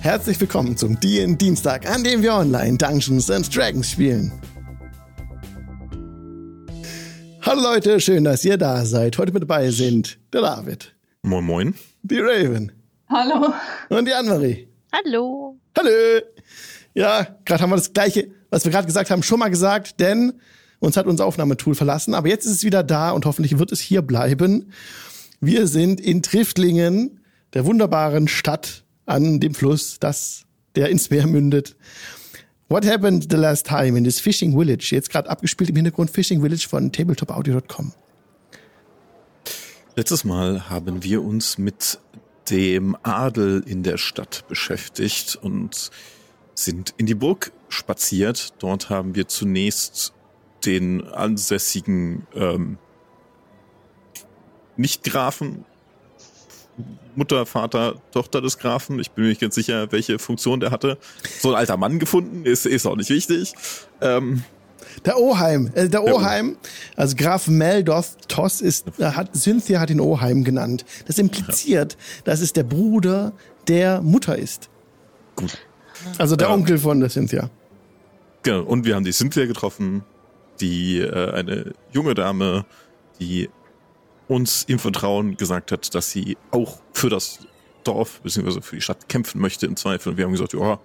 [0.00, 4.32] Herzlich willkommen zum DN Dienstag, an dem wir online Dungeons and Dragons spielen.
[7.42, 9.18] Hallo Leute, schön, dass ihr da seid.
[9.18, 10.94] Heute mit dabei sind der David.
[11.22, 11.74] Moin Moin.
[12.02, 12.70] Die Raven.
[13.08, 13.52] Hallo.
[13.88, 14.68] Und die Annemarie.
[14.92, 15.58] Hallo.
[15.76, 15.90] Hallo.
[16.94, 20.34] Ja, gerade haben wir das gleiche, was wir gerade gesagt haben, schon mal gesagt, denn
[20.78, 23.80] uns hat unser Aufnahmetool verlassen, aber jetzt ist es wieder da und hoffentlich wird es
[23.80, 24.72] hier bleiben.
[25.40, 27.20] Wir sind in Triftlingen,
[27.52, 30.44] der wunderbaren Stadt an dem Fluss, das,
[30.76, 31.76] der ins Meer mündet.
[32.68, 34.90] What happened the last time in this fishing village?
[34.90, 37.92] Jetzt gerade abgespielt im Hintergrund Fishing Village von tabletopaudio.com.
[39.96, 41.98] Letztes Mal haben wir uns mit
[42.50, 45.90] dem Adel in der Stadt beschäftigt und
[46.54, 48.52] sind in die Burg spaziert.
[48.58, 50.12] Dort haben wir zunächst
[50.66, 52.78] den ansässigen ähm,
[54.76, 55.64] Nicht-Grafen
[57.14, 59.00] Mutter, Vater, Tochter des Grafen.
[59.00, 60.98] Ich bin mir nicht ganz sicher, welche Funktion der hatte.
[61.40, 63.54] So ein alter Mann gefunden, ist, ist auch nicht wichtig.
[64.00, 64.44] Ähm,
[65.04, 66.56] der Oheim, äh, der Oheim,
[66.96, 70.84] also Graf Meldoth Toss ist, äh, hat, Cynthia hat ihn Oheim genannt.
[71.06, 72.22] Das impliziert, ja.
[72.24, 73.32] dass es der Bruder
[73.66, 74.68] der Mutter ist.
[75.36, 75.58] Gut.
[76.16, 76.54] Also der ja.
[76.54, 77.50] Onkel von der Cynthia.
[78.42, 78.62] Genau.
[78.62, 80.04] Und wir haben die Cynthia getroffen,
[80.60, 82.64] die äh, eine junge Dame,
[83.20, 83.50] die
[84.28, 87.40] uns im Vertrauen gesagt hat, dass sie auch für das
[87.84, 88.60] Dorf bzw.
[88.60, 90.10] für die Stadt kämpfen möchte im Zweifel.
[90.10, 90.78] Und wir haben gesagt, ja,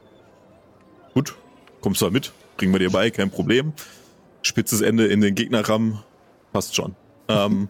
[1.13, 1.35] gut,
[1.81, 3.73] kommst du da mit, bringen wir dir bei, kein Problem.
[4.41, 6.01] Spitzes Ende in den Gegnerramm,
[6.53, 6.95] passt schon.
[7.27, 7.69] ähm,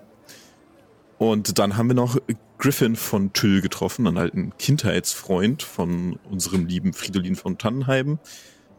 [1.18, 2.18] und dann haben wir noch
[2.58, 8.20] Griffin von Tüll getroffen, einen alten Kindheitsfreund von unserem lieben Fridolin von Tannenheim.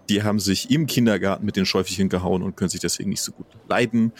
[0.08, 3.32] Die haben sich im Kindergarten mit den Schäufelchen gehauen und können sich deswegen nicht so
[3.32, 4.12] gut leiden.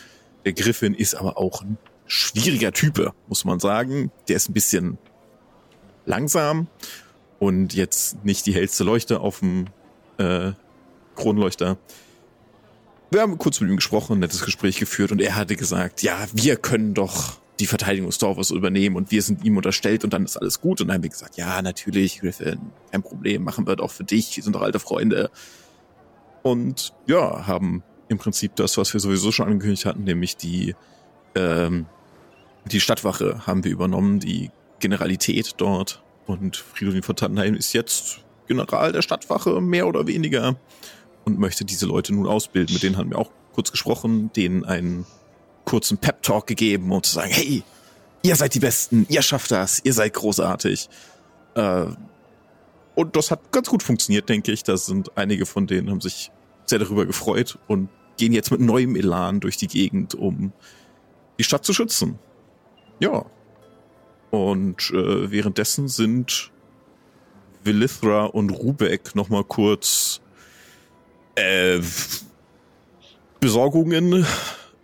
[0.45, 4.11] Der Griffin ist aber auch ein schwieriger Type, muss man sagen.
[4.29, 4.99] Der ist ein bisschen
[6.07, 6.69] langsam
[7.39, 9.67] und jetzt nicht die hellste Leuchte auf dem
[10.19, 10.53] äh,
[11.17, 11.79] Kronleuchter.
[13.11, 16.27] Wir haben kurz mit ihm gesprochen, ein nettes Gespräch geführt und er hatte gesagt, ja,
[16.33, 20.25] wir können doch die Verteidigung des Dorfes übernehmen und wir sind ihm unterstellt und dann
[20.25, 20.81] ist alles gut.
[20.81, 22.59] Und dann haben wir gesagt, ja, natürlich, Griffin,
[22.91, 25.31] kein Problem, machen wir doch für dich, wir sind doch alte Freunde.
[26.43, 30.75] Und ja, haben im Prinzip das, was wir sowieso schon angekündigt hatten, nämlich die
[31.37, 31.87] ähm,
[32.67, 36.03] die Stadtwache haben wir übernommen, die Generalität dort.
[36.27, 40.57] Und Fridolin von Tannheim ist jetzt General der Stadtwache, mehr oder weniger.
[41.25, 42.75] Und möchte diese Leute nun ausbilden.
[42.75, 45.07] Mit denen haben wir auch kurz gesprochen, denen einen
[45.65, 47.63] kurzen Pep-Talk gegeben, um zu sagen, hey,
[48.23, 50.89] ihr seid die Besten, ihr schafft das, ihr seid großartig.
[51.55, 51.87] Äh,
[52.95, 54.63] und das hat ganz gut funktioniert, denke ich.
[54.63, 56.31] Da sind einige von denen haben sich
[56.67, 60.53] sehr darüber gefreut und gehen jetzt mit neuem Elan durch die Gegend, um
[61.39, 62.19] die Stadt zu schützen.
[63.01, 63.25] Ja.
[64.31, 66.51] Und äh, währenddessen sind
[67.63, 70.21] Vilithra und Rubek noch mal kurz
[71.37, 71.81] äh,
[73.41, 74.27] Besorgungen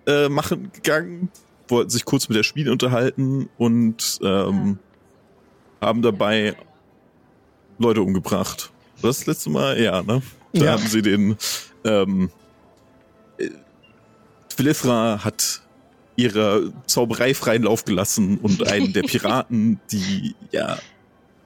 [0.06, 1.30] äh, machen gegangen,
[1.68, 4.78] wollten sich kurz mit der Spiel unterhalten und ähm,
[5.80, 6.56] haben dabei
[7.78, 8.70] Leute umgebracht.
[9.02, 9.80] Das, letzte Mal?
[9.80, 10.22] Ja, ne?
[10.52, 10.72] Da ja.
[10.72, 11.36] haben sie den
[11.84, 12.30] ähm,
[13.38, 13.48] äh,
[14.56, 15.62] Vilithra hat
[16.22, 20.78] ihrer Zauberei freien Lauf gelassen und einen der Piraten, die ja,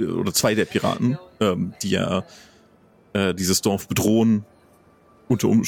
[0.01, 2.25] oder zwei der Piraten, ähm, die ja
[3.13, 4.45] äh, dieses Dorf bedrohen,
[5.29, 5.65] unter um,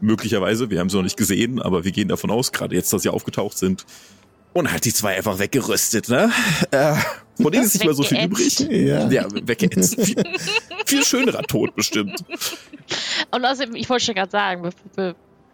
[0.00, 3.02] möglicherweise, wir haben sie noch nicht gesehen, aber wir gehen davon aus, gerade jetzt, dass
[3.02, 3.86] sie aufgetaucht sind,
[4.56, 6.32] und hat die zwei einfach weggerüstet, ne?
[6.70, 6.94] Äh,
[7.40, 8.58] von denen ist nicht mehr so viel übrig.
[8.60, 10.00] Ja, ja weggeätzt.
[10.00, 10.24] viel,
[10.86, 12.24] viel schönerer Tod bestimmt.
[13.30, 14.70] Und außerdem, ich wollte schon gerade sagen,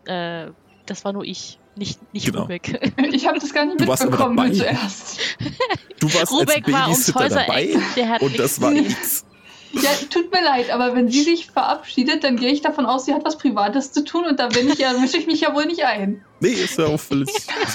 [0.04, 0.52] äh,
[0.86, 1.58] das war nur ich.
[1.74, 2.42] Nicht, nicht genau.
[2.42, 2.92] Rubek.
[3.12, 5.18] Ich habe das gar nicht du mitbekommen warst zuerst.
[6.00, 9.24] Du warst Rubek als Babysitter dabei der hat und das war nichts.
[9.72, 13.14] Ja, tut mir leid, aber wenn sie sich verabschiedet, dann gehe ich davon aus, sie
[13.14, 15.64] hat was Privates zu tun und da bin ich ja, mische ich mich ja wohl
[15.64, 16.24] nicht ein.
[16.40, 17.28] Nee, ist ja auch völlig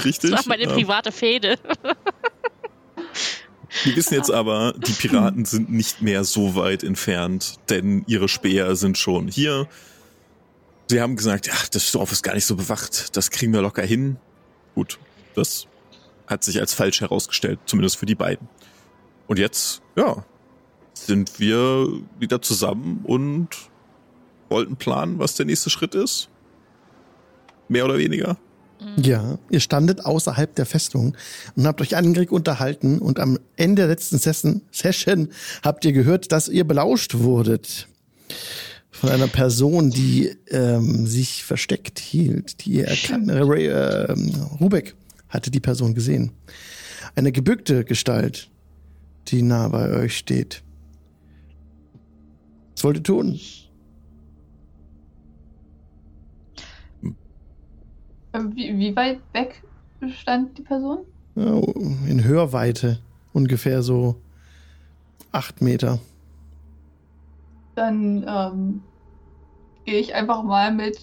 [0.03, 0.31] richtig.
[0.31, 1.58] Das war meine private Fehde.
[3.84, 8.76] Wir wissen jetzt aber, die Piraten sind nicht mehr so weit entfernt, denn ihre Speer
[8.76, 9.67] sind schon hier.
[10.89, 13.84] Sie haben gesagt, ach, das Dorf ist gar nicht so bewacht, das kriegen wir locker
[13.84, 14.17] hin.
[14.73, 14.99] Gut,
[15.35, 15.67] das
[16.28, 18.47] hat sich als falsch herausgestellt, zumindest für die beiden.
[19.28, 20.23] Und jetzt, ja,
[20.93, 21.87] sind wir
[22.19, 23.49] wieder zusammen und
[24.49, 26.29] wollten planen, was der nächste Schritt ist.
[27.67, 28.37] Mehr oder weniger.
[28.95, 31.17] Ja, ihr standet außerhalb der Festung
[31.55, 35.29] und habt euch angeregt unterhalten und am Ende der letzten Session
[35.63, 37.87] habt ihr gehört, dass ihr belauscht wurdet
[38.91, 43.29] von einer Person, die ähm, sich versteckt hielt, die ihr erkannt.
[43.29, 44.11] Äh, Ray, äh,
[44.59, 44.95] Rubek
[45.29, 46.31] hatte die Person gesehen.
[47.16, 48.49] Eine gebückte Gestalt,
[49.28, 50.63] die nah bei euch steht.
[52.75, 53.39] Was wollt ihr tun?
[58.31, 59.61] Äh, Wie, wie weit weg
[60.19, 60.99] stand die Person?
[61.35, 61.59] Ja,
[62.07, 62.99] in Hörweite.
[63.33, 64.16] Ungefähr so
[65.31, 65.99] acht Meter.
[67.78, 68.82] Dann ähm,
[69.85, 70.97] gehe ich einfach mal mit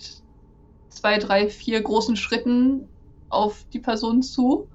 [0.89, 2.89] zwei, drei, vier großen Schritten
[3.29, 4.67] auf die Person zu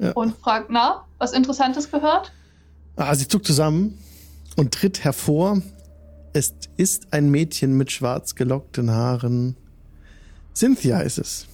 [0.00, 0.10] Ja.
[0.14, 2.32] und frage, na, was Interessantes gehört?
[2.96, 3.96] Ah, sie zuckt zusammen
[4.56, 5.62] und tritt hervor.
[6.32, 9.54] Es ist ein Mädchen mit schwarz gelockten Haaren.
[10.56, 11.46] Cynthia ist es,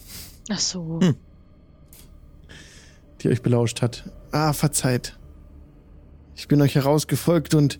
[0.50, 1.00] Ach so.
[1.02, 1.14] Hm.
[3.20, 4.10] die euch belauscht hat.
[4.32, 5.18] Ah, verzeiht.
[6.34, 7.78] Ich bin euch herausgefolgt und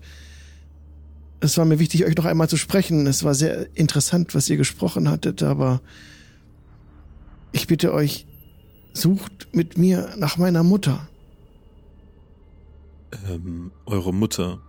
[1.41, 3.07] es war mir wichtig, euch noch einmal zu sprechen.
[3.07, 5.81] Es war sehr interessant, was ihr gesprochen hattet, aber
[7.51, 8.25] ich bitte euch,
[8.93, 11.07] sucht mit mir nach meiner Mutter.
[13.29, 14.59] Ähm, eure Mutter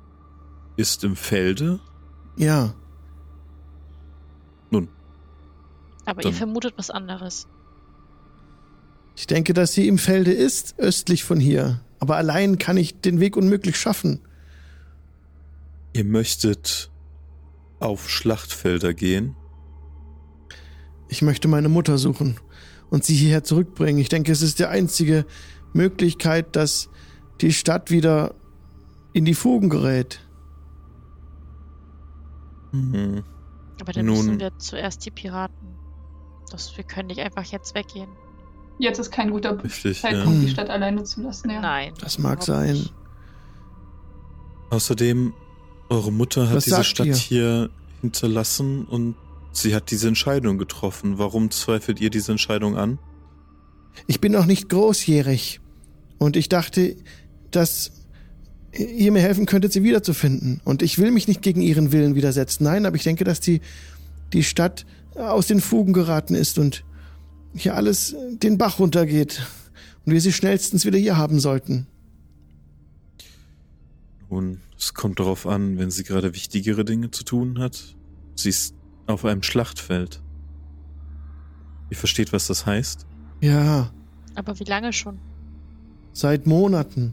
[0.77, 1.81] ist im Felde?
[2.37, 2.75] Ja,
[4.71, 4.89] Nun,
[6.07, 7.47] Aber Dann- ihr vermutet was anderes.
[9.17, 11.83] Ich denke, dass sie im Felde ist, östlich von hier.
[12.01, 14.21] Aber allein kann ich den Weg unmöglich schaffen.
[15.93, 16.91] Ihr möchtet
[17.81, 19.37] auf Schlachtfelder gehen?
[21.09, 22.39] Ich möchte meine Mutter suchen
[22.91, 23.99] und sie hierher zurückbringen.
[24.01, 25.27] Ich denke, es ist die einzige
[25.73, 26.89] Möglichkeit, dass
[27.41, 28.35] die Stadt wieder
[29.13, 30.21] in die Fugen gerät.
[32.73, 33.25] Mhm.
[33.81, 35.69] Aber dann Nun- müssen wir zuerst die Piraten.
[36.51, 38.09] Das, wir können nicht einfach jetzt weggehen.
[38.79, 40.11] Jetzt ist kein guter Richtig, ja.
[40.11, 40.47] Zeitpunkt, Hm.
[40.47, 41.51] die Stadt alleine zu lassen.
[41.51, 41.61] Ja.
[41.61, 41.93] Nein.
[42.01, 42.73] Das mag sein.
[42.75, 42.95] nicht.
[44.71, 45.35] Außerdem,
[45.93, 47.15] eure Mutter hat Was diese Stadt ihr?
[47.15, 49.15] hier hinterlassen und
[49.53, 51.19] sie hat diese Entscheidung getroffen.
[51.19, 52.99] Warum zweifelt ihr diese Entscheidung an?
[54.07, 55.61] Ich bin noch nicht großjährig
[56.19, 56.97] und ich dachte,
[57.51, 57.93] dass
[58.73, 60.61] ihr mir helfen könntet, sie wiederzufinden.
[60.65, 62.65] Und ich will mich nicht gegen ihren Willen widersetzen.
[62.65, 63.61] Nein, aber ich denke, dass die,
[64.33, 66.85] die Stadt aus den Fugen geraten ist und
[67.55, 69.47] hier alles den Bach runtergeht
[70.07, 71.87] und wir sie schnellstens wieder hier haben sollten.
[74.33, 77.95] Nun, es kommt darauf an, wenn sie gerade wichtigere Dinge zu tun hat.
[78.35, 78.75] Sie ist
[79.07, 80.23] auf einem Schlachtfeld.
[81.91, 83.07] Ihr versteht, was das heißt?
[83.43, 83.93] Ja,
[84.35, 85.19] Aber wie lange schon?
[86.15, 87.13] seit Monaten.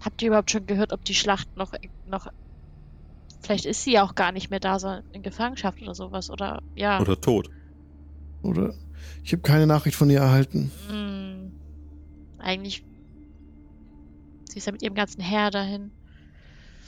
[0.00, 1.72] Habt ihr überhaupt schon gehört, ob die Schlacht noch,
[2.08, 2.28] noch.
[3.42, 6.30] Vielleicht ist sie ja auch gar nicht mehr da, sondern in Gefangenschaft oder sowas.
[6.30, 6.98] Oder ja.
[6.98, 7.50] Oder tot?
[8.42, 8.72] Oder
[9.22, 10.70] ich habe keine Nachricht von ihr erhalten.
[10.88, 11.52] Hm,
[12.38, 12.84] eigentlich.
[14.52, 15.90] Sie ist ja mit ihrem ganzen Heer dahin.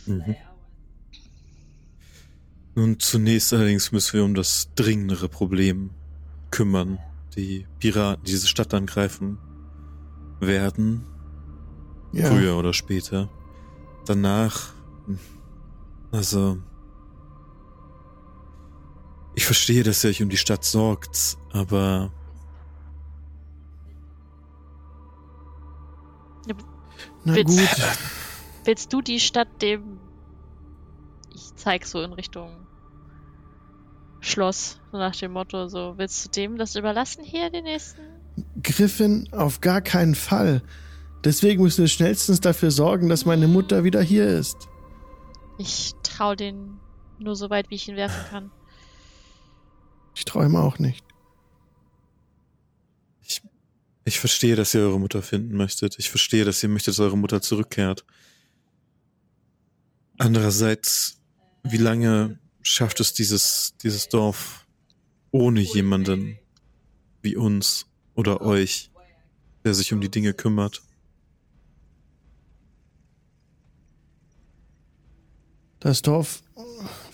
[0.06, 0.37] Mhm.
[2.75, 5.90] Nun, zunächst allerdings müssen wir um das dringendere Problem
[6.50, 6.99] kümmern.
[7.37, 9.38] Die Piraten, die diese Stadt angreifen
[10.40, 11.06] werden,
[12.12, 12.28] Ja.
[12.28, 13.31] früher oder später.
[14.05, 14.75] Danach,
[16.12, 16.58] also,
[19.34, 22.12] ich verstehe, dass ihr euch um die Stadt sorgt, aber
[27.25, 27.56] Na Witz.
[27.56, 27.99] gut.
[28.65, 29.99] Willst du die Stadt dem.
[31.35, 32.65] Ich zeig so in Richtung
[34.21, 38.00] Schloss, so nach dem Motto, so, willst du dem das überlassen hier, den nächsten?
[38.62, 40.62] Griffin, auf gar keinen Fall.
[41.25, 44.56] Deswegen müssen wir schnellstens dafür sorgen, dass meine Mutter wieder hier ist.
[45.59, 46.81] Ich trau den
[47.19, 48.50] nur so weit, wie ich ihn werfen kann.
[50.14, 51.04] Ich träume auch nicht.
[54.04, 55.99] Ich, verstehe, dass ihr eure Mutter finden möchtet.
[55.99, 58.04] Ich verstehe, dass ihr möchtet, dass eure Mutter zurückkehrt.
[60.18, 61.20] Andererseits,
[61.62, 64.66] wie lange schafft es dieses, dieses Dorf
[65.30, 66.38] ohne jemanden
[67.23, 68.90] wie uns oder euch,
[69.64, 70.82] der sich um die Dinge kümmert?
[75.80, 76.42] Das Dorf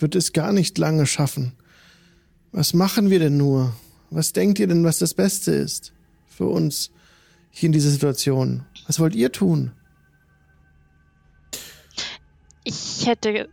[0.00, 1.52] wird es gar nicht lange schaffen.
[2.50, 3.74] Was machen wir denn nur?
[4.10, 5.92] Was denkt ihr denn, was das Beste ist
[6.40, 6.90] für uns
[7.50, 8.64] hier in dieser Situation?
[8.86, 9.72] Was wollt ihr tun?
[12.64, 13.50] Ich hätte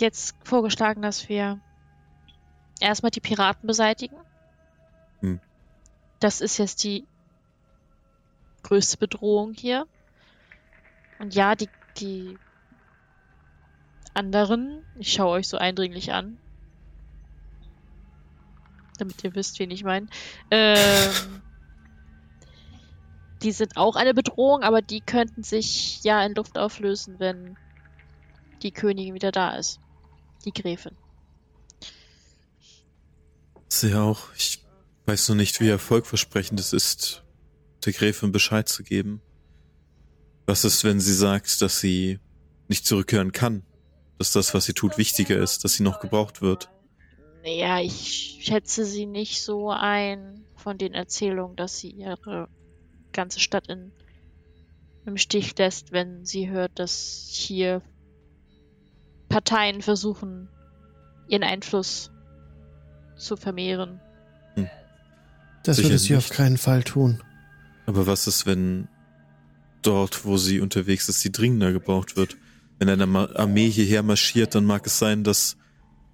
[0.00, 1.60] jetzt vorgeschlagen, dass wir
[2.80, 4.16] erstmal die Piraten beseitigen.
[5.20, 5.40] Hm.
[6.20, 7.06] Das ist jetzt die
[8.62, 9.86] größte Bedrohung hier.
[11.18, 12.38] Und ja, die, die
[14.14, 16.38] anderen, ich schaue euch so eindringlich an,
[18.96, 20.06] damit ihr wisst, wen ich meine.
[20.50, 21.42] Ähm,
[23.42, 27.56] die sind auch eine Bedrohung, aber die könnten sich ja in Luft auflösen, wenn
[28.62, 29.80] die Königin wieder da ist.
[30.44, 30.96] Die Gräfin.
[33.68, 34.28] Sie auch.
[34.36, 34.62] Ich
[35.06, 37.22] weiß nur nicht, wie erfolgversprechend es ist,
[37.84, 39.20] der Gräfin Bescheid zu geben.
[40.46, 42.18] Was ist, wenn sie sagt, dass sie
[42.68, 43.64] nicht zurückkehren kann?
[44.22, 46.70] dass das, was sie tut, wichtiger ist, dass sie noch gebraucht wird.
[47.42, 52.48] Naja, ich schätze sie nicht so ein von den Erzählungen, dass sie ihre
[53.12, 53.92] ganze Stadt in,
[55.06, 57.82] im Stich lässt, wenn sie hört, dass hier
[59.28, 60.48] Parteien versuchen,
[61.28, 62.10] ihren Einfluss
[63.16, 64.00] zu vermehren.
[65.62, 67.22] Das Sicher würde sie auf keinen Fall tun.
[67.86, 68.88] Aber was ist, wenn
[69.82, 72.36] dort, wo sie unterwegs ist, sie dringender gebraucht wird?
[72.78, 75.56] Wenn eine Armee hierher marschiert, dann mag es sein, dass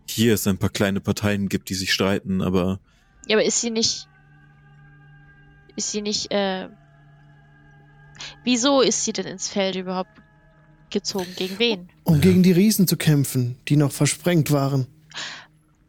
[0.07, 2.81] hier es ein paar kleine Parteien gibt, die sich streiten, aber
[3.27, 4.09] Ja, aber ist sie nicht.
[5.77, 6.69] Ist sie nicht, äh.
[8.45, 10.11] Wieso ist sie denn ins Feld überhaupt
[10.91, 11.27] gezogen?
[11.37, 11.89] Gegen wen?
[12.05, 12.21] Um Ja.
[12.21, 14.87] gegen die Riesen zu kämpfen, die noch versprengt waren.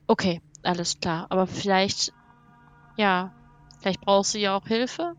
[0.08, 1.28] Okay, alles klar.
[1.30, 2.14] Aber vielleicht.
[2.98, 3.34] Ja.
[3.80, 5.14] Vielleicht braucht sie ja auch Hilfe?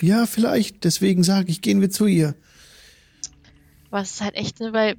[0.00, 0.84] Ja, vielleicht.
[0.84, 2.34] Deswegen sage ich, gehen wir zu ihr.
[3.90, 4.96] Was ist halt echt, ne, weil.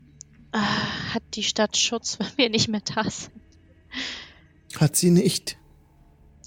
[0.51, 3.31] ah, hat die Stadt Schutz, wenn wir nicht mehr da sind?
[4.77, 5.57] Hat sie nicht.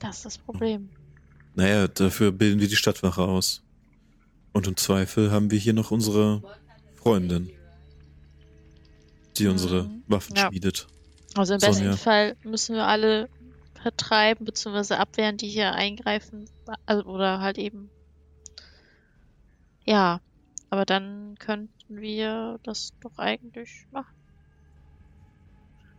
[0.00, 0.90] Das ist das Problem.
[1.54, 3.62] naja, dafür bilden wir die Stadtwache aus.
[4.58, 6.42] Und im Zweifel haben wir hier noch unsere
[6.96, 7.48] Freundin,
[9.36, 10.02] die unsere Mhm.
[10.08, 10.48] Waffen Ja.
[10.48, 10.88] schmiedet.
[11.36, 11.90] Also im Sonja.
[11.90, 13.28] besten Fall müssen wir alle
[13.80, 14.94] vertreiben bzw.
[14.94, 16.50] abwehren, die hier eingreifen.
[16.86, 17.88] Also, oder halt eben.
[19.84, 20.20] Ja,
[20.70, 24.12] aber dann könnten wir das doch eigentlich machen.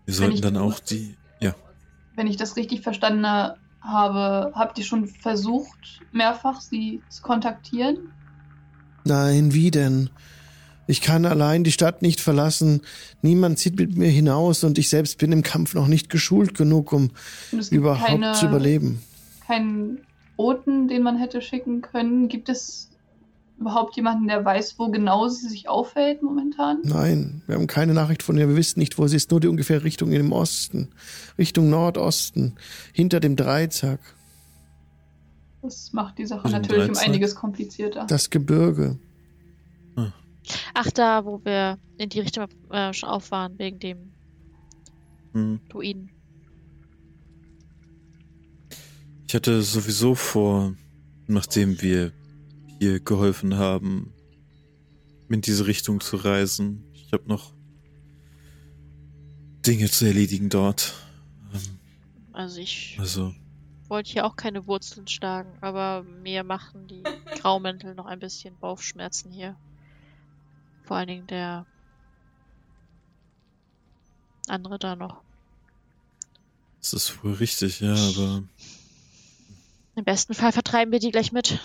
[0.03, 1.55] Wir sollten dann auch die, ja,
[2.17, 8.11] Wenn ich das richtig verstanden habe, habt ihr schon versucht, mehrfach sie zu kontaktieren?
[9.09, 10.09] Nein, wie denn?
[10.87, 12.81] Ich kann allein die Stadt nicht verlassen.
[13.21, 16.93] Niemand zieht mit mir hinaus und ich selbst bin im Kampf noch nicht geschult genug,
[16.93, 17.11] um
[17.69, 18.99] überhaupt keine, zu überleben.
[19.45, 19.99] keinen
[20.35, 22.27] Boten, den man hätte schicken können.
[22.27, 22.89] Gibt es
[23.59, 26.79] überhaupt jemanden, der weiß, wo genau sie sich aufhält momentan?
[26.83, 28.47] Nein, wir haben keine Nachricht von ihr.
[28.47, 29.31] Wir wissen nicht, wo sie ist.
[29.31, 30.89] Nur die ungefähre Richtung in dem Osten.
[31.37, 32.55] Richtung Nordosten.
[32.93, 33.99] Hinter dem Dreizack.
[35.61, 37.09] Das macht die Sache Also natürlich um Dreizeit?
[37.09, 38.05] einiges komplizierter.
[38.05, 38.97] Das Gebirge.
[40.73, 44.11] Ach, da, wo wir in die Richtung äh, schon auf waren, wegen dem
[45.33, 45.59] hm.
[45.69, 46.09] Druiden.
[49.27, 50.73] Ich hatte sowieso vor,
[51.27, 52.11] nachdem wir
[52.79, 54.11] hier geholfen haben,
[55.29, 56.83] in diese Richtung zu reisen.
[56.93, 57.53] Ich habe noch
[59.67, 60.95] Dinge zu erledigen dort.
[61.53, 61.79] Ähm,
[62.31, 63.35] Also ich Also,
[63.89, 67.03] wollte hier auch keine Wurzeln schlagen, aber mir machen die
[67.41, 69.55] Graumäntel noch ein bisschen Bauchschmerzen hier.
[70.83, 71.65] Vor allen Dingen der
[74.47, 75.21] andere da noch.
[76.79, 78.43] das ist wohl richtig, ja, aber
[79.95, 81.59] Im besten Fall vertreiben wir die gleich mit.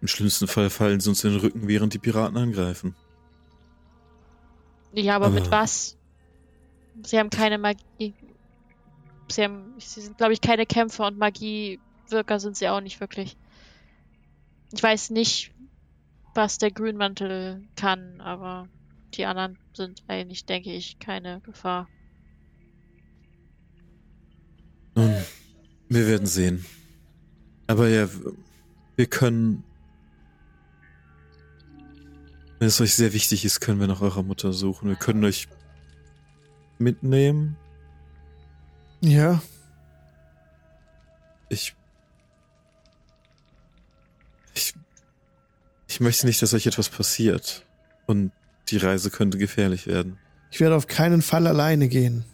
[0.00, 2.94] im schlimmsten Fall fallen sie uns in den Rücken, während die Piraten angreifen.
[4.94, 5.96] Ja, aber, mit Aber- was?
[7.04, 8.14] Sie haben keine Magie.
[9.30, 13.36] Sie haben, sie sind, glaube ich, keine Kämpfer und Magiewirker sind sie auch nicht wirklich.
[14.72, 15.52] Ich weiß nicht,
[16.34, 18.68] was der Grünmantel kann, aber
[19.14, 21.88] die anderen sind eigentlich, denke ich, keine Gefahr.
[24.94, 25.14] Nun,
[25.88, 26.64] wir werden sehen.
[27.66, 28.08] Aber ja,
[28.96, 29.64] wir können.
[32.58, 34.88] Wenn es euch sehr wichtig ist, können wir nach eurer Mutter suchen.
[34.88, 35.48] Wir können euch
[36.78, 37.56] mitnehmen.
[39.00, 39.40] Ja,
[41.50, 41.74] Ich.
[44.54, 44.72] Ich.
[45.88, 47.66] Ich möchte nicht, dass euch etwas passiert.
[48.06, 48.32] Und
[48.68, 50.18] die Reise könnte gefährlich werden.
[50.50, 52.24] ich werde auf keinen Fall alleine gehen.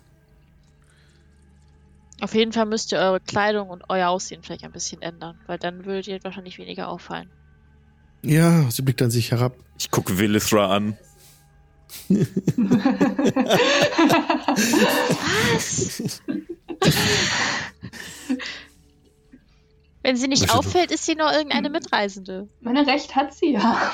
[2.21, 5.59] Auf jeden Fall müsst ihr eure Kleidung und euer Aussehen vielleicht ein bisschen ändern, weil
[5.59, 7.31] dann würdet ihr wahrscheinlich weniger auffallen.
[8.23, 9.55] Ja, sie blickt an sich herab.
[9.79, 10.97] Ich gucke Willithra an.
[15.55, 16.23] Was?
[20.03, 22.49] Wenn sie nicht Möchte- auffällt, ist sie nur irgendeine Mitreisende.
[22.61, 23.93] Meine Recht hat sie ja.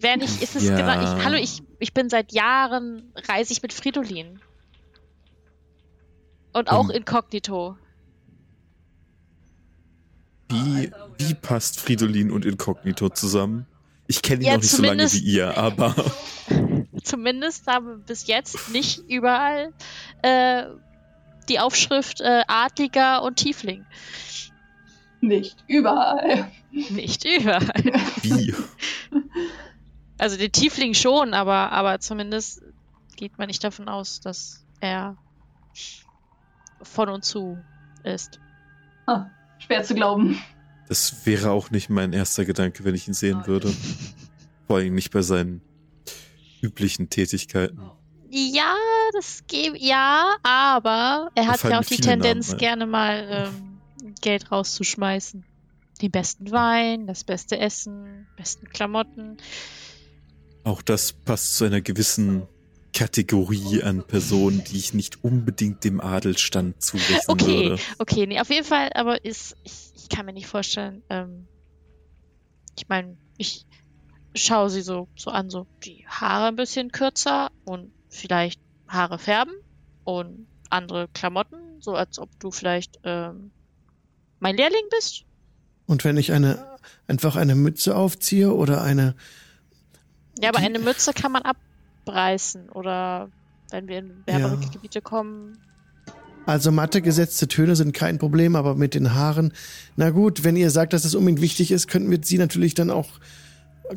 [0.00, 0.76] Wer nicht, ist es Ja.
[0.76, 1.00] genau.
[1.18, 4.40] Ich, hallo, ich, ich bin seit Jahren, reise ich mit Fridolin.
[6.52, 6.90] Und auch Um.
[6.90, 7.76] inkognito.
[10.50, 13.66] Wie, wie passt Fridolin und Inkognito zusammen?
[14.06, 15.94] Ich kenne ihn Ja, noch nicht so lange wie ihr, aber
[17.02, 19.72] Zumindest haben wir bis jetzt nicht überall
[20.22, 20.64] äh,
[21.48, 23.86] die Aufschrift äh, Adliger und Tiefling.
[25.20, 26.50] Nicht überall.
[26.70, 27.82] Nicht überall.
[28.22, 28.54] wie?
[30.18, 32.62] Also den Tiefling schon, aber, aber zumindest
[33.16, 35.16] geht man nicht davon aus, dass er
[36.82, 37.58] von und zu
[38.04, 38.40] ist.
[39.58, 40.40] Schwer zu glauben.
[40.88, 43.72] Das wäre auch nicht mein erster Gedanke, wenn ich ihn sehen würde.
[44.66, 45.60] Vor allem nicht bei seinen
[46.62, 47.80] üblichen Tätigkeiten.
[48.30, 48.74] Ja,
[49.14, 54.52] das gebe ja, aber er hat ja auch die Tendenz, Namen gerne mal ähm, Geld
[54.52, 55.44] rauszuschmeißen.
[56.02, 59.38] Den besten Wein, das beste Essen, besten Klamotten.
[60.64, 62.46] Auch das passt zu einer gewissen
[62.92, 67.82] Kategorie an Personen, die ich nicht unbedingt dem Adelstand zurechnen Okay, würde.
[67.98, 71.46] okay, nee, auf jeden Fall, aber ist, ich, ich kann mir nicht vorstellen, ähm,
[72.76, 73.66] ich meine, ich
[74.42, 79.54] schaue sie so, so an, so die Haare ein bisschen kürzer und vielleicht Haare färben
[80.04, 83.50] und andere Klamotten, so als ob du vielleicht ähm,
[84.40, 85.24] mein Lehrling bist.
[85.86, 89.14] Und wenn ich eine einfach eine Mütze aufziehe oder eine
[90.40, 93.30] Ja, aber eine Mütze kann man abreißen oder
[93.70, 94.70] wenn wir in wärmere Ja.
[94.70, 95.58] Gebiete kommen.
[96.46, 99.52] Also matte gesetzte Töne sind kein Problem, aber mit den Haaren,
[99.96, 102.90] na gut, wenn ihr sagt, dass es unbedingt wichtig ist, könnten wir sie natürlich dann
[102.90, 103.08] auch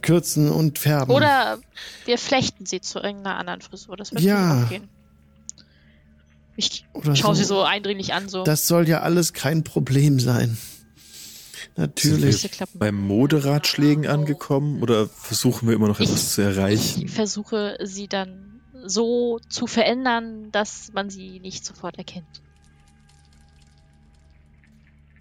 [0.02, 1.14] kürzen und färben.
[1.14, 1.60] Oder
[2.06, 3.98] wir flechten sie zu irgendeiner anderen Frisur.
[3.98, 4.64] Das wird Ja.
[4.64, 4.88] auch gehen.
[6.58, 7.42] Ich Oder schaue so.
[7.42, 8.44] sie so eindringlich an, so.
[8.44, 10.58] Das soll ja alles kein Problem sein.
[11.78, 12.50] Natürlich.
[12.74, 17.06] Beim Moderatschlägen angekommen oder versuchen wir immer noch etwas zu erreichen?
[17.06, 22.42] Ich versuche sie dann so zu verändern, dass man sie nicht sofort erkennt.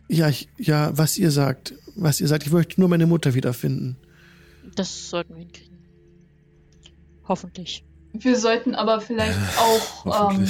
[0.09, 3.97] Ja, ich, ja, was ihr sagt, was ihr sagt, ich möchte nur meine Mutter wiederfinden.
[4.77, 5.79] Das sollten wir hinkriegen.
[7.27, 7.85] Hoffentlich.
[8.13, 10.47] Wir sollten aber vielleicht auch, ähm,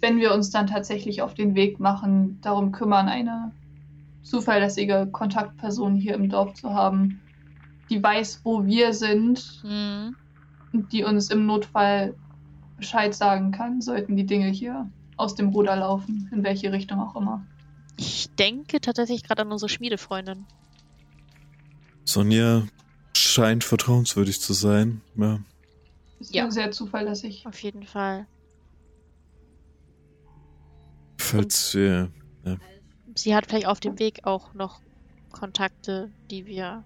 [0.00, 3.52] wenn wir uns dann tatsächlich auf den Weg machen, darum kümmern, eine
[4.22, 7.20] zuverlässige Kontaktperson hier im Dorf zu haben,
[7.88, 10.16] die weiß, wo wir sind Hm.
[10.72, 12.14] und die uns im Notfall
[12.76, 17.14] Bescheid sagen kann, sollten die Dinge hier aus dem Ruder laufen, in welche Richtung auch
[17.14, 17.44] immer.
[17.96, 20.46] Ich denke tatsächlich gerade an unsere Schmiedefreundin.
[22.04, 22.62] Sonja
[23.30, 25.00] scheint vertrauenswürdig zu sein.
[25.16, 25.40] Ja.
[26.18, 26.44] Ist Ja.
[26.44, 26.50] ja.
[26.50, 27.46] sehr zuverlässig.
[27.46, 28.26] Auf jeden Fall.
[31.18, 32.10] Falls wir.
[33.14, 34.80] Sie hat vielleicht auf dem Weg auch noch
[35.32, 36.84] Kontakte, die wir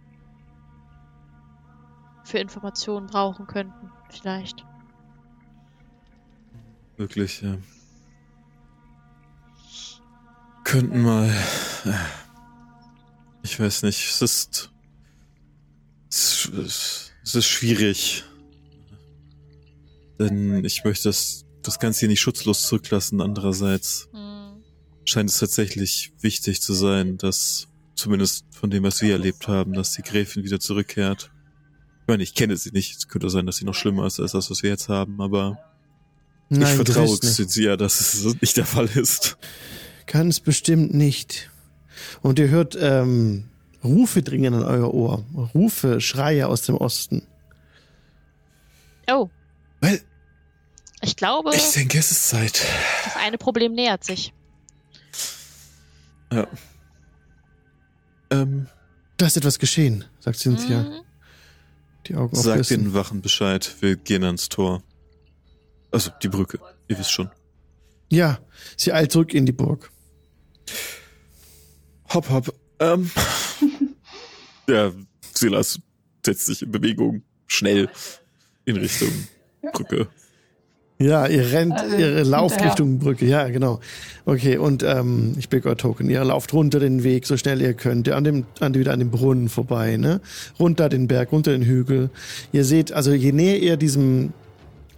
[2.24, 3.90] für Informationen brauchen könnten.
[4.08, 4.64] Vielleicht.
[6.96, 7.58] Wirklich, ja.
[10.64, 11.28] Könnten mal.
[11.84, 11.92] äh,
[13.42, 14.73] Ich weiß nicht, es ist.
[16.16, 18.22] Es ist, es ist schwierig.
[20.20, 23.20] Denn ich möchte das, das Ganze hier nicht schutzlos zurücklassen.
[23.20, 24.62] Andererseits Hm.
[25.04, 29.92] scheint es tatsächlich wichtig zu sein, dass, zumindest von dem, was wir erlebt haben, dass
[29.92, 31.32] die Gräfin wieder zurückkehrt.
[32.02, 32.96] Ich meine, ich kenne sie nicht.
[32.96, 35.58] Es könnte sein, dass sie noch schlimmer ist als das, was wir jetzt haben, aber
[36.48, 37.22] ich vertraue nicht.
[37.24, 39.36] sehr, dass es nicht der Fall ist.
[40.06, 41.50] Ganz bestimmt nicht.
[42.22, 43.48] Und ihr hört ähm,
[43.84, 45.24] Rufe dringen an euer Ohr.
[45.54, 47.26] Rufe, Schreie aus dem Osten.
[49.10, 49.28] Oh,
[49.80, 50.00] Weil,
[51.02, 52.64] ich glaube, ich denke, es ist Zeit.
[53.04, 54.32] das eine Problem nähert sich.
[56.32, 56.46] Ja.
[58.30, 58.66] Ähm,
[59.18, 60.82] Da ist etwas geschehen, sagt Cynthia.
[60.84, 61.00] Mhm.
[62.06, 62.84] Die Augen sag aufrissen.
[62.84, 63.74] den Wachen Bescheid.
[63.80, 64.82] Wir gehen ans Tor.
[65.90, 66.58] Also, die Brücke.
[66.88, 67.30] Ihr wisst schon.
[68.10, 68.38] Ja,
[68.76, 69.90] sie eilt zurück in die Burg.
[72.12, 72.54] Hopp, hopp.
[72.84, 73.10] Ähm.
[74.68, 74.92] ja,
[75.32, 75.80] Silas
[76.24, 77.22] setzt sich in Bewegung.
[77.46, 77.88] Schnell.
[78.64, 79.10] In Richtung
[79.72, 80.08] Brücke.
[80.98, 82.70] Ja, ihr rennt, Also, ihr lauft hinterher.
[82.70, 83.80] Richtung Brücke, ja, genau.
[84.24, 86.08] Okay, und ähm, ich bitte euer Token.
[86.08, 89.10] Ihr lauft runter den Weg, so schnell ihr könnt, an dem, an, wieder an dem
[89.10, 90.20] Brunnen vorbei, ne?
[90.58, 92.10] Runter den Berg, runter den Hügel.
[92.52, 94.32] Ihr seht, also je näher ihr diesem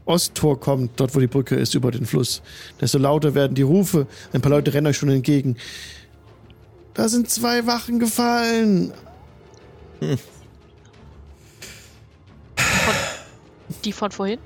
[0.05, 2.43] Osttor kommt, dort wo die Brücke ist, über den Fluss,
[2.81, 4.07] desto lauter werden die Rufe.
[4.33, 5.57] Ein paar Leute rennen euch schon entgegen.
[6.97, 8.91] Da sind zwei Wachen gefallen.
[13.85, 14.39] Die von vorhin?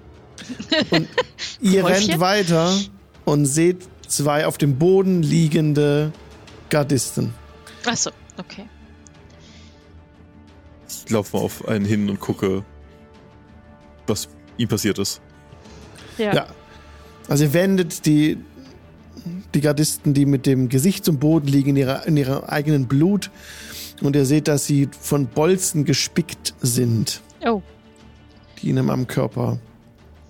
[1.60, 2.08] Ihr Häufchen?
[2.10, 2.76] rennt weiter
[3.24, 6.12] und seht zwei auf dem Boden liegende
[6.70, 7.32] Gardisten.
[7.86, 8.68] Achso, okay.
[10.88, 12.64] Ich laufe mal auf einen hin und gucke,
[14.08, 15.20] was ihm passiert ist.
[16.18, 16.34] Ja.
[16.34, 16.46] Ja.
[17.28, 18.38] Also ihr wendet die,
[19.54, 23.30] die Gardisten, die mit dem Gesicht zum Boden liegen, in ihrer, in ihrem eigenen Blut.
[24.00, 27.62] Und ihr seht, dass sie von Bolzen gespickt sind, Oh,
[28.60, 29.58] die ihnen am Körper.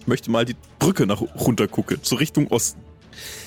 [0.00, 2.80] Ich möchte mal die Brücke nach runter gucken, zur Richtung Osten.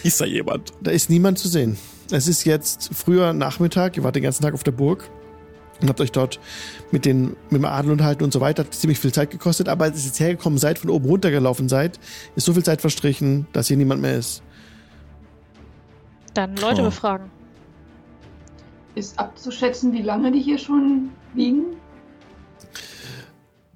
[0.03, 0.71] Ist da jemand?
[0.81, 1.77] Da ist niemand zu sehen.
[2.11, 5.09] Es ist jetzt früher Nachmittag, ihr wart den ganzen Tag auf der Burg
[5.81, 6.39] und habt euch dort
[6.91, 8.63] mit, den, mit dem Adel unterhalten und so weiter.
[8.63, 11.99] Hat ziemlich viel Zeit gekostet, aber als ihr jetzt hergekommen seid, von oben runtergelaufen seid,
[12.35, 14.43] ist so viel Zeit verstrichen, dass hier niemand mehr ist.
[16.33, 16.85] Dann Leute Oh.
[16.85, 17.29] befragen.
[18.95, 21.63] Ist abzuschätzen, wie lange die hier schon liegen?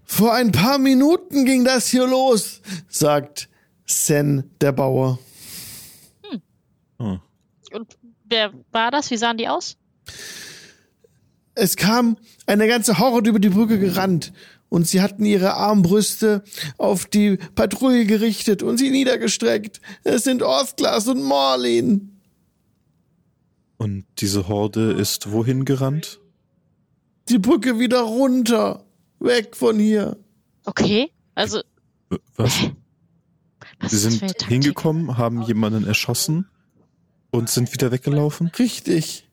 [0.03, 3.49] Vor ein paar Minuten ging das hier los, sagt
[3.85, 5.19] Sen, der Bauer.
[6.99, 7.17] Oh.
[7.71, 9.11] Und wer war das?
[9.11, 9.77] Wie sahen die aus?
[11.55, 14.33] Es kam eine ganze Horde über die Brücke gerannt
[14.69, 16.43] und sie hatten ihre Armbrüste
[16.77, 19.81] auf die Patrouille gerichtet und sie niedergestreckt.
[20.03, 22.16] Es sind Orthglas und Morlin.
[23.77, 26.19] Und diese Horde ist wohin gerannt?
[27.29, 28.83] Die Brücke wieder runter.
[29.19, 30.17] Weg von hier.
[30.65, 31.61] Okay, also.
[32.09, 32.71] W- Was?
[33.79, 36.49] Was Sie sind hingekommen, haben jemanden erschossen
[37.31, 38.47] und sind wieder weggelaufen?
[38.57, 39.27] Richtig.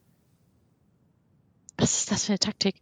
[1.78, 2.76] Was ist das für eine Taktik?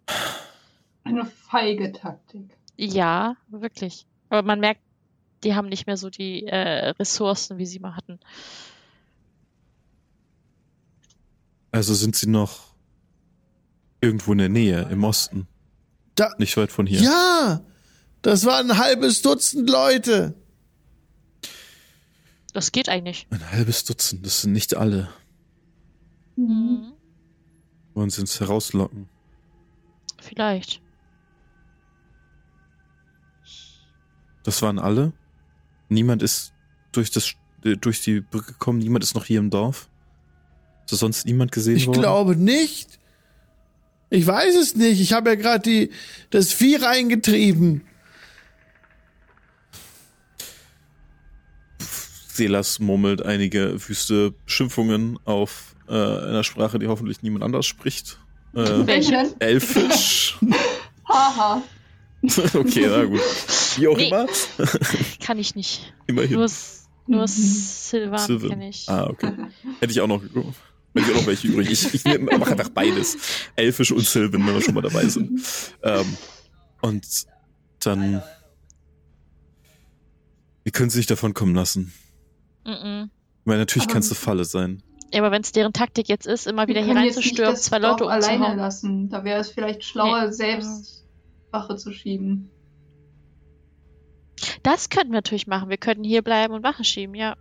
[1.04, 2.50] Eine feige Taktik.
[2.76, 4.06] Ja, wirklich.
[4.28, 4.80] Aber man merkt,
[5.44, 8.18] die haben nicht mehr so die äh, Ressourcen, wie sie mal hatten.
[11.72, 12.74] Also sind sie noch
[14.00, 15.48] irgendwo in der Nähe, im Osten,
[16.14, 17.00] Da, nicht weit von hier.
[17.00, 17.60] ja,
[18.20, 20.34] das waren ein halbes Dutzend Leute.
[22.52, 23.26] Das geht eigentlich.
[23.30, 25.08] Ein halbes Dutzend, das sind nicht alle.
[26.36, 26.92] Mhm.
[27.94, 29.08] Wollen sie uns herauslocken?
[30.20, 30.80] Vielleicht.
[34.44, 35.12] Das waren alle?
[35.88, 36.52] Niemand ist
[36.92, 37.32] durch, das,
[37.62, 39.88] durch die Brücke gekommen, niemand ist noch hier im Dorf?
[40.90, 42.00] Ist sonst niemand gesehen Ich worden?
[42.00, 42.98] glaube nicht.
[44.10, 45.00] Ich weiß es nicht.
[45.00, 45.90] Ich habe ja gerade die
[46.30, 47.82] das Vieh reingetrieben.
[52.34, 58.18] Selas murmelt einige wüste Beschimpfungen auf äh, einer Sprache, die hoffentlich niemand anders spricht.
[58.54, 59.34] Äh, Welche?
[59.38, 60.38] Elfisch.
[61.08, 61.62] Haha.
[62.54, 63.20] okay, na gut.
[63.76, 64.08] Wie auch Nee.
[64.08, 64.26] immer.
[65.20, 65.92] Kann ich nicht.
[66.06, 66.34] Immerhin.
[66.38, 66.48] Nur,
[67.06, 67.26] nur Mhm.
[67.26, 68.48] Sylvan Sylvan.
[68.50, 68.88] kenne ich.
[68.88, 69.32] Ah, okay.
[69.80, 70.22] Hätte ich auch noch.
[70.22, 70.44] Hätte
[70.94, 71.70] ich auch noch welche übrig.
[71.70, 73.16] Ich, ich mache einfach beides.
[73.56, 75.40] Elfisch und Sylvan, wenn wir schon mal dabei sind.
[75.82, 76.16] Ähm,
[76.82, 77.06] und
[77.80, 78.22] dann.
[80.64, 81.92] Wie können sie sich davon kommen lassen?
[82.64, 83.10] Mhm.
[83.40, 84.82] Ich meine, natürlich kann es eine Falle sein.
[85.12, 88.04] Ja, aber wenn es deren Taktik jetzt ist, immer wieder Wir hier reinzustürmen, zwei Leute
[88.04, 88.58] Dorf alleine umzuhauen.
[88.58, 89.08] lassen.
[89.10, 90.32] Da wäre es vielleicht schlauer, Nee.
[90.32, 91.04] selbst
[91.50, 92.50] Wache zu schieben.
[94.62, 95.68] Das könnten wir natürlich machen.
[95.68, 97.36] Wir könnten hier bleiben und Wache schieben, ja.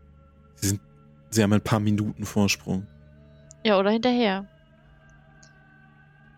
[1.29, 2.87] Sie haben ein paar Minuten Vorsprung.
[3.63, 4.47] Ja, oder hinterher.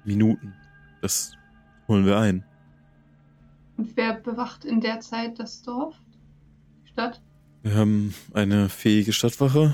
[0.04, 0.54] Minuten.
[1.02, 1.34] Das
[1.88, 2.44] holen wir ein.
[3.78, 5.96] Und wer bewacht in der Zeit das Dorf?
[6.84, 7.22] Die Stadt?
[7.62, 9.74] Wir haben eine fähige Stadtwache.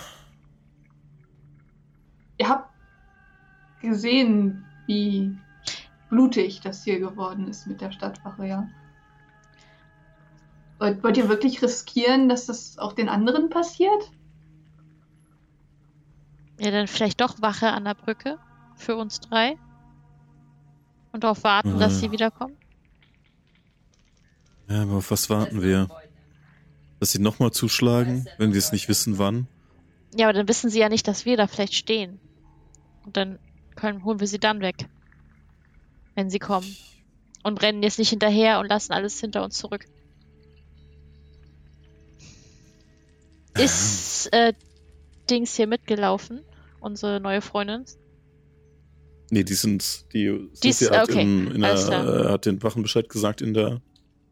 [2.37, 2.69] Ihr habt
[3.81, 5.35] gesehen, wie
[6.09, 8.69] blutig das hier geworden ist mit der Stadtwache, ja.
[10.77, 14.11] Wollt, wollt ihr wirklich riskieren, dass das auch den anderen passiert?
[16.59, 18.37] Ja, dann vielleicht doch Wache an der Brücke
[18.75, 19.57] für uns drei.
[21.11, 21.79] Und darauf warten, Äh.
[21.79, 22.55] dass sie wiederkommen.
[24.69, 25.87] Ja, aber auf was warten wir?
[26.99, 29.47] Dass sie nochmal zuschlagen, wenn wir es nicht wissen, wann?
[30.15, 32.19] Ja, aber dann wissen sie ja nicht, dass wir da vielleicht stehen.
[33.05, 33.39] Und dann
[33.75, 34.87] können, holen wir sie dann weg.
[36.15, 36.75] Wenn sie kommen.
[37.43, 39.85] Und rennen jetzt nicht hinterher und lassen alles hinter uns zurück.
[43.57, 44.53] Ist äh,
[45.29, 46.41] Dings hier mitgelaufen?
[46.79, 47.85] Unsere neue Freundin?
[49.31, 52.81] Nee, die sind, die, Die ist- hat, okay, in, in der, äh, hat den Wachen
[52.81, 53.81] Bescheid gesagt in der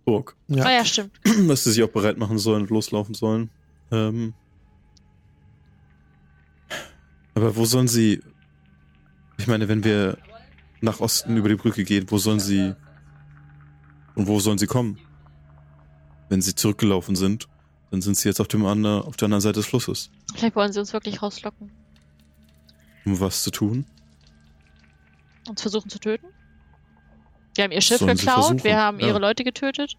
[0.06, 0.64] Burg, Ja.
[0.66, 1.12] Ah ja, stimmt.
[1.48, 3.50] dass sie sich auch bereit machen sollen und loslaufen sollen.
[3.92, 4.34] Ähm,
[7.36, 8.22] aber wo sollen sie,
[9.38, 10.18] ich meine, wenn wir
[10.82, 12.74] nach Osten über die Brücke gehen, wo sollen sie,
[14.16, 14.98] und wo sollen sie kommen?
[16.30, 17.48] Wenn sie zurückgelaufen sind,
[17.92, 20.10] dann sind sie jetzt auf, dem ander, auf der anderen Seite des Flusses.
[20.36, 21.72] Vielleicht wollen sie uns wirklich rauslocken.
[23.08, 23.86] Um was zu tun?
[25.48, 26.28] Uns versuchen zu töten?
[27.56, 29.08] Wir haben ihr Schiff Sollen geklaut, wir haben ja.
[29.08, 29.96] ihre Leute getötet.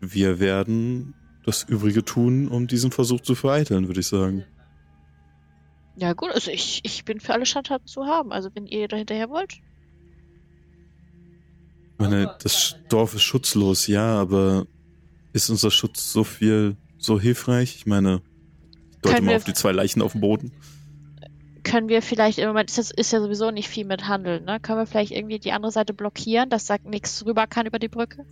[0.00, 1.14] Wir werden
[1.44, 4.44] das Übrige tun, um diesen Versuch zu vereiteln, würde ich sagen.
[5.94, 8.32] Ja gut, also ich, ich bin für alle Schandtaten zu haben.
[8.32, 9.52] Also wenn ihr da hinterher wollt.
[11.92, 14.66] Ich meine, das Dorf ist schutzlos, ja, aber
[15.32, 17.76] ist unser Schutz so viel, so hilfreich?
[17.76, 18.22] Ich meine,
[19.02, 20.52] deute Können mal wir- auf die zwei Leichen auf dem Boden.
[21.62, 24.58] Können wir vielleicht, im Moment ist, das, ist ja sowieso nicht viel mit Handeln, ne?
[24.60, 27.88] Können wir vielleicht irgendwie die andere Seite blockieren, dass da nichts rüber kann über die
[27.88, 28.24] Brücke?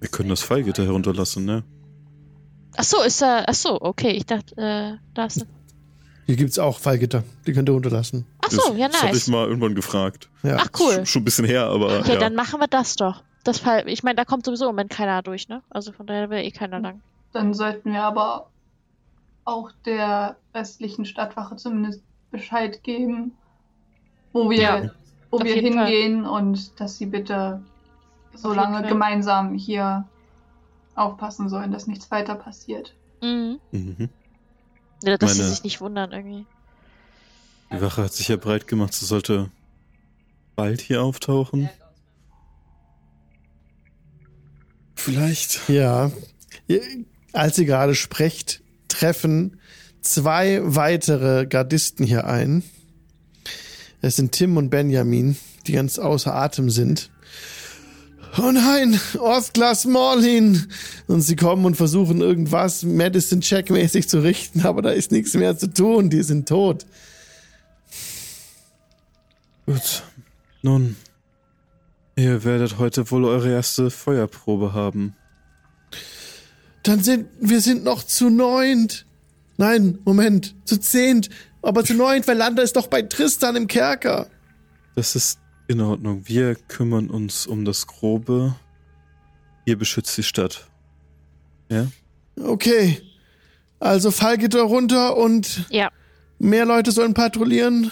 [0.00, 1.62] Wir können das Fallgitter herunterlassen, ne?
[2.76, 5.46] Ach so, ist da, ach so, okay, ich dachte, äh, da ist,
[6.26, 7.22] Hier gibt's auch Fallgitter.
[7.46, 8.26] Die könnt ihr runterlassen.
[8.44, 9.28] ach so, das, ja Das hatte ich nice.
[9.28, 10.28] mal irgendwann gefragt.
[10.42, 10.56] Ja.
[10.58, 10.94] Ach cool.
[10.94, 12.18] Sch- Schon ein bisschen her, aber Ja, ja.
[12.18, 13.22] dann machen wir das doch.
[13.44, 15.62] Das Fall, ich meine, da kommt sowieso im Moment keiner durch, ne?
[15.70, 17.02] Also von daher will eh keiner lang.
[17.32, 18.48] Dann sollten wir aber
[19.44, 23.32] auch der restlichen Stadtwache zumindest Bescheid geben,
[24.32, 24.90] wo wir, Ja.
[25.30, 25.86] wo wir jeden Fall.
[25.86, 27.62] hingehen und dass sie bitte
[28.34, 30.08] so Auf lange gemeinsam hier
[30.96, 32.94] aufpassen sollen, dass nichts weiter passiert.
[33.22, 33.60] Mhm.
[33.70, 34.08] Mhm.
[35.02, 36.46] Ja, dass sie Meine- sich nicht wundern irgendwie.
[37.72, 39.50] Die Wache hat sich ja breit gemacht, sie sollte
[40.56, 41.68] bald hier auftauchen.
[44.94, 45.68] Vielleicht.
[45.68, 46.10] Ja.
[47.32, 48.62] Als ihr gerade sprecht,
[48.94, 49.60] treffen
[50.00, 52.62] zwei weitere Gardisten hier ein.
[54.00, 57.10] Es sind Tim und Benjamin, die ganz außer Atem sind.
[58.36, 60.66] Oh nein, Orthglas Morlin!
[61.06, 65.72] Und sie kommen und versuchen irgendwas Medicine-Check-mäßig zu richten, aber da ist nichts mehr zu
[65.72, 66.84] tun, die sind tot.
[69.66, 70.02] Gut.
[70.62, 70.96] Nun,
[72.16, 75.14] ihr werdet heute wohl eure erste Feuerprobe haben.
[76.84, 79.06] Dann sind, wir sind noch zu neunt.
[79.56, 81.30] Nein, Moment, zu zehnt.
[81.62, 84.28] Aber zu neunt, weil Landa ist doch bei Tristan im Kerker.
[84.96, 86.22] Das ist in Ordnung.
[86.26, 88.54] Wir kümmern uns um das Grobe.
[89.64, 90.68] Ihr beschützt die Stadt.
[91.70, 91.86] Ja?
[92.38, 93.00] Okay.
[93.80, 95.90] Also Fallgitter runter und Ja.
[96.38, 97.90] mehr Leute sollen patrouillieren.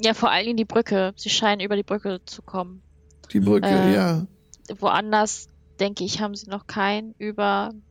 [0.00, 1.12] Ja, vor allen Dingen die Brücke.
[1.16, 2.82] Sie scheinen über die Brücke zu kommen.
[3.32, 3.94] Die Brücke, Äh.
[3.94, 4.26] ja.
[4.78, 5.48] Woanders,
[5.80, 7.14] denke ich, haben sie noch keinen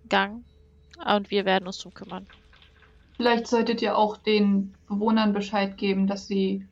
[0.07, 0.43] Übergang.
[1.05, 2.25] Und wir werden uns drum kümmern.
[3.17, 6.65] Vielleicht solltet ihr auch den Bewohnern Bescheid geben, dass sie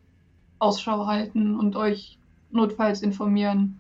[0.60, 2.18] Ausschau halten und euch
[2.52, 3.80] notfalls informieren.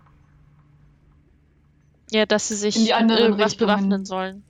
[2.11, 3.75] Ja, dass sie sich In die anderen irgendwas Richtungen.
[3.75, 4.43] bewaffnen sollen.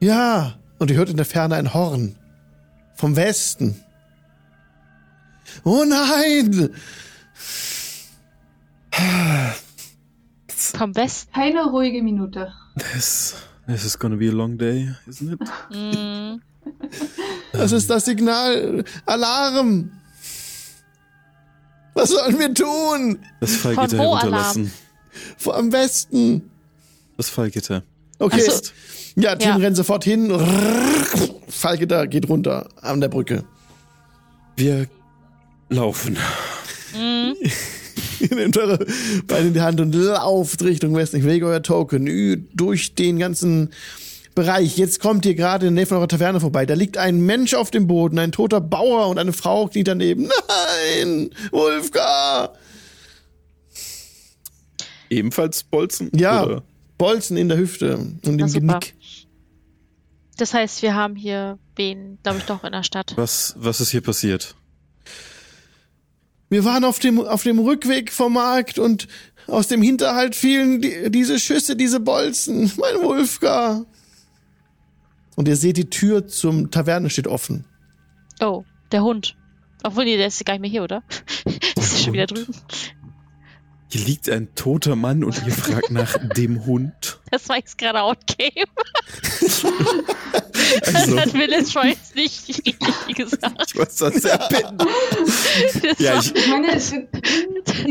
[0.00, 0.58] Ja.
[0.78, 2.16] Und ihr hört in der Ferne ein Horn.
[2.94, 3.80] Vom Westen.
[5.64, 6.74] Oh nein!
[10.48, 11.32] Vom Westen.
[11.32, 12.52] Keine ruhige Minute.
[12.76, 13.34] This,
[13.66, 15.40] this is gonna be a long day, isn't it?
[15.70, 16.40] Mm,
[17.52, 18.84] Das ist das Signal.
[19.06, 19.90] Alarm!
[21.94, 23.18] Was sollen wir tun?
[23.40, 24.72] Das Fallgitter herunterlassen.
[25.36, 26.50] Vor am Westen.
[27.18, 27.82] Das Fallgitter.
[28.18, 28.40] Okay.
[28.40, 28.70] So.
[29.16, 29.56] Ja, Tim Ja.
[29.56, 30.30] rennt sofort hin.
[31.48, 33.44] Fallgitter geht runter an der Brücke.
[34.56, 34.88] Wir
[35.68, 36.16] laufen.
[36.94, 37.32] mm,
[38.30, 38.78] Ihr nehmt eure
[39.26, 41.16] Beine in die Hand und lauft Richtung Westen.
[41.18, 43.70] Ich lege euer Token ü- durch den ganzen
[44.34, 44.78] Bereich.
[44.78, 46.64] Jetzt kommt ihr gerade in der Nähe von eurer Taverne vorbei.
[46.64, 50.28] Da liegt ein Mensch auf dem Boden, ein toter Bauer und eine Frau kniet daneben.
[50.48, 52.54] Nein, Wolfgar!
[55.10, 56.10] Ebenfalls Bolzen?
[56.14, 56.62] Ja, Oder?
[56.98, 58.38] Bolzen in der Hüfte und im.
[58.50, 58.94] Genick.
[60.38, 63.12] das heißt, wir haben hier wen, glaube ich, doch in der Stadt.
[63.16, 64.54] Was, was ist hier passiert?
[66.52, 69.08] Wir waren auf dem, auf dem Rückweg vom Markt und
[69.46, 72.70] aus dem Hinterhalt fielen die, diese Schüsse, diese Bolzen.
[72.76, 73.86] Mein Wolfgar.
[75.34, 77.64] Und ihr seht, die Tür zum Taverne steht offen.
[78.42, 79.34] Oh, der Hund.
[79.82, 81.02] Obwohl, nee, der ist gar nicht mehr hier, oder?
[81.46, 82.54] Der ist schon wieder drüben.
[83.92, 87.20] Hier liegt ein toter Mann und ihr fragt nach dem Hund.
[87.30, 88.50] Das war jetzt gerade Outgame.
[90.86, 93.62] Also, Das hat Willis schon jetzt nicht richtig gesagt.
[93.66, 94.74] ich weiß das sehr bitter.
[94.78, 97.06] Das, Ja, war, ich, Ich meine, es, die,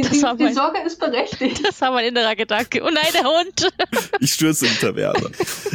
[0.01, 1.61] Das die, war die mein- Sorge ist berechtigt.
[1.65, 2.81] das war mein innerer Gedanke.
[2.83, 3.71] Oh nein, der Hund.
[4.19, 5.29] ich stürze in die Taverne.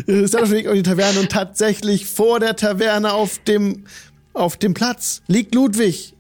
[0.06, 3.84] Ihr seid auf dem Weg auf die Taverne und tatsächlich vor der Taverne auf dem,
[4.32, 6.14] auf dem Platz liegt Ludwig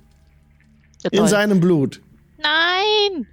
[1.02, 2.00] Ja, in seinem Blut.
[2.38, 3.26] Nein!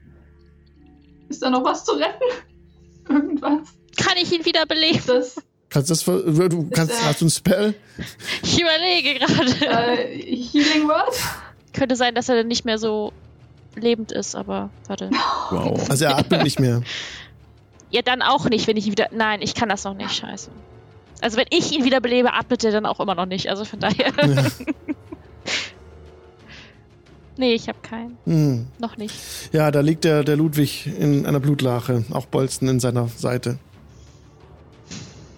[1.34, 2.24] Ist da noch was zu retten?
[3.10, 3.70] Irgendwas?
[3.98, 5.02] Kann ich ihn wiederbeleben?
[5.08, 5.36] Das
[5.72, 7.74] Kannst das, du kannst, äh, hast du ein Spell?
[8.44, 10.06] Ich überlege gerade.
[10.06, 11.16] äh, Healing Word?
[11.74, 13.12] Könnte sein, dass er dann nicht mehr so
[13.76, 15.10] lebend ist, aber warte.
[15.50, 15.90] Wow.
[15.90, 16.84] Also er atmet nicht mehr.
[17.90, 19.08] Ja, dann auch nicht, wenn ich ihn wieder.
[19.12, 20.52] Nein, ich kann das noch nicht, scheiße.
[21.22, 23.50] Also wenn ich ihn wiederbelebe, atmet er dann auch immer noch nicht.
[23.50, 24.14] Also von daher.
[24.16, 24.46] Ja.
[27.38, 28.18] nee, ich habe keinen.
[28.26, 28.68] Hm.
[28.80, 29.16] Noch nicht.
[29.52, 33.58] Ja, da liegt der, der Ludwig in einer Blutlache, auch Bolzen in seiner Seite.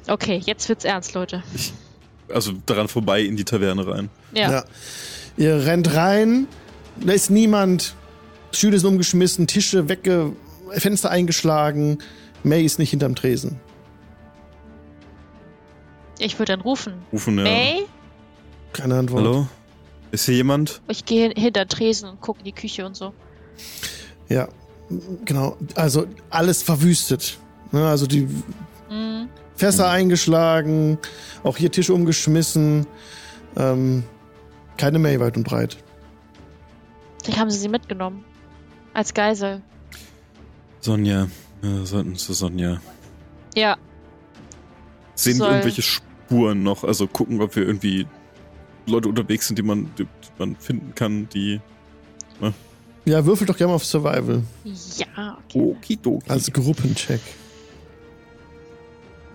[0.07, 1.43] Okay, jetzt wird's ernst, Leute.
[2.31, 4.09] Also daran vorbei in die Taverne rein.
[4.33, 4.65] Ja.
[5.37, 6.47] Ihr rennt rein,
[6.99, 7.95] da ist niemand.
[8.51, 10.31] Stühle sind umgeschmissen, Tische wegge,
[10.71, 11.99] Fenster eingeschlagen.
[12.43, 13.59] May ist nicht hinterm Tresen.
[16.19, 16.93] Ich würde dann rufen.
[17.11, 17.43] Rufen ja.
[17.43, 17.85] May?
[18.71, 19.23] Keine Antwort.
[19.23, 19.47] Hallo?
[20.11, 20.81] Ist hier jemand?
[20.87, 23.13] Ich gehe hin- hinter Tresen und gucke in die Küche und so.
[24.29, 24.47] Ja,
[25.25, 25.57] genau.
[25.75, 27.37] Also alles verwüstet.
[27.71, 28.27] Ne, Also die
[28.89, 29.29] Mhm.
[29.55, 30.97] Fässer eingeschlagen,
[31.43, 32.85] auch hier Tische umgeschmissen.
[33.57, 34.03] Ähm,
[34.77, 35.77] keine May weit und breit.
[37.23, 38.23] Vielleicht haben sie sie mitgenommen.
[38.93, 39.61] Als Geisel.
[40.81, 41.27] Sonja.
[41.61, 42.79] Wir sollten zu Sonja.
[43.55, 43.77] Ja.
[45.15, 46.83] Sehen Soll- wir irgendwelche Spuren noch?
[46.83, 48.05] Also gucken, ob wir irgendwie
[48.87, 51.59] Leute unterwegs sind, die man, die man finden kann, die.
[53.05, 54.43] Ja, würfel doch gerne mal auf Survival.
[54.97, 55.59] Ja, okay.
[55.59, 56.29] Okidoki.
[56.29, 57.21] Als Gruppencheck.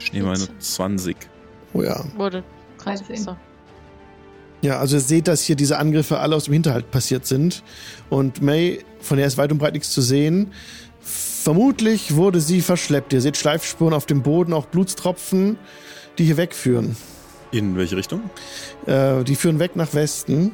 [0.00, 1.16] Ich nehme eine 20.
[1.72, 2.04] Oh ja.
[2.16, 2.42] Wurde
[2.78, 3.16] 13.
[3.16, 3.36] So.
[4.62, 7.62] Ja, also ihr seht, dass hier diese Angriffe alle aus dem Hinterhalt passiert sind.
[8.10, 10.52] Und May, von der ist weit und breit nichts zu sehen.
[11.00, 13.12] Vermutlich wurde sie verschleppt.
[13.12, 15.58] Ihr seht Schleifspuren auf dem Boden, auch Blutstropfen,
[16.18, 16.96] die hier wegführen.
[17.52, 18.30] In welche Richtung?
[18.86, 20.52] Äh, die führen weg nach Westen.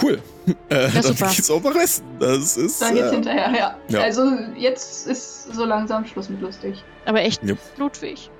[0.00, 0.20] Cool.
[0.68, 1.30] Äh, dann super.
[1.34, 2.04] geht's auch nach Westen.
[2.18, 2.82] Das ist.
[2.82, 3.76] Da geht's Äh, hinterher, ja.
[3.88, 4.00] ja.
[4.00, 4.24] Also
[4.56, 6.82] jetzt ist so langsam Schluss mit lustig.
[7.06, 7.54] Aber echt Ja.
[7.76, 8.30] Ludwig.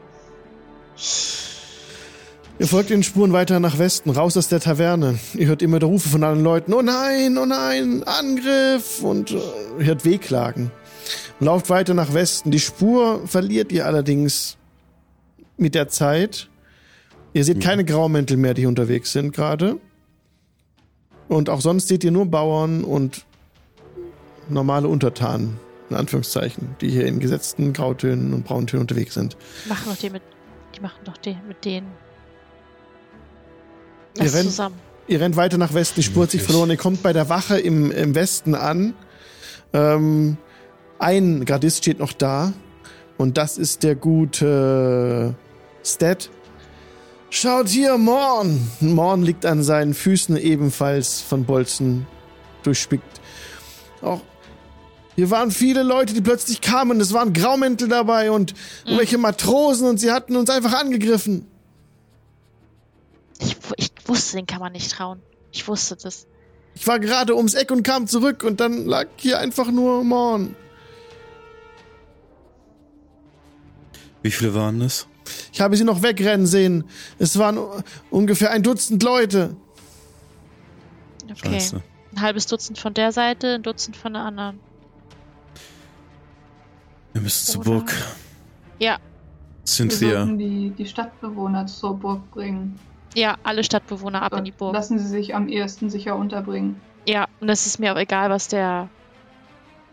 [2.59, 5.18] Ihr folgt den Spuren weiter nach Westen, raus aus der Taverne.
[5.35, 9.40] Ihr hört immer der Rufe von allen Leuten, oh nein, oh nein, Angriff und äh,
[9.80, 10.70] ihr hört Wehklagen.
[11.40, 12.52] Und lauft weiter nach Westen.
[12.52, 14.57] Die Spur verliert ihr allerdings
[15.57, 16.48] mit der Zeit.
[17.35, 19.79] Ihr seht keine Graumäntel mehr, die hier unterwegs sind gerade.
[21.29, 23.27] Und auch sonst seht ihr nur Bauern und
[24.49, 25.59] normale Untertanen,
[25.90, 29.37] in Anführungszeichen, die hier in gesetzten Grautönen und Brauntönen unterwegs sind.
[29.68, 30.23] Machen doch die mit.
[30.77, 31.88] Die machen doch den mit denen.
[34.16, 34.77] Ihr rennt- zusammen.
[35.07, 36.70] Ihr rennt weiter nach Westen, die Spur hat sich verloren.
[36.70, 38.94] Ihr kommt bei der Wache im, im Westen an.
[39.75, 40.38] Ähm,
[40.99, 42.53] ein Gardist steht noch da.
[43.18, 45.35] Und das ist der gute
[45.85, 46.31] Stat.
[47.37, 48.70] Schaut hier, Morn!
[48.79, 52.07] Morn liegt an seinen Füßen ebenfalls von Bolzen
[52.62, 53.20] durchspickt.
[54.03, 54.20] Auch
[55.16, 57.01] hier waren viele Leute, die plötzlich kamen.
[57.01, 61.49] Es waren Graumäntel dabei und irgendwelche Matrosen und sie hatten uns einfach angegriffen.
[63.40, 65.20] Ich, ich wusste, den kann man nicht trauen.
[65.51, 66.29] Ich wusste das.
[66.77, 70.55] Ich war gerade ums Eck und kam zurück und dann lag hier einfach nur Morn.
[74.23, 75.09] Wie viele waren es?
[75.53, 76.85] Ich habe sie noch wegrennen sehen.
[77.19, 77.59] Es waren
[78.11, 79.57] ungefähr ein Dutzend Leute.
[81.31, 81.53] Okay.
[81.55, 81.83] Scheiße.
[82.15, 84.61] Ein halbes Dutzend von der Seite, ein Dutzend von der anderen.
[87.13, 87.93] Wir müssen zur Burg.
[88.79, 90.11] Ja, Wir Cynthia.
[90.21, 92.79] sollten die, die Stadtbewohner zur Burg bringen.
[93.15, 94.75] ja, alle Stadtbewohner ab in die Burg.
[94.75, 96.81] Lassen sie sich am ehesten sicher unterbringen.
[97.07, 98.89] Ja, und es ist mir auch egal, was der,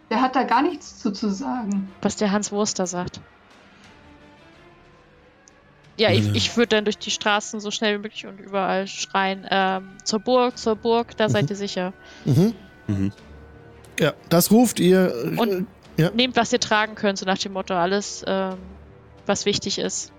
[0.10, 1.90] Der hat da gar nichts zu, zu sagen.
[2.02, 3.22] was der Hans Wurster sagt.
[6.02, 6.32] Ja, ich, Ja.
[6.34, 10.20] ich würde dann durch die Straßen so schnell wie möglich und überall schreien, ähm, zur
[10.20, 11.94] Burg, zur Burg, da seid ihr sicher.
[12.26, 12.54] Mhm.
[12.88, 13.12] Mhm.
[14.00, 15.14] Ja, das ruft ihr.
[15.38, 15.68] Und-
[16.16, 18.56] Nehmt, was ihr tragen könnt, so nach dem Motto, alles, ähm,
[19.28, 20.12] was wichtig ist.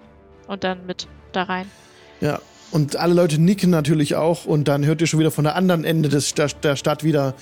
[0.46, 1.68] Und dann mit da rein.
[2.20, 2.38] Ja,
[2.70, 5.84] und alle Leute nicken natürlich auch und dann hört ihr schon wieder von der anderen
[5.84, 7.34] Ende des, der, der Stadt wieder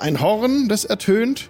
[0.00, 1.48] ein Horn, das ertönt.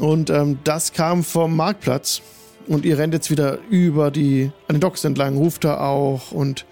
[0.00, 2.20] Und ähm, das kam vom Marktplatz.
[2.68, 6.66] Und ihr rennt jetzt wieder über die, an den Docks entlang, ruft da auch und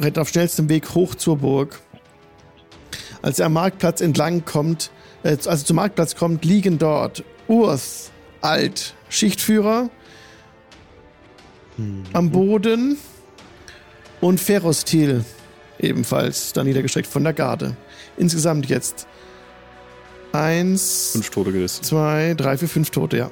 [0.00, 1.80] rennt auf schnellstem Weg hoch zur Burg.
[3.22, 4.90] Als er am Marktplatz entlang kommt,
[5.24, 9.90] äh, also zum Marktplatz kommt, liegen dort Urs, Alt, Schichtführer,
[12.12, 12.98] am Boden
[14.20, 15.24] und Ferrostil
[15.80, 17.76] ebenfalls da niedergestreckt von der Garde.
[18.16, 19.06] Insgesamt jetzt
[20.32, 21.82] eins, Fünf Tote gerissen.
[21.82, 23.30] zwei, drei, vier, fünf Tote, ja.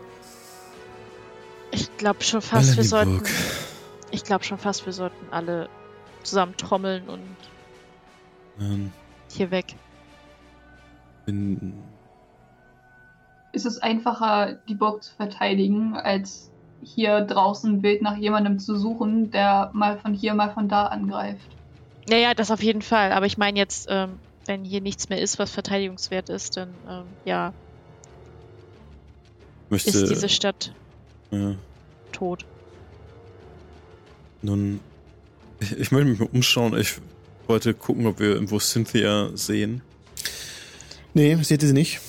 [1.73, 3.19] Ich glaube schon fast, wir sollten.
[3.19, 3.31] Burg.
[4.11, 5.69] Ich glaube schon fast, wir sollten alle
[6.23, 7.21] zusammen trommeln und
[8.61, 8.93] Ähm,
[9.31, 9.75] hier weg.
[11.27, 11.75] bin,
[13.53, 16.51] Ist es einfacher, die Burg zu verteidigen, als
[16.83, 21.49] hier draußen wild nach jemandem zu suchen, der mal von hier, mal von da angreift?
[22.09, 23.13] Ja, ja, das auf jeden Fall.
[23.13, 27.05] Aber ich meine jetzt, ähm, wenn hier nichts mehr ist, was verteidigungswert ist, dann ähm,
[27.25, 27.53] ja,
[29.69, 29.91] möchte.
[29.91, 30.73] ist diese Stadt
[31.31, 31.55] ja,
[32.13, 32.45] tot.
[34.43, 34.81] nun,
[35.61, 36.77] ich, ich möchte mich mal umschauen.
[36.79, 36.95] Ich
[37.47, 39.83] wollte gucken, ob wir irgendwo Cynthia sehen.
[41.15, 42.01] Nee, seht ihr sie nicht.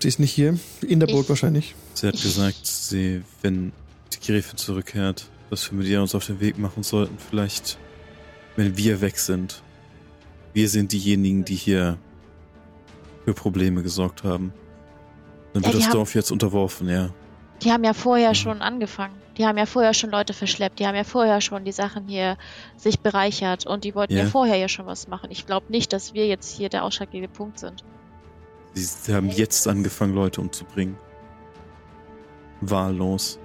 [0.00, 0.58] Sie ist nicht hier.
[0.86, 1.74] In der Ich- Burg wahrscheinlich.
[1.94, 3.72] Sie hat Ich- gesagt, sie, wenn
[4.12, 7.16] die Gräfin zurückkehrt, dass wir mit ihr uns auf den Weg machen sollten.
[7.18, 7.78] Vielleicht,
[8.56, 9.62] wenn wir weg sind.
[10.52, 11.98] Wir sind diejenigen, die hier
[13.24, 14.52] für Probleme gesorgt haben.
[15.52, 17.10] Dann Ja, wird die das Dorf jetzt unterworfen, ja.
[17.62, 18.34] Die haben ja vorher Mhm.
[18.34, 19.14] schon angefangen.
[19.36, 20.78] Die haben ja vorher schon Leute verschleppt.
[20.78, 22.36] Die haben ja vorher schon die Sachen hier
[22.76, 23.66] sich bereichert.
[23.66, 24.28] Und die wollten ja, Ja.
[24.28, 25.30] vorher ja schon was machen.
[25.30, 27.84] Ich glaube nicht, dass wir jetzt hier der ausschlaggebende Punkt sind.
[28.74, 30.96] Sie, haben jetzt angefangen, Leute umzubringen.
[32.60, 33.38] Wahllos.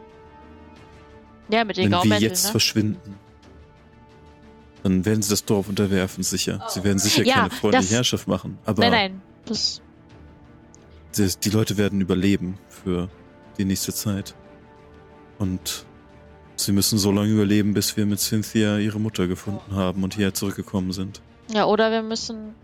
[1.49, 2.51] Ja, mit den Wenn wir jetzt ne?
[2.51, 3.16] verschwinden,
[4.84, 6.66] dann werden sie das Dorf unterwerfen, sicher.
[6.70, 8.57] Sie werden sicher Ja, keine freundliche das- Herrschaft machen.
[8.66, 9.22] Aber Nein, nein.
[9.45, 9.82] Das,
[11.18, 13.07] Die, die Leute werden überleben für
[13.57, 14.35] die nächste Zeit.
[15.39, 15.85] Und
[16.55, 20.33] sie müssen so lange überleben, bis wir mit Cynthia ihre Mutter gefunden haben und hierher
[20.33, 21.21] zurückgekommen sind.
[21.49, 22.55] ja, oder wir müssen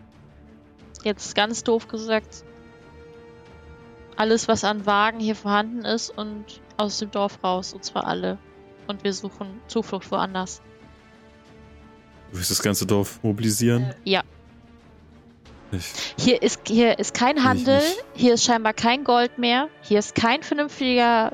[1.04, 2.44] Jetzt ganz doof gesagt,
[4.18, 8.38] alles, was an Wagen hier vorhanden ist und aus dem Dorf raus, und zwar alle.
[8.88, 10.62] Und wir suchen Zuflucht woanders.
[12.32, 13.94] Du willst das ganze Dorf mobilisieren?
[14.04, 14.24] Ja.
[16.18, 17.82] Hier ist, hier ist kein Handel,
[18.14, 21.34] hier ist scheinbar kein Gold mehr, hier ist kein vernünftiger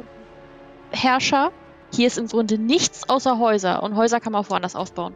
[0.91, 1.51] Herrscher,
[1.93, 5.15] hier ist im Grunde nichts außer Häuser und Häuser kann man auch woanders aufbauen.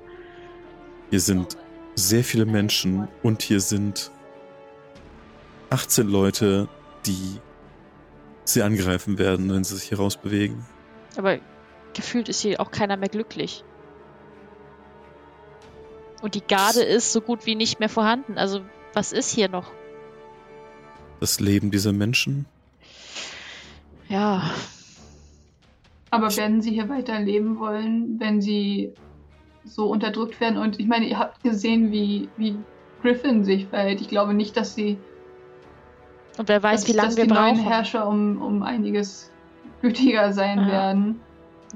[1.10, 1.58] hier sind
[1.96, 4.12] sehr viele Menschen und hier sind
[5.70, 6.70] 18 Leute,
[7.06, 7.40] die
[8.46, 10.66] sie angreifen werden, wenn sie sich hier rausbewegen.
[11.18, 11.40] Aber
[11.94, 13.64] gefühlt ist hier auch keiner mehr glücklich.
[16.22, 18.38] Und die Garde ist so gut wie nicht mehr vorhanden.
[18.38, 18.62] Also,
[18.94, 19.72] was ist hier noch?
[21.20, 22.46] Das Leben dieser Menschen?
[24.08, 24.50] Ja,
[26.10, 28.94] Aber werden sie hier weiter leben wollen, wenn sie
[29.66, 30.58] so unterdrückt werden?
[30.58, 32.56] Und ich meine, ihr habt gesehen, wie, wie
[33.04, 34.02] Griffin sich verhält.
[34.02, 34.98] Ich glaube nicht, dass sie
[36.38, 37.68] und wer weiß, dass, wie lange dass wir die neuen brauchen.
[37.68, 39.30] Herrscher um, um einiges
[39.82, 40.68] gütiger sein Ja.
[40.68, 41.20] werden.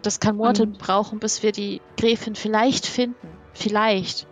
[0.01, 3.27] Das kann Monate Und- brauchen, bis wir die Gräfin vielleicht finden.
[3.53, 4.25] Vielleicht.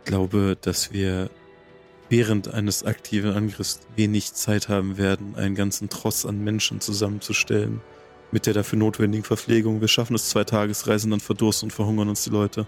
[0.00, 1.30] Ich glaube, dass wir
[2.08, 7.80] während eines aktiven Angriffs wenig Zeit haben werden, einen ganzen Tross an Menschen zusammenzustellen.
[8.32, 9.80] Mit der dafür notwendigen Verpflegung.
[9.80, 12.66] Wir schaffen es zwei Tagesreisen, dann verdursten und verhungern uns die Leute.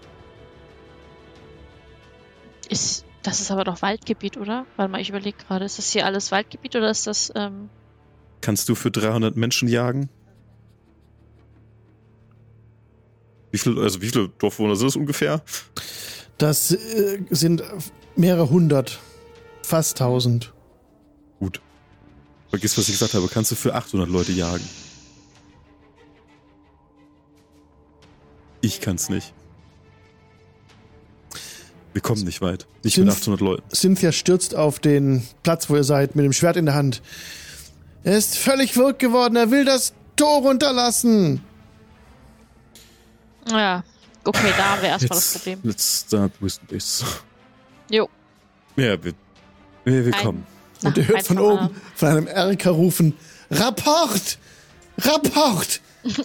[2.69, 4.65] Ist, das ist aber doch Waldgebiet, oder?
[4.77, 5.65] Warte mal, ich überlege gerade.
[5.65, 7.69] Ist das hier alles Waldgebiet oder ist das, ähm,
[8.41, 10.09] Kannst du für 300 Menschen jagen?
[13.51, 15.41] Wie viel, also wie viele Dorfbewohner sind es ungefähr?
[16.37, 17.63] Das äh, sind
[18.15, 18.99] mehrere hundert,
[19.69, 20.51] fast tausend.
[21.39, 21.61] Gut.
[22.49, 23.27] Vergiss, was ich gesagt habe.
[23.27, 24.67] Kannst du für 800 Leute jagen?
[28.61, 29.33] Ich kann's nicht.
[31.93, 32.67] Wir kommen nicht weit.
[32.83, 33.63] Nicht mit Sind- 800 Leuten.
[33.75, 37.01] Cynthia stürzt auf den Platz, wo ihr seid, mit dem Schwert in der Hand.
[38.03, 39.35] Er ist völlig verrückt geworden.
[39.35, 41.41] Er will das Tor runterlassen.
[43.49, 43.83] ja.
[44.25, 45.59] Okay, da haben wir erstmal das Problem.
[45.63, 47.03] Let's start with this.
[47.89, 48.09] Jo.
[48.75, 49.13] Ja, wir,
[49.89, 50.43] wir, wir Ein-.
[50.83, 53.15] Und ihr hört von oben, von einem Erker rufen,
[53.51, 54.37] Rapport!
[54.99, 55.81] Rapport!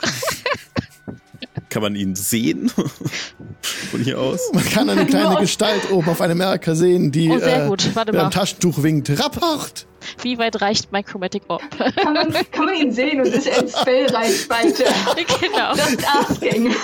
[1.69, 2.71] Kann man ihn sehen?
[3.91, 4.51] Von hier aus?
[4.53, 8.31] Man kann eine kleine Gestalt oben auf einem Erker sehen, die Oh, äh, mit einem.
[8.31, 9.11] Taschentuch winkt.
[9.11, 9.87] Rapport!
[10.23, 11.62] Wie weit reicht mein Chromatic Orb?
[11.77, 14.85] Kann man, kann man ihn sehen und ist in Spellreichweite.
[15.41, 15.75] genau.
[15.75, 16.75] Just asking.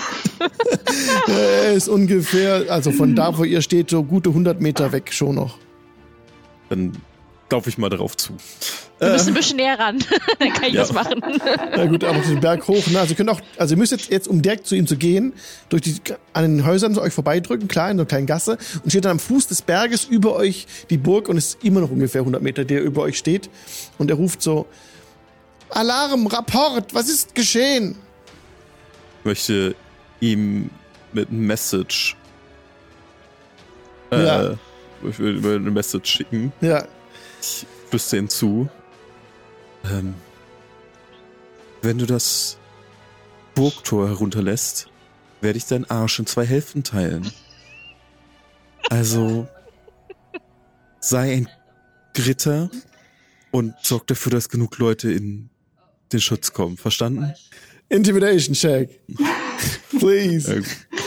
[1.27, 5.35] Er ist ungefähr, also von da, wo ihr steht, so gute 100 Meter weg schon
[5.35, 5.57] noch.
[6.71, 6.93] Dann
[7.49, 8.31] laufe ich mal darauf zu.
[8.99, 9.99] Wir müssen ein bisschen näher ran.
[10.39, 10.81] Dann kann ich Ja.
[10.83, 11.21] das machen.
[11.75, 12.87] Na gut, aber den Berg hoch.
[12.87, 12.97] Ne?
[12.97, 15.33] Also ihr könnt auch, also ihr müsst jetzt, jetzt um direkt zu ihm zu gehen,
[15.67, 15.95] durch die
[16.31, 19.11] an den Häusern so euch vorbeidrücken, klar, in so einer kleinen Gasse, und steht dann
[19.11, 22.41] am Fuß des Berges über euch die Burg und es ist immer noch ungefähr 100
[22.41, 23.49] Meter, der über euch steht.
[23.97, 24.65] Und er ruft so:
[25.71, 27.97] Alarm, Rapport, was ist geschehen?
[29.19, 29.75] Ich möchte
[30.21, 30.69] ihm
[31.11, 32.15] mit einem Message.
[34.11, 34.53] Äh, Ja.
[35.07, 36.51] Ich will über eine Message schicken.
[36.61, 36.85] Ja,
[37.41, 38.69] Ich flüstere ihm zu.
[39.85, 40.13] Ähm,
[41.81, 42.57] wenn du das
[43.55, 44.87] Burgtor herunterlässt,
[45.41, 47.31] werde ich deinen Arsch in zwei Hälften teilen.
[48.89, 49.47] Also
[50.99, 51.49] sei ein
[52.17, 52.69] Ritter
[53.51, 55.49] und sorg dafür, dass genug Leute in
[56.13, 56.77] den Schutz kommen.
[56.77, 57.33] Verstanden?
[57.89, 58.99] Intimidation Check.
[59.99, 60.63] Please.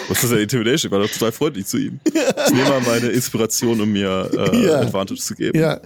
[0.08, 0.88] Was ist denn Intimidation?
[0.90, 2.00] Ich war doch total freundlich zu ihm.
[2.04, 4.80] Ich nehme mal meine Inspiration, um mir äh, Ja.
[4.80, 5.58] Advantage zu geben.
[5.58, 5.80] Ja,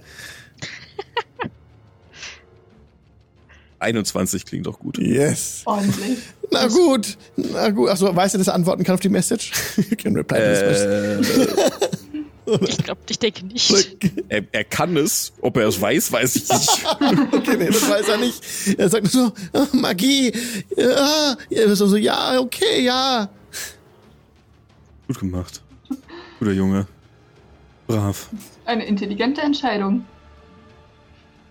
[3.79, 4.97] 21 klingt doch gut.
[4.97, 5.61] yes.
[5.65, 6.17] Ordentlich.
[6.51, 7.89] Na gut, na gut.
[7.89, 9.51] Achso, weißt du, dass er antworten kann auf die Message?
[9.77, 11.51] You can reply to this question.
[11.51, 11.69] Äh,
[12.67, 13.71] Ich glaube, ich denke nicht.
[14.27, 15.31] er, er kann es.
[15.41, 16.85] Ob er es weiß, weiß ich nicht.
[17.31, 18.41] Okay, nee, das weiß er nicht.
[18.77, 20.33] Er sagt nur so, ah, Magie,
[20.75, 23.29] ja, so, ja, okay, ja.
[25.09, 25.63] Gut gemacht.
[26.37, 26.85] Guter Junge.
[27.87, 28.29] Brav.
[28.65, 30.05] Eine intelligente Entscheidung.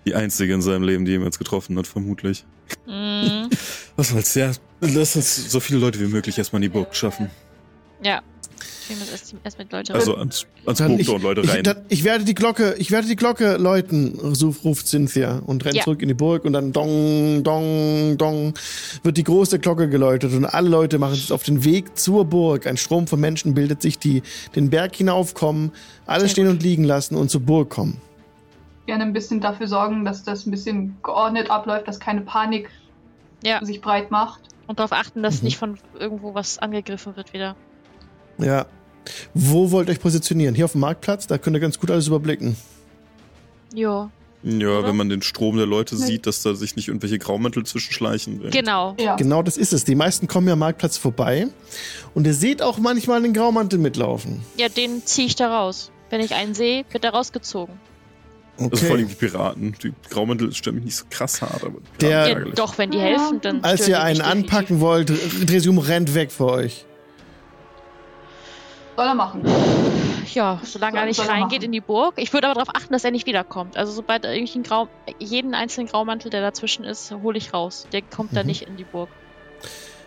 [0.07, 2.45] Die einzige in seinem Leben, die jemals getroffen hat, vermutlich.
[2.87, 3.49] Mm,
[3.97, 4.53] Was soll's, ja.
[4.81, 7.31] Lass uns so viele Leute wie möglich erstmal in die Burg schaffen.
[8.01, 8.23] ja.
[8.89, 11.63] Wir müssen erst, erst mit Leute Also ans, ans Dann Burgtor und Leute ich, rein.
[11.63, 15.77] dann, ich werde die Glocke, ich werde die Glocke läuten, so ruft Cynthia und rennt
[15.77, 15.85] Ja.
[15.85, 18.55] zurück in die Burg und dann dong, dong, dong
[19.03, 22.67] wird die große Glocke geläutet und alle Leute machen sich auf den Weg zur Burg.
[22.67, 24.23] Ein Strom von Menschen bildet sich, die
[24.57, 25.73] den Berg hinaufkommen,
[26.07, 26.55] alles Sehr stehen gut.
[26.55, 28.01] und liegen lassen und zur Burg kommen.
[28.87, 32.71] Gerne ein bisschen dafür sorgen, dass das ein bisschen geordnet abläuft, dass keine Panik
[33.45, 33.63] Ja.
[33.65, 34.41] sich breit macht.
[34.67, 35.45] Und darauf achten, dass Mhm.
[35.45, 37.55] nicht von irgendwo was angegriffen wird wieder.
[38.39, 38.67] Ja.
[39.35, 40.55] Wo wollt ihr euch positionieren?
[40.55, 41.27] Hier auf dem Marktplatz?
[41.27, 42.57] Da könnt ihr ganz gut alles überblicken.
[43.75, 44.11] Ja,
[44.45, 44.89] Ja, Oder?
[44.89, 46.07] wenn man den Strom der Leute Nee.
[46.07, 48.51] sieht, dass da sich nicht irgendwelche Graumantel zwischenschleichen.
[48.51, 48.95] genau.
[49.01, 49.17] Ja.
[49.17, 49.85] Genau das ist es.
[49.85, 51.49] Die meisten kommen ja am Marktplatz vorbei.
[52.15, 54.43] Und ihr seht auch manchmal den Graumantel mitlaufen.
[54.57, 55.91] Ja, den ziehe ich da raus.
[56.11, 57.75] Wenn ich einen sehe, wird er rausgezogen.
[58.59, 58.69] Okay.
[58.73, 59.75] Also vor allem die Piraten.
[59.83, 63.05] Die Graumantel stellen mich nicht so krass hart, aber Der- Ja, doch, wenn die Ja.
[63.05, 63.63] helfen, dann.
[63.65, 65.13] Als ihr einen anpacken wollt,
[65.49, 66.85] Dresium rennt weg vor euch.
[68.99, 69.43] Soll er machen.
[70.35, 71.67] Ja, solange Soll- er nicht er reingeht machen.
[71.67, 72.15] in die Burg.
[72.17, 73.77] Ich würde aber darauf achten, dass er nicht wiederkommt.
[73.77, 74.89] Also sobald er irgendwie einen Grau,
[75.21, 77.87] jeden einzelnen Graumantel, der dazwischen ist, hole ich raus.
[77.93, 78.49] Der kommt dann Mhm.
[78.49, 79.09] nicht in die Burg.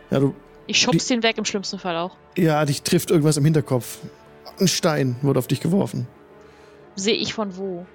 [0.09, 0.35] Ja, du,
[0.67, 2.17] Ich schub's ihn weg im schlimmsten Fall auch.
[2.37, 3.99] ja, dich trifft irgendwas im Hinterkopf.
[4.59, 6.05] Ein Stein wurde auf dich geworfen.
[6.95, 7.85] Sehe ich von wo?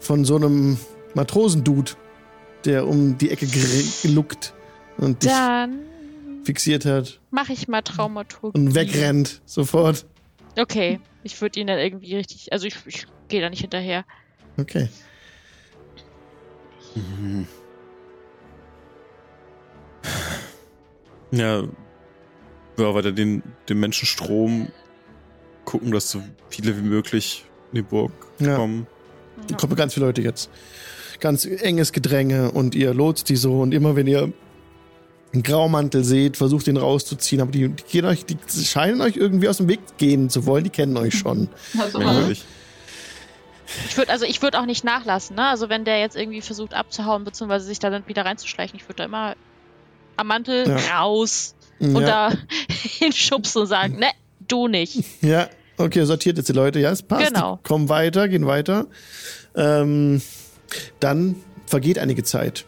[0.00, 0.78] Von so einem
[1.14, 1.92] Matrosendude,
[2.64, 3.46] der um die Ecke
[4.02, 4.52] geluckt
[4.96, 5.78] und dich Dann
[6.48, 8.58] fixiert hat mache ich mal Traumaturgie.
[8.58, 10.06] und wegrennt sofort.
[10.58, 12.52] Okay, ich würde ihn dann irgendwie richtig.
[12.54, 14.04] Also ich, ich gehe da nicht hinterher.
[14.56, 14.88] Okay.
[16.94, 17.46] Mhm.
[21.30, 21.62] Ja,
[22.78, 24.68] ja weiter den, den Menschenstrom
[25.66, 28.56] gucken, dass so viele wie möglich in die Burg Ja.
[28.56, 28.86] kommen.
[29.48, 30.50] Da kommen ganz viele Leute jetzt.
[31.20, 34.32] Ganz enges Gedränge und ihr lotst die so und immer wenn ihr
[35.32, 39.48] einen Graumantel seht, versucht ihn rauszuziehen, aber die, die, gehen euch, die scheinen euch irgendwie
[39.48, 41.48] aus dem Weg gehen zu wollen, die kennen euch schon.
[41.78, 42.44] Also, Merkwürdig.
[43.88, 45.46] Ich würde also ich würde auch nicht nachlassen, ne?
[45.46, 48.96] Also wenn der jetzt irgendwie versucht abzuhauen beziehungsweise sich da dann wieder reinzuschleichen, ich würde
[48.96, 49.34] da immer
[50.16, 50.98] am Mantel Ja.
[51.00, 52.32] raus und ja, da
[52.70, 54.08] hinschubsen und sagen, ne,
[54.48, 55.04] du nicht.
[55.22, 57.26] ja, okay, sortiert jetzt die Leute, ja, es passt.
[57.28, 57.56] Genau.
[57.62, 58.86] Die kommen weiter, gehen weiter.
[59.54, 60.22] Ähm,
[60.98, 62.64] dann vergeht einige Zeit.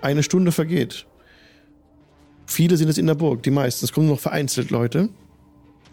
[0.00, 1.04] Eine Stunde vergeht.
[2.48, 3.84] Viele sind jetzt in der Burg, die meisten.
[3.84, 5.10] Es kommen nur noch vereinzelt Leute.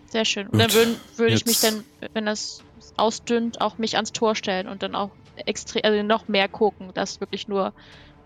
[0.07, 0.47] Sehr schön.
[0.47, 1.83] Und Gut, dann würde würd ich mich dann,
[2.13, 2.61] wenn das
[2.95, 5.11] ausdünnt, auch mich ans Tor stellen und dann auch
[5.45, 7.73] extrem, also noch mehr gucken, dass wirklich nur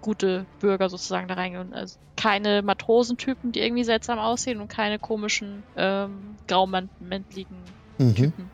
[0.02, 1.74] gute Bürger sozusagen da reingehen.
[1.74, 7.58] Also keine Matrosentypen, die irgendwie seltsam aussehen und keine komischen ähm, graumäntligen
[7.98, 8.16] Mhm.
[8.16, 8.52] Typen.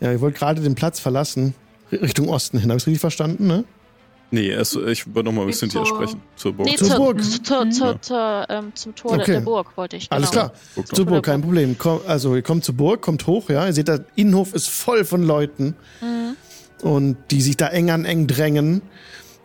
[0.00, 1.54] Ja, ihr wollt gerade den Platz verlassen,
[1.90, 2.70] Richtung Osten hin.
[2.70, 3.64] Habe ich richtig verstanden, ne?
[4.30, 6.20] Nee, erst, ich wollte noch mal mit Wie Cynthia zur- sprechen.
[6.36, 6.68] Zur Burg.
[6.68, 7.22] Nee, Zur zur, Burg.
[7.24, 8.02] Zur, zur, Mhm.
[8.02, 9.32] zur, ähm, zum Tor der- Okay.
[9.32, 10.12] der Burg wollte ich.
[10.12, 10.48] Alles genau.
[10.48, 10.58] klar.
[10.74, 10.94] Burg.
[10.94, 11.76] Zur Burg, kein Problem.
[11.78, 13.66] Komm, also ihr kommt zur Burg, kommt hoch, ja.
[13.66, 16.86] Ihr seht, der Innenhof ist voll von Leuten Mhm.
[16.86, 18.82] und die sich da eng an eng drängen.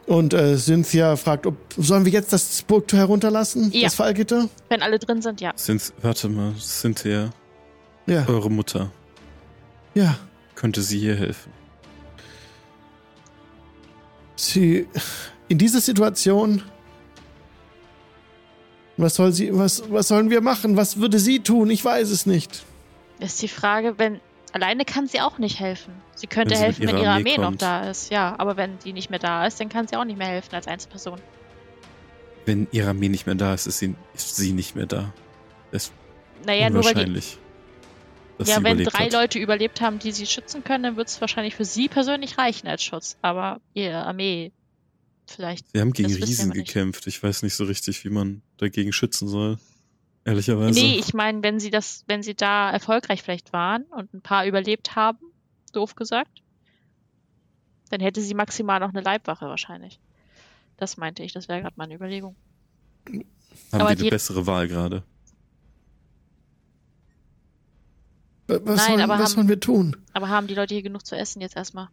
[0.05, 3.71] Und äh, Cynthia fragt, ob sollen wir jetzt das Burgtor herunterlassen?
[3.71, 3.83] Ja.
[3.83, 4.49] Das Fallgitter?
[4.67, 5.53] Wenn alle drin sind, ja.
[5.55, 7.29] Sind, warte mal, Cynthia,
[8.05, 8.25] Ja.
[8.27, 8.91] eure Mutter,
[9.93, 10.17] Ja.
[10.55, 11.53] könnte sie hier helfen?
[14.43, 14.87] Sie
[15.47, 16.63] in dieser Situation.
[18.97, 20.77] Was soll sie, was, was sollen wir machen?
[20.77, 21.69] Was würde sie tun?
[21.71, 22.63] Ich weiß es nicht.
[23.19, 24.19] Ist die Frage, wenn.
[24.51, 25.95] Alleine kann sie auch nicht helfen.
[26.13, 28.35] Sie könnte Wenn sie helfen, wenn ihre Armee Armee noch da ist, ja.
[28.37, 30.67] Aber wenn die nicht mehr da ist, dann kann sie auch nicht mehr helfen als
[30.67, 31.19] Einzelperson.
[32.45, 35.11] Wenn ihre Armee nicht mehr da ist, ist sie, ist sie nicht mehr da.
[35.71, 35.93] Das ist
[36.45, 37.21] Naja, nur weil die.
[38.39, 39.13] Ja, wenn drei hat.
[39.13, 42.67] Leute überlebt haben, die sie schützen können, dann wird es wahrscheinlich für sie persönlich reichen
[42.67, 43.17] als Schutz.
[43.21, 44.51] Aber ihre Armee
[45.27, 45.71] vielleicht.
[45.71, 47.07] Sie haben gegen Riesen gekämpft.
[47.07, 49.57] Ich weiß nicht so richtig, wie man dagegen schützen soll.
[50.25, 50.79] Ehrlicherweise.
[50.79, 54.45] Nee, ich meine, wenn sie das, wenn sie da erfolgreich vielleicht waren und ein paar
[54.45, 55.19] überlebt haben,
[55.73, 56.41] doof gesagt,
[57.89, 59.99] dann hätte sie maximal noch eine Leibwache wahrscheinlich.
[60.77, 62.35] Das meinte ich, das wäre gerade meine Überlegung.
[63.05, 63.23] haben
[63.71, 65.03] aber die eine die- bessere Wahl gerade.
[68.47, 69.95] Was, Nein, sollen, aber was haben- sollen wir tun?
[70.13, 71.87] Aber haben die Leute hier genug zu essen jetzt erstmal?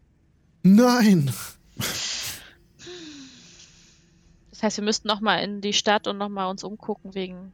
[0.63, 1.33] Nein.
[4.51, 7.53] Das heißt, wir müssten noch mal in die Stadt und noch mal uns umgucken wegen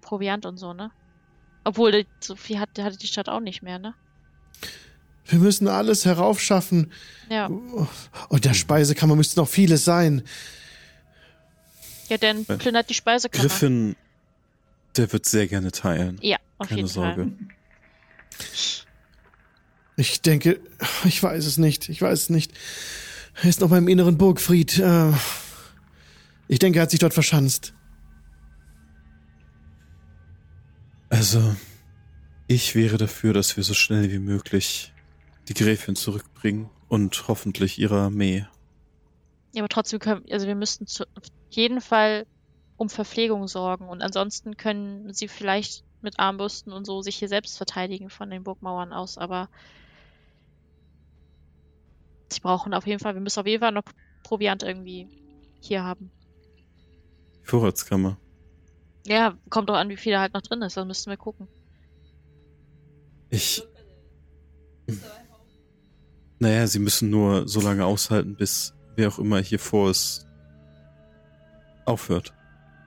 [0.00, 0.90] Proviant und so, ne?
[1.62, 3.94] Obwohl, so viel hat, hatte die Stadt auch nicht mehr, ne?
[5.26, 6.90] Wir müssen alles heraufschaffen.
[7.28, 7.46] Ja.
[8.28, 10.22] Und der Speisekammer müsste noch vieles sein.
[12.08, 13.44] Ja, dann Äh, plündert die Speisekammer.
[13.48, 13.94] Griffin,
[14.96, 16.18] der wird sehr gerne teilen.
[16.22, 17.22] Ja, auf Keine jeden Sorge.
[17.24, 17.32] Fall.
[19.96, 20.60] Ich denke,
[21.04, 21.88] ich weiß es nicht.
[21.88, 22.52] Ich weiß es nicht.
[23.42, 24.78] Er ist noch beim inneren Burgfried.
[24.78, 25.12] Äh,
[26.48, 27.74] Ich denke, er hat sich dort verschanzt.
[31.08, 31.54] Also,
[32.46, 34.92] ich wäre dafür, dass wir so schnell wie möglich
[35.48, 38.46] die Gräfin zurückbringen und hoffentlich ihre Armee.
[39.52, 42.26] Ja, aber trotzdem können, also wir müssten zu, auf jeden Fall
[42.76, 47.56] um Verpflegung sorgen und ansonsten können sie vielleicht mit Armbrüsten und so sich hier selbst
[47.56, 49.48] verteidigen von den Burgmauern aus, aber
[52.28, 53.84] sie brauchen auf jeden Fall, wir müssen auf jeden Fall noch
[54.22, 55.08] Proviant irgendwie
[55.60, 56.10] hier haben.
[57.42, 58.16] Vorratskammer.
[59.06, 61.48] Ja, kommt doch an, wie viel da halt noch drin ist, dann müssten wir gucken.
[63.30, 63.62] Ich.
[66.38, 70.26] Naja, sie müssen nur so lange aushalten, bis wer auch immer hier vor ist
[71.86, 72.32] aufhört,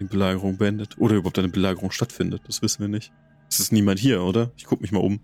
[0.03, 0.97] die Belagerung beendet.
[0.97, 2.41] Oder überhaupt eine Belagerung stattfindet.
[2.47, 3.11] Das wissen wir nicht.
[3.49, 4.51] Es ist niemand hier, oder?
[4.57, 5.19] Ich gucke mich mal um.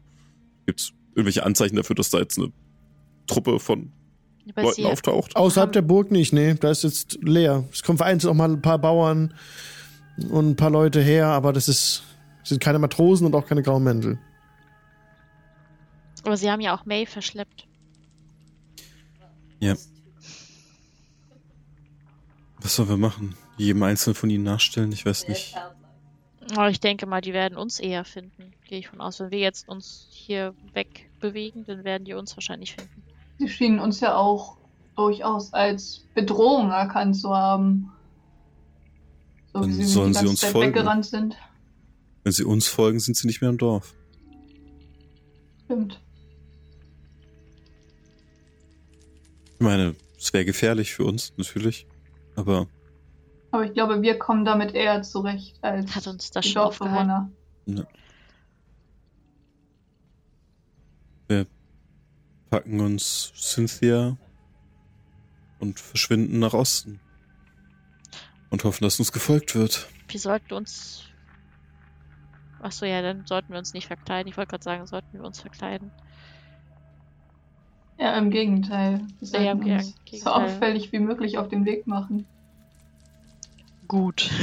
[0.66, 2.52] Gibt es irgendwelche Anzeichen dafür, dass da jetzt eine
[3.28, 3.92] Truppe von
[4.56, 5.36] Weil Leuten sie, auftaucht?
[5.36, 6.54] Außerhalb der Burg nicht, nee.
[6.54, 7.66] Da ist jetzt leer.
[7.72, 9.34] Es kommen vereinzelt auch mal ein paar Bauern
[10.30, 12.04] und ein paar Leute her, aber das ist
[12.44, 14.20] sind keine Matrosen und auch keine grauen Mäntel.
[16.24, 17.68] aber sie haben ja auch May verschleppt.
[19.60, 19.76] Ja.
[22.62, 23.36] Was sollen wir machen?
[23.60, 24.90] Jedem einzelnen von ihnen nachstellen?
[24.94, 25.54] Ich weiß nicht.
[26.56, 28.54] Aber ich denke mal, die werden uns eher finden.
[28.66, 29.20] Gehe ich von aus.
[29.20, 33.04] Wenn wir jetzt uns hier wegbewegen, dann werden die uns wahrscheinlich finden.
[33.38, 34.58] Sie schienen uns ja auch
[34.96, 37.92] durchaus als Bedrohung erkannt zu haben.
[39.54, 40.74] So Dann wie sie sollen sie uns Zeit folgen.
[40.74, 41.36] weggerannt sind.
[42.24, 43.94] Wenn sie uns folgen, sind sie nicht mehr im Dorf.
[45.66, 46.00] Stimmt.
[49.56, 51.88] Ich meine, es wäre gefährlich für uns, natürlich.
[52.38, 52.68] Aber
[53.52, 56.62] Aber ich glaube, wir kommen damit eher zurecht als Hat uns das die schon.
[56.64, 57.32] Dorfbewohner.
[62.50, 64.18] packen uns Cynthia
[65.60, 67.00] und verschwinden nach Osten.
[68.50, 69.88] Und hoffen, dass uns gefolgt wird.
[70.08, 71.04] Wir sollten uns.
[72.62, 74.28] Achso, ja, dann sollten wir uns nicht verkleiden.
[74.30, 75.92] Ich wollte gerade sagen, sollten wir uns verkleiden.
[78.00, 79.02] Ja, im Gegenteil.
[79.20, 80.34] Wir Ja, im sollten uns so Gegenteil.
[80.34, 82.26] auffällig wie möglich auf den Weg machen.
[83.90, 84.30] Gut.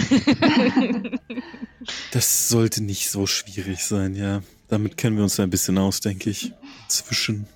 [2.10, 4.42] Das sollte nicht so schwierig sein, ja.
[4.66, 6.52] Damit kennen wir uns ein bisschen aus, denke ich.
[6.88, 7.46] Zwischen.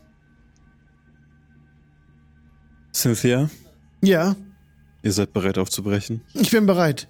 [2.95, 3.51] Cynthia,
[4.03, 4.37] Ja,
[5.03, 6.23] ihr seid bereit aufzubrechen?
[6.35, 7.09] ich bin bereit.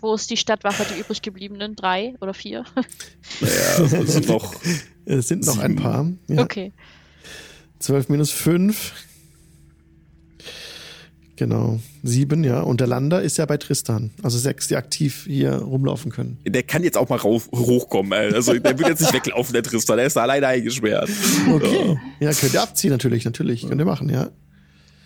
[0.00, 1.74] Wo ist die Stadtwache, die übrig gebliebenen?
[1.76, 2.64] Drei oder vier?
[3.40, 4.54] Naja, es sind noch.
[5.06, 6.10] Es sind noch ein paar.
[6.28, 6.42] Ja.
[6.42, 6.72] Okay.
[7.78, 8.92] 12 minus 5.
[11.36, 11.78] Genau.
[12.02, 12.60] 7, ja.
[12.60, 14.10] Und der Lander ist ja bei Tristan.
[14.22, 16.38] Also sechs, die aktiv hier rumlaufen können.
[16.46, 18.32] Der kann jetzt auch mal rauf, hochkommen, ey.
[18.32, 19.98] Also der wird jetzt nicht weglaufen, der Tristan.
[19.98, 21.10] Der ist da alleine eingesperrt.
[21.50, 21.98] Okay.
[22.20, 23.68] Ja, könnt ihr abziehen natürlich, natürlich.
[23.68, 24.30] Könnt ihr machen, ja.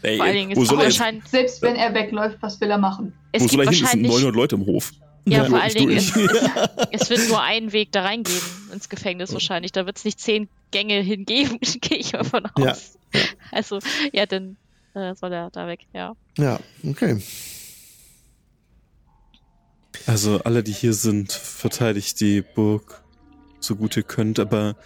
[0.03, 1.25] Ey, Vor allen Dingen wo ist soll auch er jetzt, wahrscheinlich.
[1.27, 3.13] Selbst wenn er wegläuft, was will er machen?
[3.33, 3.85] Es wo soll gibt er hin?
[3.85, 4.13] Es sind wahrscheinlich.
[4.13, 4.93] 900 Leute im Hof.
[5.27, 6.13] Ja, Ja, vor allen Dingen, es,
[6.93, 8.41] es, wird nur einen Weg da reingeben
[8.73, 9.73] ins Gefängnis wahrscheinlich.
[9.73, 12.71] Da wird es nicht zehn Gänge hingeben, gehe ich mal von Ja.
[12.73, 12.99] aus.
[13.51, 13.81] Also,
[14.13, 14.57] ja, dann
[14.95, 16.15] äh, soll er da weg, ja.
[16.39, 17.23] Ja, okay.
[20.07, 23.03] Also alle, die hier sind, verteidigt die Burg
[23.61, 24.77] so gut ihr könnt, aber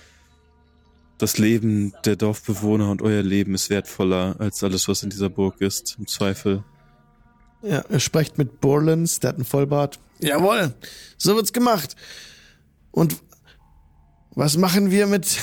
[1.18, 5.60] das Leben der Dorfbewohner und euer Leben ist wertvoller als alles, was in dieser Burg
[5.60, 6.64] ist, im Zweifel.
[7.62, 9.98] Ja, er spricht mit Borlens, der hat einen Vollbart.
[10.20, 10.74] Jawohl,
[11.16, 11.96] so wird's gemacht.
[12.90, 13.16] Und
[14.34, 15.38] was machen wir mit,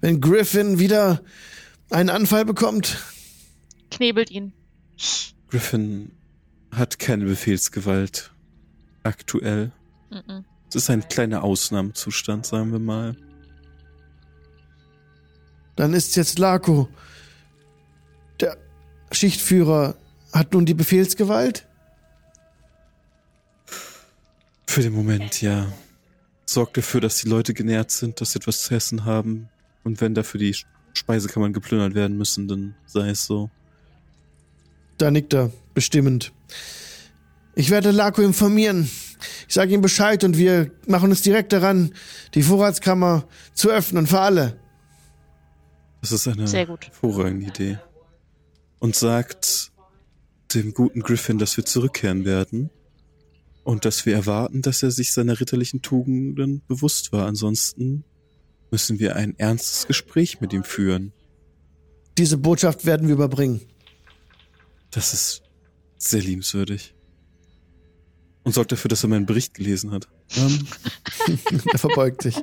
[0.00, 1.20] wenn Griffin wieder
[1.90, 2.98] einen Anfall bekommt?
[3.96, 4.52] Knebelt ihn.
[5.48, 6.12] Griffin
[6.70, 8.32] hat keine Befehlsgewalt.
[9.02, 9.72] Aktuell.
[10.68, 13.16] Es ist ein kleiner Ausnahmezustand, sagen wir mal.
[15.76, 16.88] Dann ist jetzt Lako.
[18.40, 18.58] Der
[19.12, 19.96] Schichtführer
[20.32, 21.66] hat nun die Befehlsgewalt?
[24.66, 25.72] Für den Moment, ja.
[26.44, 29.48] Sorgt dafür, dass die Leute genährt sind, dass sie etwas zu essen haben.
[29.84, 30.54] Und wenn dafür die
[30.92, 33.50] Speisekammern geplündert werden müssen, dann sei es so.
[34.98, 36.32] Da nickt er, bestimmend.
[37.54, 38.90] Ich werde Lako informieren.
[39.48, 41.92] Ich sage ihm Bescheid und wir machen uns direkt daran,
[42.34, 44.60] die Vorratskammer zu öffnen für alle.
[46.02, 47.78] Das ist eine hervorragende Idee.
[48.78, 49.72] Und sagt
[50.54, 52.70] dem guten Griffin, dass wir zurückkehren werden.
[53.64, 57.26] Und dass wir erwarten, dass er sich seiner ritterlichen Tugenden bewusst war.
[57.26, 58.04] Ansonsten
[58.70, 61.12] müssen wir ein ernstes Gespräch mit ihm führen.
[62.18, 63.60] Diese Botschaft werden wir überbringen.
[64.90, 65.42] Das ist
[65.98, 66.94] sehr liebenswürdig.
[68.44, 70.08] Und sorgt dafür, dass er meinen Bericht gelesen hat.
[70.36, 70.66] Ähm,
[71.72, 72.36] Er verbeugt sich.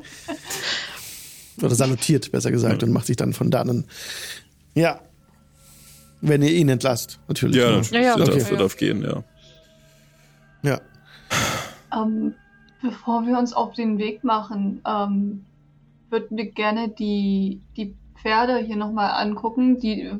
[1.61, 3.85] Oder salutiert, besser gesagt, und macht sich dann von dannen.
[4.73, 4.99] Ja.
[6.21, 7.57] Wenn ihr ihn entlasst, natürlich.
[7.57, 7.77] ja, ne?
[7.77, 7.91] natürlich.
[7.91, 8.39] Ja, ja, okay.
[8.39, 9.23] darf, darf gehen, ja.
[10.63, 10.81] Ja.
[11.95, 12.33] Ähm,
[12.81, 15.45] bevor wir uns auf den Weg machen, ähm,
[16.09, 19.79] würden wir gerne die, die Pferde hier nochmal angucken.
[19.79, 20.11] Die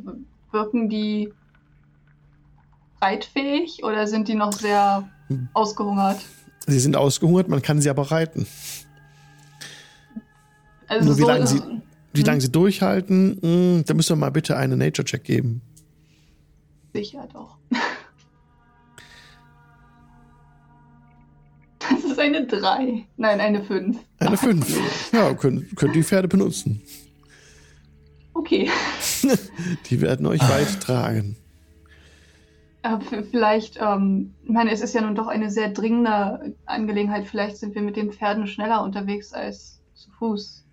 [0.52, 1.32] wirken die
[3.04, 5.50] reitfähig oder sind die noch sehr Hm.
[5.54, 6.22] ausgehungert?
[6.68, 8.48] Sie sind ausgehungert, man kann sie aber reiten.
[10.88, 11.62] Also Nur wie so lange sie-
[12.14, 12.26] Wie Hm.
[12.28, 15.62] lange sie durchhalten, mh, da müssen wir mal bitte einen Nature-Check geben.
[16.94, 17.58] Sicher doch.
[21.80, 23.06] Das ist eine 3.
[23.18, 23.98] Nein, eine 5.
[24.20, 25.12] Eine 5.
[25.12, 26.82] Ja, können, können die Pferde benutzen.
[28.34, 28.70] Okay.
[29.90, 31.36] Die werden euch weit tragen.
[32.84, 33.00] Äh,
[33.32, 37.26] vielleicht, ähm, ich meine, es ist ja nun doch eine sehr dringende Angelegenheit.
[37.28, 40.66] Vielleicht sind wir mit den Pferden schneller unterwegs als zu Fuß.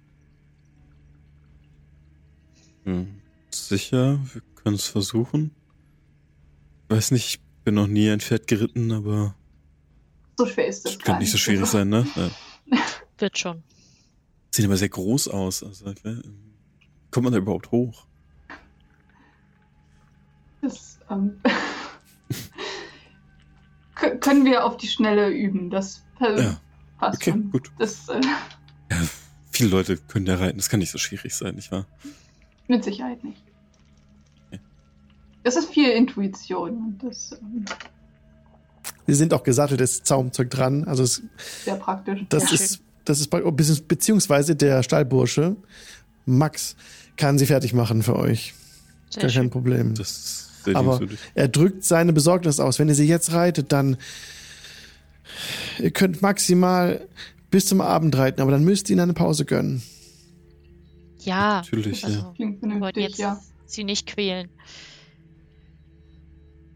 [2.84, 3.20] Hm.
[3.50, 5.52] Sicher, wir können es versuchen.
[6.88, 9.34] Weiß nicht, ich bin noch nie ein Pferd geritten, aber
[10.36, 10.98] So schwer ist das.
[10.98, 12.06] könnte nicht so schwierig Also, sein, ne?
[12.16, 12.30] Ja.
[13.18, 13.62] Wird schon.
[14.50, 15.62] Sieht aber sehr groß aus.
[15.62, 16.22] Also, äh,
[17.12, 18.06] kommt man da überhaupt hoch?
[20.62, 21.38] Das, ähm,
[24.20, 25.70] können wir auf die Schnelle üben.
[25.70, 26.60] Das Ja.
[26.98, 27.50] passt Okay, schon.
[27.50, 27.70] gut.
[27.78, 28.20] Das äh,
[28.90, 28.96] Ja,
[29.52, 30.58] viele Leute können da reiten.
[30.58, 31.86] Das kann nicht so schwierig sein, nicht wahr?
[32.68, 33.42] mit Sicherheit nicht.
[34.48, 34.60] Okay.
[35.42, 37.64] Das ist viel Intuition das ähm,
[39.06, 40.84] Sie sind auch gesatteltes Zaumzeug dran.
[40.84, 41.22] Also es,
[41.64, 42.20] sehr praktisch.
[42.28, 45.56] das Sehr ist, das ist beziehungsweise der Stallbursche
[46.26, 46.76] Max
[47.16, 48.54] kann sie fertig machen für euch.
[49.10, 49.50] Sehr Gar kein schön.
[49.50, 49.94] Problem.
[49.96, 51.00] Das ist sehr Aber
[51.34, 52.78] er drückt seine Besorgnis aus.
[52.78, 53.96] Wenn ihr sie jetzt reitet, dann
[55.78, 57.06] ihr könnt maximal
[57.50, 59.82] bis zum Abend reiten, aber dann müsst ihr ihnen eine Pause gönnen.
[61.18, 62.32] Ja, Natürlich, also, ja.
[62.34, 63.40] Klingt vernünftig, jetzt ja.
[63.66, 64.48] sie nicht quälen.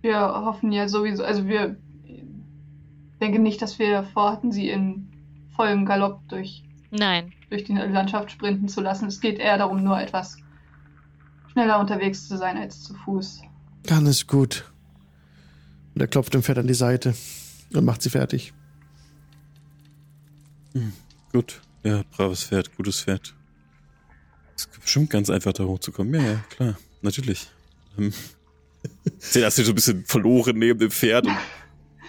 [0.03, 1.77] Wir hoffen ja sowieso, also wir
[3.21, 5.09] denken nicht, dass wir vorhatten, sie in
[5.57, 9.07] vollem Galopp durch, Nein, durch die Landschaft sprinten zu lassen.
[9.07, 10.37] Es geht eher darum, nur etwas
[11.53, 13.43] schneller unterwegs zu sein als zu Fuß.
[13.85, 14.71] Dann ist gut.
[15.95, 17.15] Und er klopft dem Pferd an die Seite
[17.73, 18.53] und macht sie fertig.
[21.33, 21.61] Gut.
[21.85, 23.35] Ja, braves Pferd, gutes Pferd.
[24.57, 26.15] Es ist bestimmt ganz einfach, da hochzukommen.
[26.15, 26.79] Ja, ja, klar.
[27.03, 27.49] Natürlich.
[27.99, 28.13] Ähm,
[29.19, 31.37] Seht das hier so ein bisschen verloren neben dem Pferd und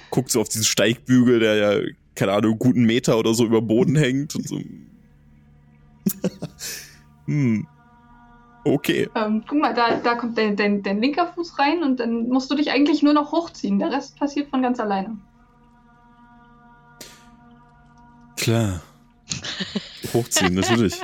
[0.10, 1.82] guckt so auf diesen Steigbügel, der ja,
[2.16, 4.60] keine Ahnung, einen guten Meter oder so über Boden hängt und so.
[7.26, 7.68] hm.
[8.66, 9.08] Okay.
[9.16, 12.50] Ähm, guck mal, da, da kommt dein, dein, dein linker Fuß rein und dann musst
[12.50, 13.78] du dich eigentlich nur noch hochziehen.
[13.78, 15.18] Der Rest passiert von ganz alleine.
[18.38, 18.82] Klar.
[20.14, 21.00] Hochziehen, natürlich.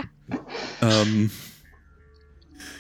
[0.82, 1.30] ähm,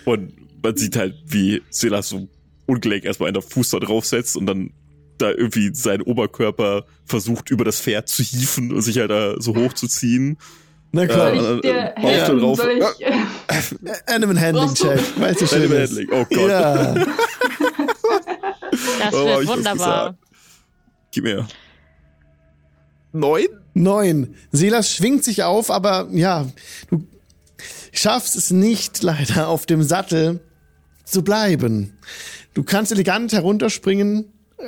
[0.05, 2.27] und man sieht halt, wie Silas so
[2.65, 4.73] ungelenk erstmal einen Fuß da draufsetzt und dann
[5.19, 9.55] da irgendwie seinen Oberkörper versucht, über das Pferd zu hieven und sich halt da so
[9.55, 10.37] hochzuziehen.
[10.91, 12.39] Na Ja, klar, Soll äh, ich dir äh, helfen?
[12.39, 12.57] drauf.
[12.57, 13.13] Soll ich, äh,
[14.07, 14.99] Animal Handling Check.
[15.19, 15.91] Weißt du, Animal ist.
[15.91, 16.49] Handling, oh Gott.
[16.49, 16.93] Ja.
[18.71, 20.17] das Warum wird wunderbar.
[21.11, 21.47] Gib mir.
[23.13, 23.47] Neun?
[23.73, 24.35] Neun.
[24.51, 26.47] Silas schwingt sich auf, aber ja,
[26.89, 27.05] du
[27.91, 30.39] schaffst es nicht leider auf dem Sattel
[31.03, 31.97] zu bleiben.
[32.53, 34.25] Du kannst elegant herunterspringen,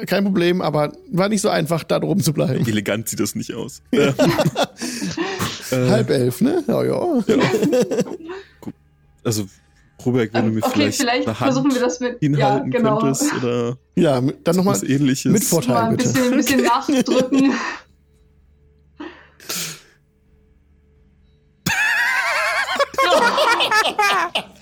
[0.08, 2.66] kein Problem, aber war nicht so einfach, da drum zu bleiben.
[2.68, 3.82] Elegant sieht das nicht aus.
[5.72, 6.64] Halb elf, ne?
[6.68, 7.24] Ja, ja.
[9.24, 9.46] Also,
[10.06, 12.14] Robert, wenn du mir okay, vielleicht, vielleicht eine Hand versuchen wir das mit.
[12.22, 13.00] Ja, hinhalten genau.
[13.00, 15.32] könntest oder Ja, dann nochmal was ähnliches.
[15.32, 16.10] mit Vorteil, Mal ein bitte.
[16.10, 17.54] bisschen, ein bisschen nachdrücken.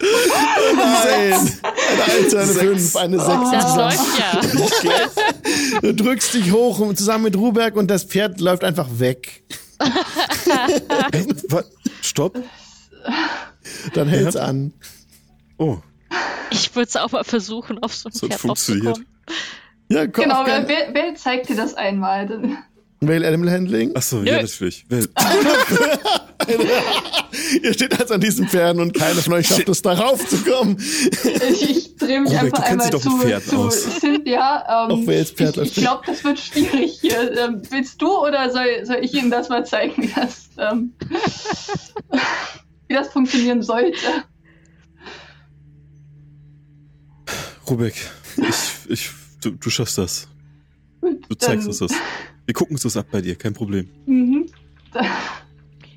[0.02, 1.34] Nein.
[1.64, 3.52] Eine Eins, eine Fünf, eine Sechs.
[3.52, 4.58] Das zusammen.
[4.58, 5.82] läuft ja.
[5.82, 9.44] Du drückst dich hoch und zusammen mit Ruberg und das Pferd läuft einfach weg.
[12.02, 12.38] Stopp.
[13.94, 14.74] Dann hält's an.
[15.58, 15.78] Oh,
[16.50, 19.00] Ich würde es auch mal versuchen, auf so ein So Pferd funktioniert.
[19.90, 20.24] Ja, komm.
[20.24, 20.68] genau, gerne.
[20.68, 22.28] wer, wer zeigt dir das einmal?
[22.28, 22.58] Dann-
[23.04, 23.92] Whale Animal Handling.
[23.96, 24.30] ach so, Nö.
[24.30, 24.86] ja, natürlich.
[24.90, 25.10] Wel-
[27.64, 30.78] Ihr steht also an diesen Pferden und keiner von euch schafft es, darauf zu kommen.
[30.80, 34.00] Ich, ich drehe mich Robert, einfach du einmal doch zu, mit Pferden zu aus.
[34.00, 34.88] Cynthia.
[34.92, 37.38] Ähm, jetzt Pferd ich ich glaube, das wird schwierig hier.
[37.38, 40.94] Ähm, willst du oder soll, soll ich Ihnen das mal zeigen, wie das, ähm,
[42.92, 43.96] wie das funktionieren sollte?
[47.70, 47.96] Rubek,
[48.36, 49.10] ich, ich,
[49.42, 50.28] du, du schaffst das.
[51.00, 51.92] Gut, Du zeigst uns das.
[52.46, 53.90] Wir gucken uns das ab bei dir, kein Problem.
[54.06, 54.50] Mhm.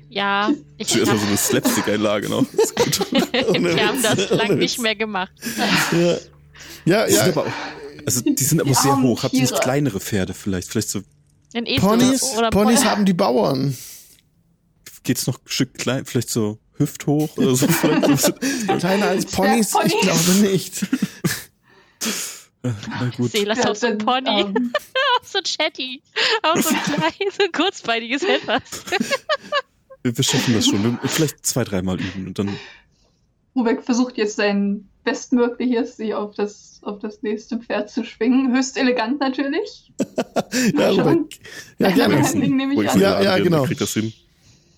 [0.07, 2.45] Ja, ich Zuerst mal hab, so eine Slapstick-Einlage noch.
[2.53, 3.11] Das ist gut.
[3.11, 5.33] wir haben das lang nicht mehr gemacht.
[5.91, 6.17] Ja,
[6.85, 7.05] ja.
[7.07, 7.31] Die sind ja.
[7.33, 9.23] aber auch, also die sind aber Die sehr hoch.
[9.23, 10.69] Habt ihr nicht kleinere Pferde vielleicht?
[10.69, 11.01] Vielleicht so,
[11.79, 13.75] Ponys, oder Ponys haben die Bauern.
[15.03, 17.67] geht's noch ein Stück klein, vielleicht so hüfthoch oder so?
[18.79, 19.73] Kleiner als Ponys?
[19.85, 20.01] Ich Zwergponys.
[20.01, 20.85] glaube nicht.
[22.63, 23.31] Na gut.
[23.31, 24.41] Selas Ja, auf so ein Pony.
[24.41, 24.73] ähm,
[25.21, 26.01] Auf so ein Chatty.
[26.41, 28.61] Auf so ein kleines, so ein kurzbeiniges etwas.
[30.03, 30.83] Wir, wir schaffen das schon.
[30.83, 32.57] Wir, vielleicht zwei, dreimal üben und dann.
[33.55, 38.53] Rubek versucht jetzt sein Bestmögliches, sich auf das, auf das nächste Pferd zu schwingen.
[38.55, 39.91] Höchst elegant natürlich.
[40.75, 40.89] Ja.
[40.89, 41.39] Rubeck.
[41.77, 42.19] Ja, gerne.
[42.19, 42.33] Ich.
[42.35, 43.63] Ja, ja, anrennen, genau.
[43.65, 44.11] Kriegt das hin.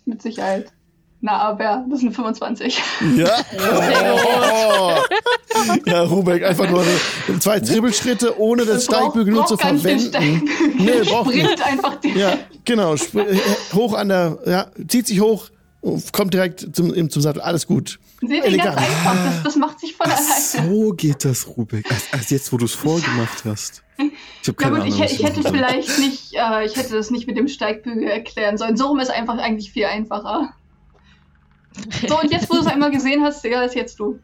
[0.05, 0.71] Mit Sicherheit.
[1.19, 2.81] Na, aber das sind 25.
[3.15, 3.29] Ja.
[3.57, 4.91] Oh.
[5.87, 6.83] Ja, Rubek, einfach nur
[7.39, 10.09] zwei Trippelschritte, ohne das Steigbügel nur zu verwenden.
[10.09, 10.75] Steigbügel.
[10.77, 11.65] Nee, braucht Springt nicht.
[11.65, 12.19] einfach direkt.
[12.19, 12.93] Ja, genau.
[12.93, 13.39] Äh,
[13.73, 15.49] hoch an der, ja, zieht sich hoch,
[16.11, 17.41] kommt direkt zum, zum Sattel.
[17.41, 17.99] Alles gut.
[18.21, 19.15] Seht ihr, ganz einfach.
[19.25, 20.15] Das, das macht sich von Ach,
[20.55, 20.69] alleine.
[20.75, 21.89] so geht das, Rubik.
[21.89, 23.81] Erst, erst jetzt, wo du es vorgemacht hast.
[23.97, 24.11] Ich habe
[24.45, 25.05] Ja keine gut, ich, Ahnung.
[25.05, 28.77] was ich hätte vielleicht nicht, äh, ich hätte das nicht mit dem Steigbügel erklären sollen.
[28.77, 30.53] So rum ist einfach eigentlich viel einfacher.
[32.07, 34.19] So, und jetzt, wo du es einmal gesehen hast, ja, ist jetzt du.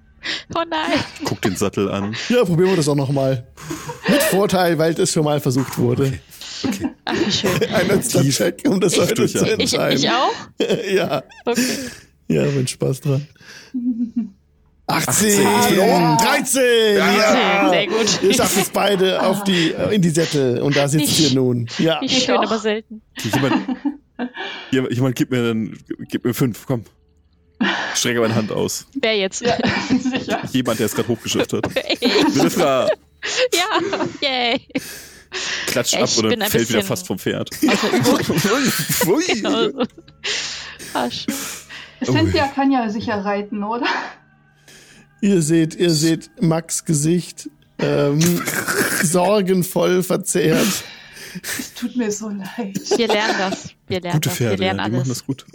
[0.55, 0.99] Oh nein.
[1.25, 2.15] Guck den Sattel an.
[2.29, 3.47] Ja, probieren wir das auch nochmal.
[4.07, 6.19] Mit Vorteil, weil das schon mal versucht wurde.
[6.65, 6.89] Okay.
[7.03, 7.51] Ach, wie schön.
[7.73, 9.43] Ein letzter Check, um das Ich heute zu ja.
[9.45, 9.97] Ich, entscheiden.
[9.99, 10.33] ich auch?
[10.93, 11.61] ja, Okay.
[12.29, 13.27] ja, mit Spaß dran.
[14.87, 15.79] 18, 18.
[15.79, 17.69] oh, 13, ja.
[17.69, 18.21] Sehr gut.
[18.23, 21.67] Ihr schafft es beide auf die, in die Sättel und da sitzt Ich- ihr nun.
[21.79, 23.01] Ja, Ich schön, aber selten.
[23.33, 23.55] Jemand,
[24.71, 25.77] jemand, jemand gib mir dann,
[26.09, 26.83] gib mir fünf, komm.
[27.93, 28.85] Ich strecke meine Hand aus.
[28.99, 29.41] Wer jetzt?
[29.41, 29.57] Ja,
[29.89, 30.41] sicher.
[30.51, 31.65] Jemand, der es gerade hochgeschafft hat.
[31.75, 32.89] Wilfra,
[33.53, 33.79] Ja,
[34.21, 34.61] yay.
[35.67, 37.49] klatscht Ja, ab oder fällt wieder bisschen- fast vom Pferd.
[37.67, 37.87] Also,
[39.11, 39.23] Ui.
[39.27, 39.83] genau.
[40.93, 41.33] Ah, schön.
[42.03, 43.85] Cynthia kann ja sicher reiten, oder?
[45.21, 47.49] ihr seht, ihr seht Max Gesicht
[47.79, 48.19] ähm,
[49.01, 50.83] sorgenvoll verzehrt.
[51.41, 52.79] Es tut mir so leid.
[52.97, 53.69] Wir lernen das.
[53.87, 54.39] Wir lernen Gute das.
[54.39, 55.45] Wir Pferde, lernen ja, die machen das gut.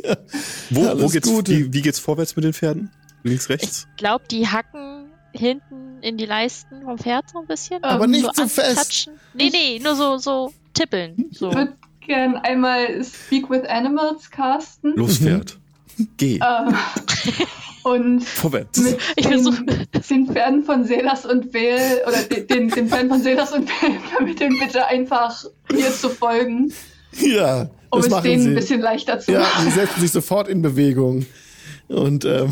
[0.71, 1.53] Wo, wo Alles geht's, Gute.
[1.53, 2.91] wie, wie geht's vorwärts mit den Pferden?
[3.23, 3.87] Links, rechts?
[3.91, 7.83] Ich glaube, die hacken hinten in die Leisten vom Pferd so ein bisschen.
[7.85, 9.11] Aber Ähm, nicht so so fest.
[9.35, 11.27] Nee, nee, nur so, so tippeln.
[11.33, 11.51] So.
[11.51, 11.75] Ich würde
[12.07, 14.95] gern einmal Speak with Animals casten.
[14.97, 15.25] Los, Mhm.
[15.27, 15.59] Pferd.
[16.17, 16.35] Geh.
[16.43, 16.75] Ähm,
[17.91, 18.79] und Vorwärts.
[18.81, 19.65] mit Ich den, versuche.
[20.11, 23.99] den Pferden von Selas und Bel oder den, den, den Pferden von Selas und Bel
[24.15, 26.73] vermitteln, bitte einfach mir zu folgen,
[27.21, 28.55] Ja, um das es machen denen ein sie.
[28.55, 29.65] bisschen leichter zu Ja, machen.
[29.65, 31.27] sie setzen sich sofort in Bewegung.
[31.89, 32.51] Und ähm,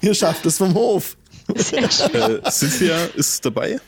[0.00, 1.16] ihr schafft es vom Hof.
[1.56, 2.40] Sehr schön.
[2.44, 3.80] Äh, Cynthia ist dabei.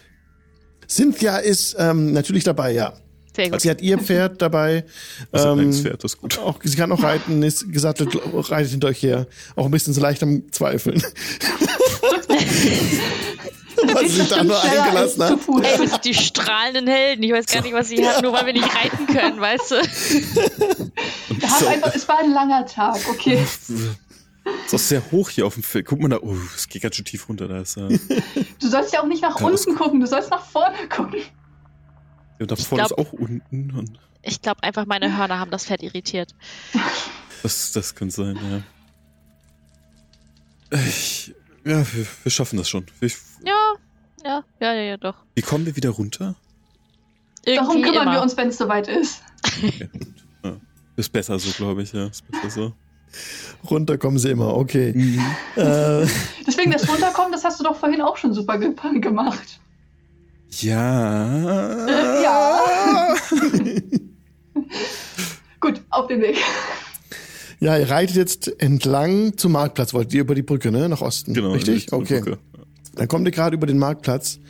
[0.89, 2.95] Cynthia ist ähm, natürlich dabei, ja.
[3.41, 3.61] Sehr gut.
[3.61, 4.85] Sie hat ihr Pferd dabei.
[5.33, 6.39] Also Ähm, ein Pferd, das ist gut.
[6.39, 9.27] Auch, sie kann auch reiten, ist gesattelt, reitet hinter euch her.
[9.57, 11.03] Auch ein bisschen so leicht am Zweifeln.
[13.93, 15.39] Was sie sich da nur eingelassen hat.
[15.63, 17.23] Ey, das sind die strahlenden Helden.
[17.23, 19.75] Ich weiß gar nicht, was sie haben, nur weil wir nicht reiten können, weißt du?
[19.77, 23.39] Wir haben einfach, es war ein langer Tag, okay.
[24.67, 25.87] Ist auch sehr hoch hier auf dem Feld.
[25.87, 27.49] Guck mal da, oh, es geht ganz schön tief runter.
[27.49, 27.89] Da ist, äh,
[28.61, 31.21] Du sollst ja auch nicht nach Ja, das- unten gucken, du sollst nach vorne gucken.
[32.41, 33.71] Ja, da vorne ist auch unten.
[33.71, 36.35] Und Ich glaube einfach, meine Hörner haben das Pferd irritiert.
[37.43, 38.37] das, das könnte sein,
[40.71, 40.79] ja.
[40.87, 41.35] Ich,
[41.65, 42.87] ja, wir, wir schaffen das schon.
[43.01, 43.75] Ich, Ja,
[44.25, 45.17] ja, ja, ja, ja doch.
[45.35, 46.35] wie kommen wir wieder runter?
[47.45, 48.13] Darum Irgendwie kümmern immer.
[48.13, 49.23] wir uns, wenn es soweit ist.
[49.63, 50.15] Ja, gut.
[50.45, 50.57] Ja.
[50.97, 52.07] Ist besser so, glaube ich, ja.
[52.07, 52.73] Ist besser so.
[53.69, 54.93] Runter kommen sie immer, okay.
[54.95, 55.19] Mhm.
[55.57, 56.07] Äh,
[56.47, 59.60] Deswegen das Runterkommen, das hast du doch vorhin auch schon super ge gemacht.
[60.51, 61.87] Ja.
[61.87, 63.15] Äh, ja.
[65.61, 66.37] Gut, auf den Weg.
[67.61, 69.95] ja, ihr reitet jetzt entlang zum Marktplatz.
[69.95, 70.89] Wollt ihr über die Brücke, ne?
[70.89, 71.35] Nach Osten.
[71.35, 71.53] Genau.
[71.53, 71.93] Richtig?
[71.93, 72.21] Okay.
[72.21, 72.39] Brücke.
[72.95, 74.41] Dann kommt ihr gerade über den Marktplatz.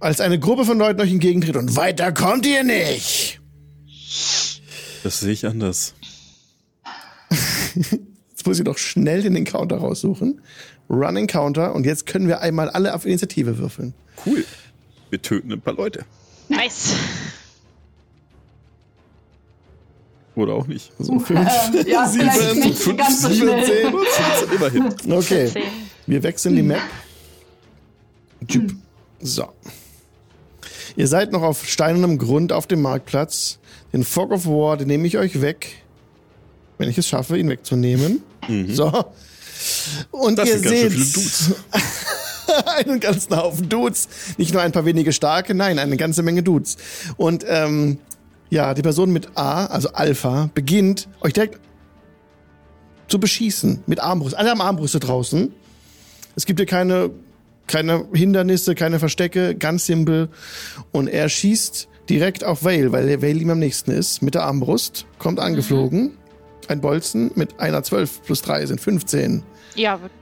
[0.00, 3.40] Als eine Gruppe von Leuten euch entgegentritt und weiter kommt ihr nicht.
[5.02, 5.94] Das sehe ich anders.
[8.30, 10.40] Jetzt muss ich doch schnell den Encounter raussuchen.
[10.90, 13.94] Run Encounter und jetzt können wir einmal alle auf Initiative würfeln.
[14.26, 14.44] Cool.
[15.08, 16.04] Wir töten ein paar Leute.
[16.48, 16.92] Nice.
[16.92, 16.96] Also
[20.42, 20.92] Oder auch nicht.
[20.98, 22.06] So fünf, Ähm, ja,
[22.54, 23.90] nicht fünf, ganz so sieben, zehn.
[23.90, 24.94] 15 immerhin.
[25.12, 25.62] Okay, 14.
[26.06, 26.80] wir wechseln die Map.
[28.48, 28.72] Jupp.
[29.20, 29.48] So.
[30.96, 33.58] Ihr seid noch auf steinernem Grund auf dem Marktplatz.
[33.92, 35.82] Den Fog of War, den nehme ich euch weg.
[36.78, 38.22] Wenn ich es schaffe, ihn wegzunehmen.
[38.68, 39.04] So.
[40.10, 41.50] Und Das ihr sind ganz schön seht viele Dudes.
[42.66, 44.08] einen ganzen Haufen Dudes.
[44.36, 46.76] Nicht nur ein paar wenige starke, nein, eine ganze Menge Dudes.
[47.16, 47.98] Und ähm,
[48.50, 51.60] ja, die Person mit A, also Alpha, beginnt euch direkt
[53.08, 54.36] zu beschießen mit Armbrust.
[54.36, 55.52] Alle haben Armbrüste draußen.
[56.36, 57.10] Es gibt hier keine,
[57.66, 60.28] keine Hindernisse, keine Verstecke, ganz simpel.
[60.92, 64.44] Und er schießt direkt auf Vale, weil der Vale ihm am nächsten ist, mit der
[64.44, 66.12] Armbrust, kommt angeflogen.
[66.68, 69.42] Ein Bolzen mit einer 12 plus 3 sind 15.
[69.74, 70.12] Ja, wird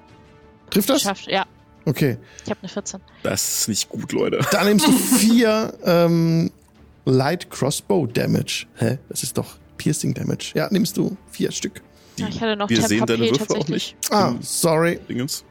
[0.71, 0.99] Trifft das?
[1.03, 1.27] geschafft.
[1.29, 1.47] Ja,
[1.85, 2.19] Okay.
[2.45, 3.01] ich habe eine 14.
[3.23, 4.41] Das ist nicht gut, Leute.
[4.53, 6.51] Da nimmst du vier ähm,
[7.07, 8.67] Light Crossbow Damage.
[8.77, 8.99] Hä?
[9.09, 10.53] Das ist doch Piercing Damage.
[10.55, 11.81] Ja, nimmst du vier Stück.
[12.19, 13.95] Ja, ich hatte noch Wir sehen Temper deine Würfe auch tatsächlich.
[14.03, 14.13] nicht.
[14.13, 14.99] Ah, Im sorry.
[15.09, 15.45] Dingens.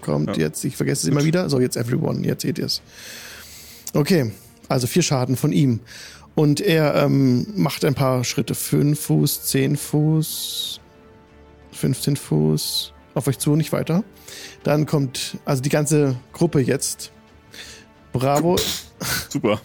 [0.00, 0.44] Kommt Ja.
[0.44, 1.48] jetzt, ich vergesse es immer wieder.
[1.50, 2.82] So, jetzt everyone, jetzt seht ihr es.
[3.94, 4.30] Okay,
[4.68, 5.80] also vier Schaden von ihm.
[6.36, 8.54] Und er ähm, macht ein paar Schritte.
[8.54, 10.80] Fünf Fuß, zehn Fuß.
[11.72, 14.04] 15 Fuß auf euch zu, nicht weiter.
[14.62, 17.12] Dann kommt also die ganze Gruppe jetzt.
[18.12, 18.56] Bravo,
[19.28, 19.60] Super.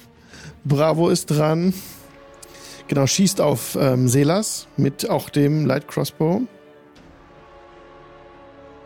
[0.65, 1.73] Bravo ist dran.
[2.87, 6.41] Genau, schießt auf ähm, Selas mit auch dem Light Crossbow.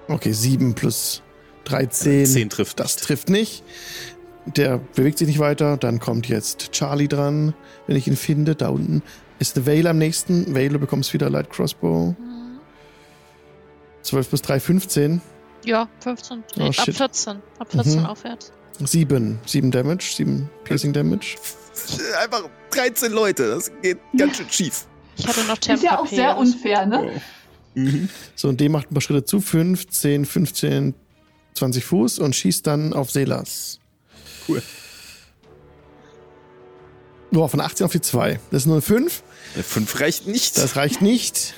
[0.09, 1.21] Okay, 7 plus
[1.65, 2.25] 13.
[2.25, 3.05] 10 trifft Das nicht.
[3.05, 3.63] trifft nicht.
[4.45, 5.77] Der bewegt sich nicht weiter.
[5.77, 7.53] Dann kommt jetzt Charlie dran,
[7.87, 8.55] wenn ich ihn finde.
[8.55, 9.01] Da unten
[9.39, 10.53] ist der Vale am nächsten.
[10.53, 12.15] Vale, du bekommst wieder Light Crossbow.
[12.19, 12.32] Mhm.
[14.03, 15.21] 12 plus 3, 15.
[15.65, 16.39] Ja, 15.
[16.39, 16.95] Oh, Nee, ab shit.
[16.95, 17.37] 14.
[17.59, 18.05] Ab 14 Mhm.
[18.05, 18.51] aufwärts.
[18.83, 19.39] 7.
[19.45, 20.13] 7 Damage.
[20.15, 21.35] 7 Piercing Damage.
[22.21, 24.85] Einfach 13 Leute, das geht ganz schön schief.
[25.17, 27.21] Ich hatte noch Ist ja auch sehr unfair, ne?
[27.75, 28.09] Mhm.
[28.35, 29.39] So, und dem macht ein paar Schritte zu.
[29.41, 30.93] 15, 15,
[31.55, 33.79] 20 Fuß und schießt dann auf Selas.
[34.47, 34.61] Cool.
[37.31, 38.39] Boah, von 18 auf die 2.
[38.51, 39.23] Das ist nur eine 5.
[39.61, 40.57] 5 reicht nicht.
[40.57, 41.53] Das reicht nicht.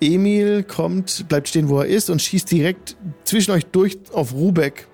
[0.00, 4.86] Emil kommt, bleibt stehen, wo er ist und schießt direkt zwischen euch durch auf Rubeck.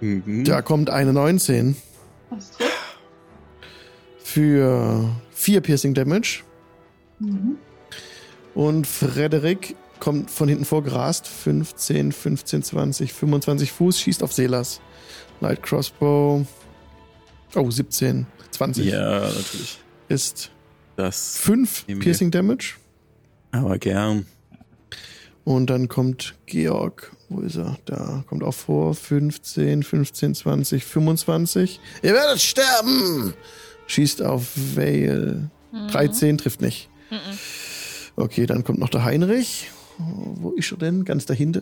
[0.00, 0.44] mhm.
[0.44, 1.76] Da kommt eine 19
[2.30, 2.72] Das trifft.
[4.22, 6.42] für 4 Piercing Damage.
[7.18, 7.56] Mhm.
[8.54, 11.26] Und Frederik kommt von hinten vorgerast.
[11.26, 14.80] 15, 15, 20, 25 Fuß, schießt auf Selas.
[15.40, 16.46] Light Crossbow.
[17.56, 19.78] Oh, 17, 20 Ja, natürlich.
[20.08, 20.50] Ist
[20.96, 22.04] Das 5 Nehmen wir.
[22.04, 22.74] Piercing Damage.
[23.52, 24.26] aber gern.
[25.44, 27.12] Und dann kommt Georg.
[27.28, 27.76] Wo ist er?
[27.84, 28.94] Da kommt auch vor.
[28.94, 31.80] 15, 15, 20, 25.
[32.02, 33.34] Ihr werdet sterben!
[33.86, 35.50] Schießt auf Vale.
[35.90, 36.88] 13 trifft nicht.
[37.10, 37.16] Mhm.
[38.16, 39.70] Okay, dann kommt noch der Heinrich.
[39.98, 41.04] Wo ist er denn?
[41.04, 41.60] Ganz dahinter.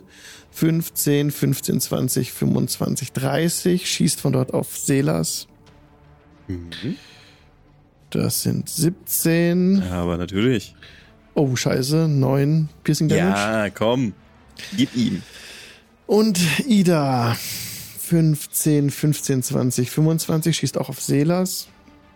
[0.51, 3.89] 15, 15, 20, 25, 30.
[3.89, 5.47] Schießt von dort auf Selas.
[6.47, 6.95] Mhm.
[8.13, 9.81] Das sind 17.
[9.89, 10.75] Ja, aber natürlich.
[11.33, 12.07] Oh, scheiße.
[12.07, 13.39] 9 Piercing Damage.
[13.39, 14.13] Ja, komm.
[14.77, 15.23] Gib ihm.
[16.05, 17.35] Und Ida.
[17.99, 20.55] 15, 15, 20, 25.
[20.55, 21.69] Schießt auch auf Selas.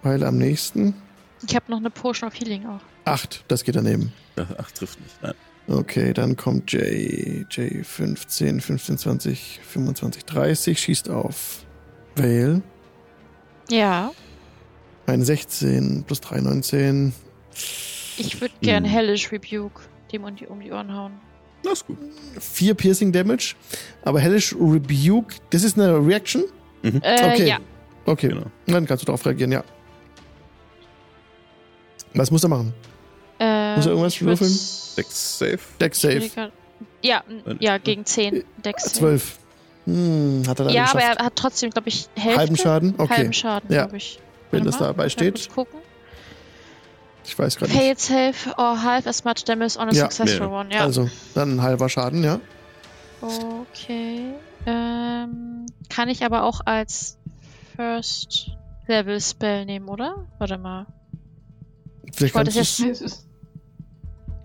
[0.03, 0.93] Weil am nächsten.
[1.47, 2.81] Ich habe noch eine Potion of Healing auch.
[3.05, 3.45] 8.
[3.47, 4.13] Das geht daneben.
[4.35, 5.15] Ach, trifft nicht.
[5.23, 5.33] Nein.
[5.67, 7.45] Okay, dann kommt Jay.
[7.49, 10.79] Jay 15, 15, 20, 25, 30.
[10.79, 11.65] Schießt auf
[12.15, 12.61] Vale.
[13.69, 14.11] Ja.
[15.07, 17.13] Ein 16 plus 3, 19.
[18.17, 18.87] Ich würde gern Mhm.
[18.87, 19.81] Hellish Rebuke
[20.11, 21.13] dem um die, um die Ohren hauen.
[21.63, 21.97] Das ist gut.
[22.39, 23.55] 4 Piercing Damage.
[24.03, 26.43] Aber Hellish Rebuke, das ist eine Reaction?
[26.83, 27.47] Äh, Okay.
[27.47, 27.57] ja.
[28.05, 28.43] Okay, Genau.
[28.67, 29.63] dann kannst du darauf reagieren, ja.
[32.13, 32.73] Was muss er machen?
[33.39, 34.51] Ähm, Muss er irgendwas würfeln?
[34.97, 35.59] Dex safe.
[35.79, 36.29] Deck Save.
[36.29, 36.51] grad-
[37.03, 37.23] Ja,
[37.59, 38.43] ja, gegen 10.
[38.63, 38.93] Dex Save.
[38.93, 39.39] 12.
[39.85, 41.19] Hm, hat er leider Ja, aber geschafft.
[41.19, 42.39] er hat trotzdem, glaube ich, Hälfte.
[42.39, 42.95] Halben Schaden?
[42.97, 43.13] Okay.
[43.15, 43.83] Halben Schaden, Ja.
[43.83, 44.19] glaube ich.
[44.51, 45.49] Wenn das dabei steht.
[47.25, 47.81] Ich weiß gerade nicht.
[47.81, 50.09] Failed save or half as much damage on a Ja.
[50.09, 50.73] successful one.
[50.73, 50.81] Ja.
[50.81, 52.39] Also, dann ein halber Schaden, ja.
[53.21, 54.21] Okay.
[54.65, 57.17] Ähm, kann ich aber auch als
[57.75, 58.51] First
[58.87, 60.25] Level Spell nehmen, oder?
[60.37, 60.85] Warte mal.
[62.13, 63.27] Vielleicht wollte kannst es Nee, es ist.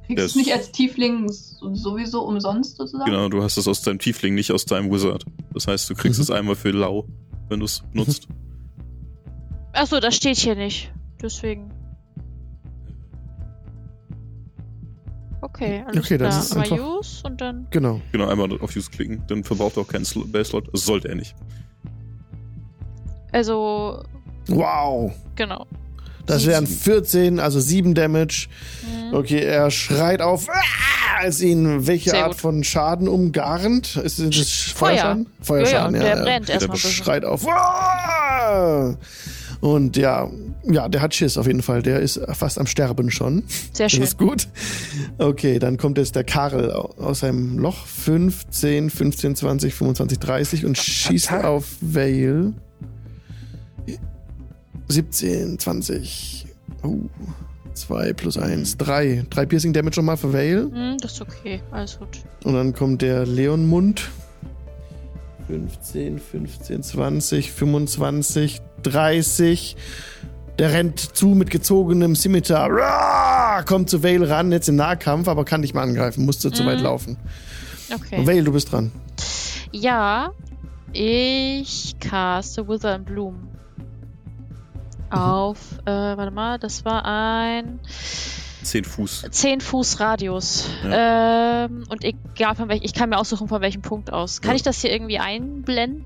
[0.07, 3.09] Kriegst Das- du nicht als Tiefling so- sowieso umsonst sozusagen?
[3.09, 5.25] Genau, du hast es aus deinem Tiefling, nicht aus deinem Wizard.
[5.55, 6.23] Das heißt, du kriegst Mhm.
[6.25, 7.07] es einmal für lau,
[7.49, 8.27] wenn du es nutzt.
[9.73, 10.93] Achso, das steht hier nicht.
[11.23, 11.71] Deswegen.
[15.41, 16.43] Okay, alles Okay, das klar.
[16.43, 17.67] ist Aber einfach- Use und dann.
[17.71, 18.01] Genau.
[18.13, 20.69] Genau, einmal auf Use klicken, dann verbraucht er auch keinen Sl- Bell-Slot.
[20.73, 21.35] Das sollte er nicht.
[23.33, 24.05] Also,
[24.49, 25.13] Wow.
[25.35, 25.67] genau.
[26.27, 28.47] Das wären 14, also 7 Damage.
[29.11, 29.15] Mhm.
[29.15, 32.41] Okay, er schreit auf, "Ah!" als ihn welche Sehr Art gut.
[32.41, 33.97] von Schaden umgarnt.
[33.97, 34.37] Ist das
[34.73, 34.91] Feuer.
[34.91, 35.27] Feuerschaden?
[35.41, 36.07] Feuerschaden, ja, ja.
[36.09, 36.23] der ja.
[36.23, 36.75] brennt erstmal.
[36.77, 36.91] bisschen.
[36.93, 37.47] Schreit auf.
[37.49, 38.97] "Ah!"
[39.63, 40.29] Und ja,
[40.65, 41.83] ja, der hat Schiss auf jeden Fall.
[41.83, 43.45] Der ist fast am Sterben schon.
[43.73, 44.03] Sehr Das schön.
[44.03, 44.49] ist gut.
[45.19, 47.87] Okay, dann kommt jetzt der Karel au- aus seinem Loch.
[47.87, 52.53] 15, 15, 20, 25, 30 und schießt auf Vale.
[54.89, 56.47] 17, 20.
[56.83, 56.97] Oh.
[57.75, 59.25] 2 plus 1, 3.
[59.31, 60.71] 3 Piercing Damage nochmal für Vale.
[60.71, 61.61] Hm, das ist okay.
[61.71, 62.21] Alles gut.
[62.45, 64.11] Und dann kommt der Leonmund.
[65.47, 69.77] 15, 15, 20, 25, 30.
[70.59, 72.69] Der rennt zu mit gezogenem Scimitar.
[72.71, 73.63] Rah!
[73.63, 76.25] Kommt zu Vale ran, jetzt im Nahkampf, aber kann nicht mehr angreifen.
[76.27, 76.67] Musste zu Mhm.
[76.67, 77.17] weit laufen.
[77.93, 78.19] Okay.
[78.19, 78.93] Und Vale, du bist dran.
[79.73, 80.33] Ja,
[80.93, 83.49] ich caste Wither and Bloom.
[85.11, 87.81] Auf, äh, warte mal, das war ein
[88.63, 89.27] 10 Fuß.
[89.31, 90.69] 10 Fuß Radius.
[90.85, 94.41] Ähm, und egal von welchem, ich kann mir aussuchen von welchem Punkt aus.
[94.41, 94.57] Kann Ja.
[94.57, 96.05] ich das hier irgendwie einblenden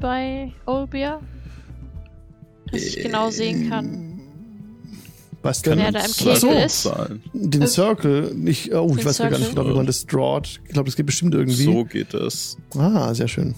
[0.00, 1.20] bei Olbia?
[2.70, 4.08] Dass ich genau sehen kann.
[5.42, 5.86] Was Kann denn?
[5.86, 6.50] Wer da im Kegel so.
[6.50, 6.82] ist.
[6.84, 7.22] zahlen.
[7.32, 8.34] Den Circle.
[8.46, 9.54] Ich, oh, ich Den weiß gar nicht Circle?
[9.54, 10.60] genau, wie man das drawt.
[10.64, 11.64] Ich glaube, das geht bestimmt irgendwie.
[11.64, 12.56] So geht das.
[12.76, 13.54] Ah, sehr schön.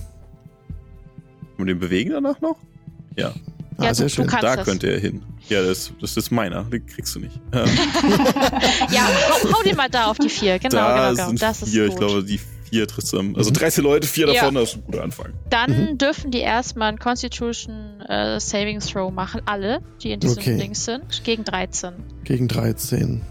[1.59, 2.57] Und den bewegen danach noch?
[3.16, 3.32] Ja,
[3.77, 4.27] Ah, Ja, sehr schön.
[4.29, 4.64] da das.
[4.64, 5.22] könnte er hin.
[5.49, 6.64] Ja, das, das ist meiner.
[6.64, 7.39] Den kriegst du nicht.
[7.53, 7.68] Ähm,
[8.91, 10.59] Ja, hau, hau den mal da auf die vier.
[10.59, 11.29] Genau, da genau, genau.
[11.29, 11.85] sind Das ist vier.
[11.89, 11.93] gut.
[11.95, 12.39] Ich glaube, die
[12.70, 13.55] vier triffst du Also Mhm.
[13.55, 14.35] 13 Leute, vier Ja.
[14.43, 15.33] davon, das ist ein guter Anfang.
[15.51, 19.43] Dann dürfen die erstmal ein Constitution äh, Saving Throw machen.
[19.47, 20.57] Alle, die in diesem Okay.
[20.59, 21.22] Ding sind.
[21.25, 21.93] Gegen 13.
[22.25, 23.22] Gegen 13.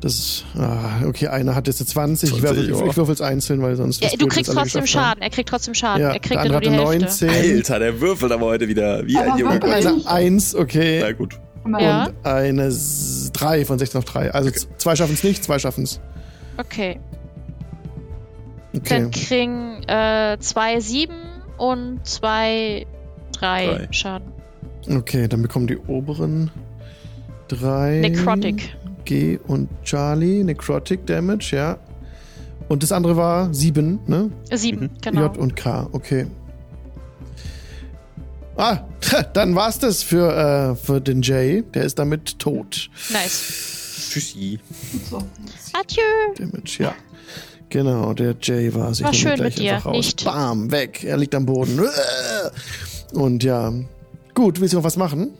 [0.00, 2.30] Das ist, ah, okay, einer hat jetzt eine 20.
[2.30, 2.86] Ich 20, würfel, ich, ja.
[2.86, 4.00] ich würfel's einzeln, weil sonst.
[4.02, 4.86] Ja, du kriegst trotzdem.
[4.86, 5.20] Schaden.
[5.22, 6.00] Er kriegt trotzdem Schaden.
[6.02, 7.26] Ja, er der kriegt ja andere hat eine Hälfte.
[7.26, 7.56] 19.
[7.56, 9.60] Alter, der würfelt aber heute wieder wie Aber ein Junge.
[9.62, 11.00] Eine 1, okay.
[11.02, 11.38] Na gut.
[11.80, 12.06] Ja.
[12.06, 12.72] Und eine
[13.32, 14.30] 3 von 16 auf 3.
[14.30, 16.00] Also z- zwei schaffen es nicht, zwei schaffen es.
[16.56, 17.00] Okay.
[18.76, 19.00] Okay.
[19.00, 21.16] Dann kriegen äh, zwei sieben
[21.56, 22.86] und zwei
[23.32, 23.88] drei, Drei.
[23.90, 24.32] Schaden.
[24.88, 26.50] Okay, dann bekommen die oberen
[27.48, 27.98] drei.
[28.00, 28.76] Necrotic.
[29.08, 30.44] G und Charlie.
[30.44, 31.78] Necrotic Damage, ja.
[32.68, 34.30] Und das andere war 7, ne?
[34.52, 34.90] Sieben, Mhm.
[35.02, 35.20] genau.
[35.22, 36.26] J und K, okay.
[38.56, 38.78] Ah,
[39.32, 41.62] dann war's das für, äh, für den Jay.
[41.74, 42.90] Der ist damit tot.
[43.10, 44.08] nice.
[44.10, 44.58] Tschüssi.
[45.10, 45.18] So.
[45.72, 46.02] Adieu.
[46.36, 46.94] Damage, ja.
[47.70, 49.96] Genau, der Jay war sich War schön gleich mit dir, einfach raus.
[49.96, 50.24] nicht?
[50.24, 51.04] Bam, weg.
[51.04, 51.80] Er liegt am Boden.
[53.12, 53.72] Und ja.
[54.34, 55.30] Gut, willst du noch was machen?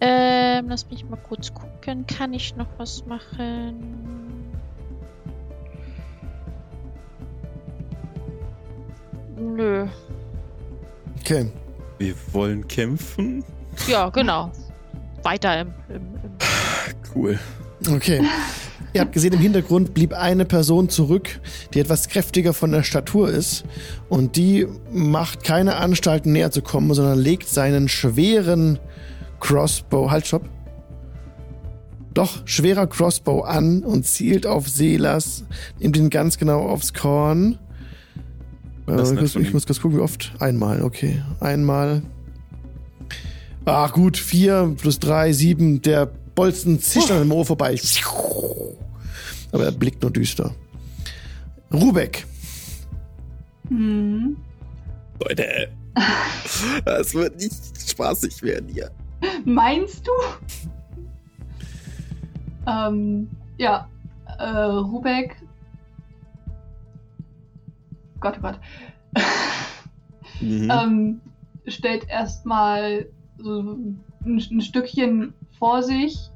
[0.00, 2.06] Ähm, lass mich mal kurz gucken.
[2.06, 4.52] Kann ich noch was machen?
[9.36, 9.86] Nö.
[11.20, 11.50] Okay.
[11.98, 13.44] Wir wollen kämpfen.
[13.88, 14.50] Ja, genau.
[15.22, 16.32] Weiter im, im, im
[17.14, 17.38] Cool.
[17.88, 18.22] Okay.
[18.92, 21.40] Ihr habt gesehen, im Hintergrund blieb eine Person zurück,
[21.72, 23.64] die etwas kräftiger von der Statur ist.
[24.08, 28.78] Und die macht keine Anstalten näher zu kommen, sondern legt seinen schweren
[29.44, 30.10] Crossbow.
[30.10, 30.48] Halt, stopp.
[32.14, 35.44] Doch, schwerer Crossbow an und zielt auf Selas,
[35.78, 37.58] nimmt ihn ganz genau aufs Korn.
[38.88, 40.32] Äh, ich, muss, ich kurz gucken, wie oft.
[40.38, 41.22] Einmal, okay.
[41.40, 42.02] Einmal.
[43.66, 45.82] Ah, gut, vier plus drei, sieben.
[45.82, 47.78] Der Bolzen zischt an dem Ohr vorbei.
[49.52, 50.54] Aber er blickt nur düster.
[51.70, 52.24] Rubeck.
[53.68, 54.36] Hm.
[55.20, 55.68] Leute,
[56.84, 57.54] das wird nicht
[57.90, 58.90] spaßig werden hier.
[59.44, 60.12] Meinst du?
[62.66, 63.88] ähm, ja,
[64.38, 65.36] äh, Rubeck.
[68.20, 68.58] Gott, oh Gott.
[70.40, 70.70] Mhm.
[70.70, 71.20] ähm,
[71.66, 73.06] stellt erstmal
[73.38, 76.30] so ein, ein Stückchen vor sich,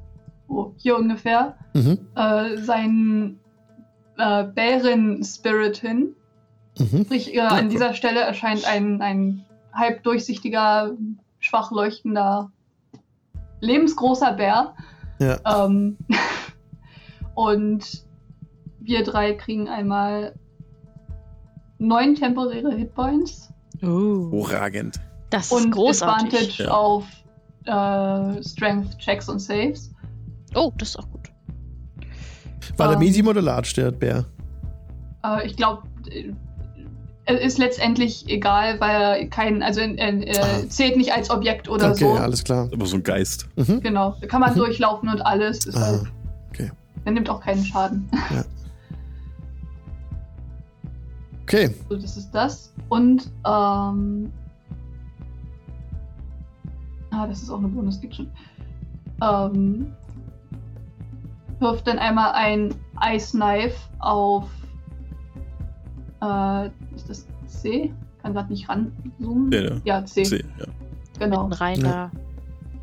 [0.47, 1.99] oh, hier ungefähr, Mhm.
[2.15, 3.39] äh, seinen
[4.17, 6.15] äh, Bären-Spirit hin.
[6.77, 7.03] Mhm.
[7.05, 10.91] Sprich, äh, an dieser Stelle erscheint ein, ein halb durchsichtiger,
[11.39, 12.51] schwach leuchtender,
[13.61, 14.73] lebensgroßer Bär.
[15.19, 15.65] Ja.
[15.65, 15.97] Ähm,
[17.35, 18.05] und
[18.79, 20.33] wir drei kriegen einmal
[21.77, 24.99] neun temporäre Hitpoints Oh, Hervorragend.
[25.29, 26.33] das ist und großartig.
[26.33, 26.71] Advantage Ja.
[26.71, 27.05] auf
[27.65, 29.91] äh, Strength Checks und Saves.
[30.55, 31.31] Oh, das ist auch gut.
[32.77, 33.03] War der Ähm.
[33.03, 34.25] Medium oder Large, der Bär?
[35.23, 36.33] Äh, ich glaube, es
[37.37, 40.67] ist letztendlich egal, weil er kein, also äh, äh, Ah.
[40.69, 42.11] zählt nicht als Objekt oder Okay, so.
[42.13, 42.69] alles klar.
[42.73, 43.47] Aber so ein Geist.
[43.55, 43.81] Mhm.
[43.81, 44.57] Genau, da kann man Mhm.
[44.57, 45.65] durchlaufen und alles.
[45.65, 46.01] Ist Ah, halt,
[46.49, 46.71] okay.
[47.05, 48.09] Er nimmt auch keinen Schaden.
[51.43, 51.73] Okay.
[51.89, 52.71] So, das ist das.
[52.89, 54.31] Und, ähm.
[57.09, 58.29] Ah, das ist auch eine Bonus, gibt schon.
[59.23, 59.91] Ähm.
[61.59, 64.43] Wirft dann einmal ein Ice Knife auf.
[66.21, 66.69] Äh,
[66.99, 67.91] ist das C?
[68.21, 69.51] Kann gerade nicht ranzoomen.
[69.51, 69.71] Ja, ja.
[69.85, 70.65] Ja, C, C, ja.
[71.19, 71.43] genau.
[71.47, 71.87] Mitten rein Ja.
[71.91, 72.11] da.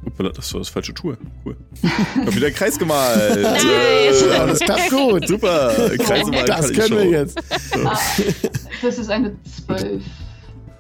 [0.07, 1.17] Uppala, Das war das falsche Tour.
[1.45, 1.57] Cool.
[1.83, 1.91] Ich
[2.27, 3.43] hab wieder einen Kreis gemalt.
[3.43, 4.23] Nice.
[4.23, 5.27] Äh, Ja, das klappt gut.
[5.29, 5.73] Super.
[5.99, 7.39] Kreise malen Das kann ich können wir jetzt.
[7.85, 7.99] Ah,
[8.83, 9.35] das ist eine
[9.67, 10.03] 12.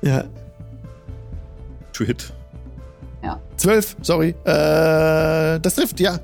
[0.03, 0.25] Ja.
[1.93, 2.33] To hit.
[3.57, 4.35] Zwölf, sorry.
[4.45, 6.21] Äh, das trifft, ja.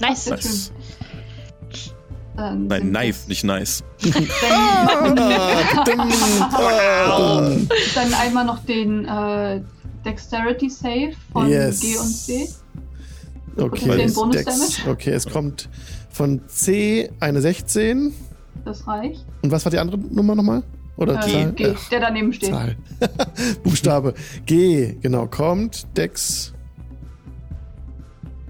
[0.00, 0.24] Nice.
[0.26, 0.72] Sehr Nice.
[2.36, 3.84] Dann Nein, Knife, es- nicht nice.
[4.02, 5.18] Dann,
[6.52, 7.50] Ah,
[7.94, 9.60] dann einmal noch den äh,
[10.04, 11.80] Dexterity Save von Yes.
[11.80, 12.48] G und C.
[13.56, 14.44] Okay, den das Bonus Dex.
[14.46, 14.90] Damage?
[14.90, 15.68] okay, es kommt
[16.10, 18.12] von C eine 16.
[18.64, 19.24] Das reicht.
[19.42, 20.62] Und was war die andere Nummer nochmal?
[20.96, 21.52] Oder Äh, Zahl?
[21.52, 22.50] G, Ach, der daneben steht.
[22.50, 22.76] Zahl.
[23.62, 24.14] Buchstabe.
[24.46, 25.86] G, genau, kommt.
[25.96, 26.52] Dex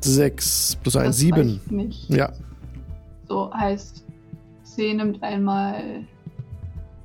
[0.00, 1.48] 6 plus 1, Das 7.
[1.50, 2.10] reicht nicht.
[2.10, 2.32] Ja.
[3.28, 4.04] So heißt,
[4.62, 6.04] C nimmt einmal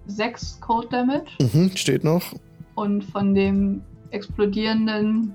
[0.07, 2.33] 6 Code Damage Mhm, steht noch.
[2.75, 3.81] und von dem
[4.11, 5.33] explodierenden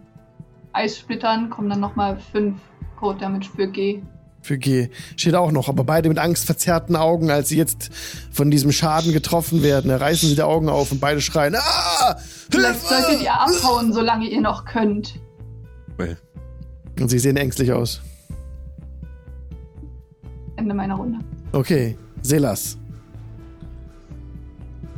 [0.73, 2.57] Eissplittern kommen dann nochmal 5
[2.99, 4.03] Code Damage für G.
[4.43, 4.89] Für G.
[5.17, 7.91] Steht auch noch, aber beide mit angstverzerrten Augen, als sie jetzt
[8.31, 9.91] von diesem Schaden getroffen werden.
[9.91, 12.17] Reißen sie die Augen auf und beide schreien, ah!
[12.51, 15.15] Vielleicht solltet ihr abhauen, solange ihr noch könnt.
[15.97, 16.19] Well,
[17.01, 18.03] Und sie sehen ängstlich aus.
[20.57, 21.19] Ende meiner Runde.
[21.53, 22.79] Okay, Selas.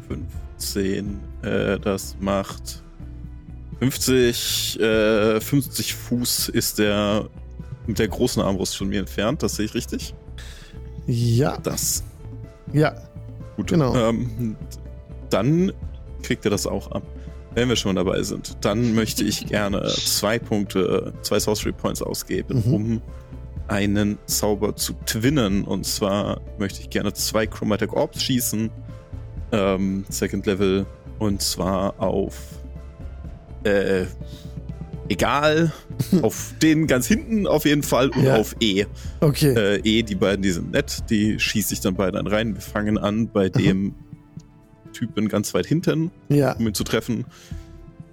[0.09, 2.83] 15, äh, das macht
[3.81, 7.29] 50, äh, 50 Fuß ist der
[7.87, 10.15] mit der großen Armbrust von mir entfernt, das sehe ich richtig.
[11.07, 12.03] Ja, Das.
[12.73, 12.95] ja.
[13.57, 13.69] Gut.
[13.69, 13.95] Genau.
[13.97, 14.57] Ähm,
[15.31, 15.73] dann
[16.23, 17.03] kriegt er das auch ab.
[17.55, 22.63] Wenn wir schon dabei sind, dann möchte ich gerne zwei Punkte, zwei Sorcery Points ausgeben,
[22.67, 22.75] Mhm.
[22.75, 23.03] um
[23.69, 25.65] einen Zauber zu twinnen.
[25.65, 28.71] Und zwar möchte ich gerne zwei Chromatic Orbs schießen.
[29.53, 30.87] Ähm, Second Level.
[31.19, 32.37] Und zwar auf
[33.65, 34.05] äh,
[35.09, 35.73] egal.
[36.23, 38.37] auf den ganz hinten auf jeden Fall und Ja.
[38.37, 38.85] auf E.
[39.21, 39.55] Okay.
[39.55, 42.55] Äh, E, die beiden, die sind nett, die schieße ich dann beide dann rein.
[42.55, 43.95] Wir fangen an bei dem
[44.93, 46.53] Typen ganz weit hinten, ja.
[46.53, 47.25] um ihn zu treffen.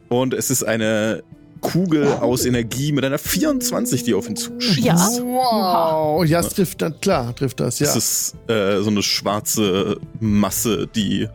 [0.09, 1.23] Und es ist eine
[1.63, 4.79] Kugel aus Energie mit einer 24, die auf ihn zuschießt.
[4.85, 4.95] Ja.
[5.21, 6.25] Wow.
[6.25, 7.87] Ja, es trifft dann, klar, trifft das, ja.
[7.87, 11.27] Es ist äh, so eine schwarze Masse, die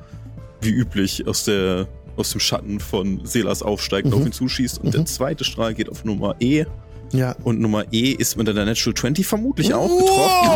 [0.60, 4.18] wie üblich aus der aus dem Schatten von Selas aufsteigt und Mhm.
[4.20, 4.78] auf ihn zuschießt.
[4.82, 5.06] Und der Mhm.
[5.06, 6.64] zweite Strahl geht auf Nummer E.
[7.12, 7.34] Ja.
[7.42, 10.48] Und Nummer E ist mit einer Natural 20 vermutlich auch getroffen.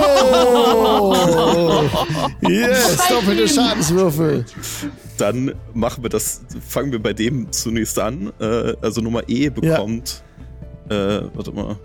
[1.00, 1.88] Oh.
[2.48, 4.44] Yes, doppelte Schadenswürfel.
[5.16, 8.32] Dann machen wir das, fangen wir bei dem zunächst an.
[8.40, 10.22] Äh, also Nummer E bekommt,
[10.88, 11.76] äh, warte mal.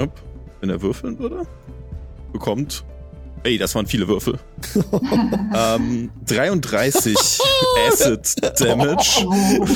[0.00, 0.12] Hopp,
[0.60, 1.46] wenn er würfeln würde,
[2.32, 2.84] bekommt,
[3.44, 4.38] ey, das waren viele Würfel.
[5.54, 7.16] ähm, 33
[7.88, 9.26] Acid Damage.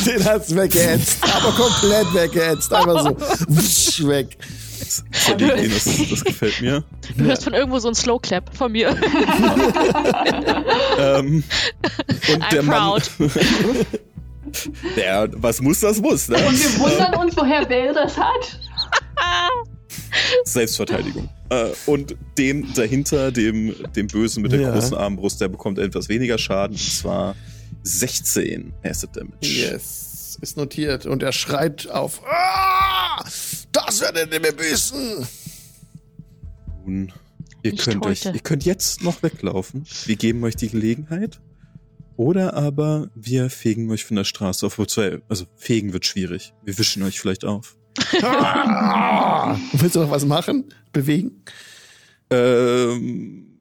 [0.07, 2.73] Den hat's weggehetzt, aber komplett weggehetzt.
[2.73, 3.17] Einfach so
[3.49, 4.37] wusch, weg.
[5.13, 6.85] Zerlegt ihn, das, das gefällt mir.
[7.17, 8.89] Du hörst von irgendwo so ein Slow Clap von mir.
[10.99, 11.45] Ähm,
[12.29, 13.11] und I'm der Mann, proud.
[14.97, 16.37] der, was muss, das muss, ne?
[16.37, 18.59] Und wir wundern uns, woher Bell das hat.
[20.45, 21.29] Selbstverteidigung.
[21.53, 24.73] Äh, und dem dahinter, dem, dem Bösen mit der Ja.
[24.73, 27.37] großen Armbrust, der bekommt etwas weniger Schaden, und zwar
[27.83, 29.37] 16 Acid Damage.
[29.43, 31.05] Yes, ist notiert.
[31.07, 32.23] Und er schreit auf.
[32.27, 33.23] Ah,
[33.73, 35.27] das werdet ihr mir büßen.
[36.85, 37.13] Nun,
[37.63, 39.85] ihr Nicht könnt euch, ihr könnt jetzt noch weglaufen.
[40.07, 41.41] Wir geben euch die Gelegenheit.
[42.17, 44.79] Oder aber wir fegen euch von der Straße auf.
[44.79, 46.53] Wobei, Also fegen wird schwierig.
[46.65, 47.77] Wir wischen euch vielleicht auf.
[48.23, 49.57] Ah.
[49.73, 50.65] Willst du noch was machen?
[50.93, 51.43] Bewegen?
[52.31, 53.53] Ähm,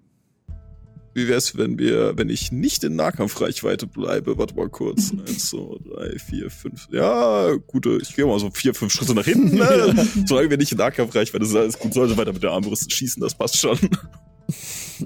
[1.14, 4.38] wie wär's, wenn wir, wenn ich nicht in Nahkampfreichweite bleibe?
[4.38, 5.12] Warte mal kurz.
[5.28, 6.88] Eins, zwei, drei, vier, fünf.
[6.92, 9.58] Ja, gute, ich gehe mal so vier, fünf Schritte nach hinten.
[9.62, 10.08] Ne?
[10.26, 11.94] Solange wir nicht in Nahkampfreichweite sind, alles gut.
[11.94, 13.78] Sollte weiter mit der Armbrust schießen, das passt schon.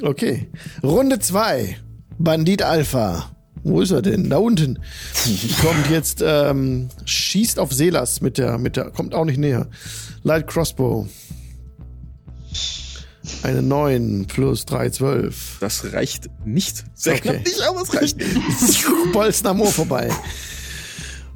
[0.02, 0.47] Okay.
[0.84, 1.77] Runde zwei.
[2.18, 3.35] Bandit Alpha.
[3.65, 4.29] Wo ist er denn?
[4.29, 4.77] Da unten.
[5.61, 9.67] kommt jetzt, ähm, schießt auf Selas mit der, mit der, kommt auch nicht näher.
[10.23, 11.07] Light Crossbow.
[13.41, 15.57] Eine 9 plus 3, 12.
[15.59, 16.85] Das reicht nicht.
[16.93, 17.21] Sehr Okay.
[17.21, 18.17] knapp nicht, aber es reicht.
[19.13, 20.11] Bolzen am Ohr vorbei.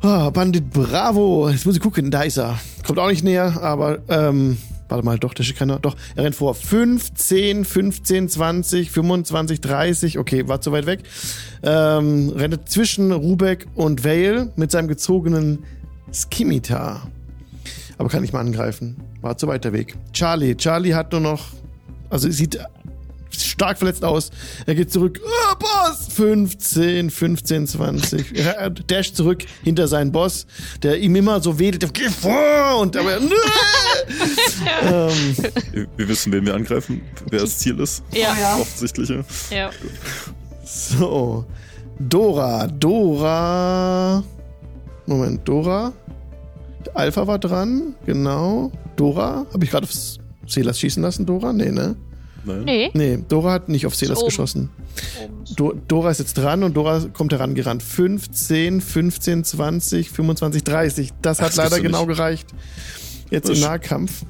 [0.02, 1.50] Ah, Bandit Bravo.
[1.50, 2.60] Jetzt muss ich gucken, da ist er.
[2.86, 4.58] Kommt auch nicht näher, aber, ähm,
[4.90, 6.56] warte mal, doch, der Schikaner, doch, er rennt vor.
[6.56, 11.04] 15, 15, 20, 25, 30, okay, war zu weit weg.
[11.64, 15.60] Ähm, rennt zwischen Rubek und Vale mit seinem gezogenen
[16.14, 17.08] Skimitar.
[17.98, 18.98] Aber kann nicht mal angreifen.
[19.22, 19.96] War zu weit der Weg.
[20.14, 20.56] Charlie.
[20.56, 21.48] Charlie hat nur noch,
[22.10, 22.60] also sieht
[23.32, 24.30] stark verletzt aus.
[24.66, 25.20] Er geht zurück.
[25.50, 26.08] Ah, Boss!
[26.14, 28.38] 15, 15, 20.
[28.38, 30.46] Er dasht zurück hinter seinen Boss,
[30.84, 31.94] der ihm immer so wedelt.
[31.94, 32.80] Geh vor!
[32.82, 33.36] Und aber, nö!
[34.84, 35.36] ähm,
[35.72, 38.04] Wir- Wir wissen, wen wir angreifen, wer das Ziel ist.
[38.14, 38.30] Ja.
[38.36, 38.56] Oh ja.
[38.58, 39.24] Offensichtliche.
[39.52, 39.70] ja.
[40.66, 41.46] so.
[42.00, 42.68] Dora.
[42.68, 44.24] Dora.
[45.06, 45.92] Moment, Dora.
[46.94, 48.72] Alpha war dran, genau.
[48.96, 49.46] Dora.
[49.54, 49.92] Habe ich gerade auf
[50.48, 51.52] Selas schießen lassen, Dora?
[51.54, 51.96] Nee, ne?
[52.56, 52.64] Nein.
[52.66, 52.92] Nee.
[52.94, 54.70] Nee, Dora hat nicht auf Selas geschossen.
[55.56, 57.84] Do Dora ist jetzt dran und Dora kommt herangerannt.
[57.84, 61.10] 15, 15, 20, 25, 30.
[61.22, 62.18] Das Ach, hat das leider genau nicht.
[62.18, 62.48] gereicht.
[63.30, 63.60] Jetzt im.
[63.60, 64.24] Nahkampf.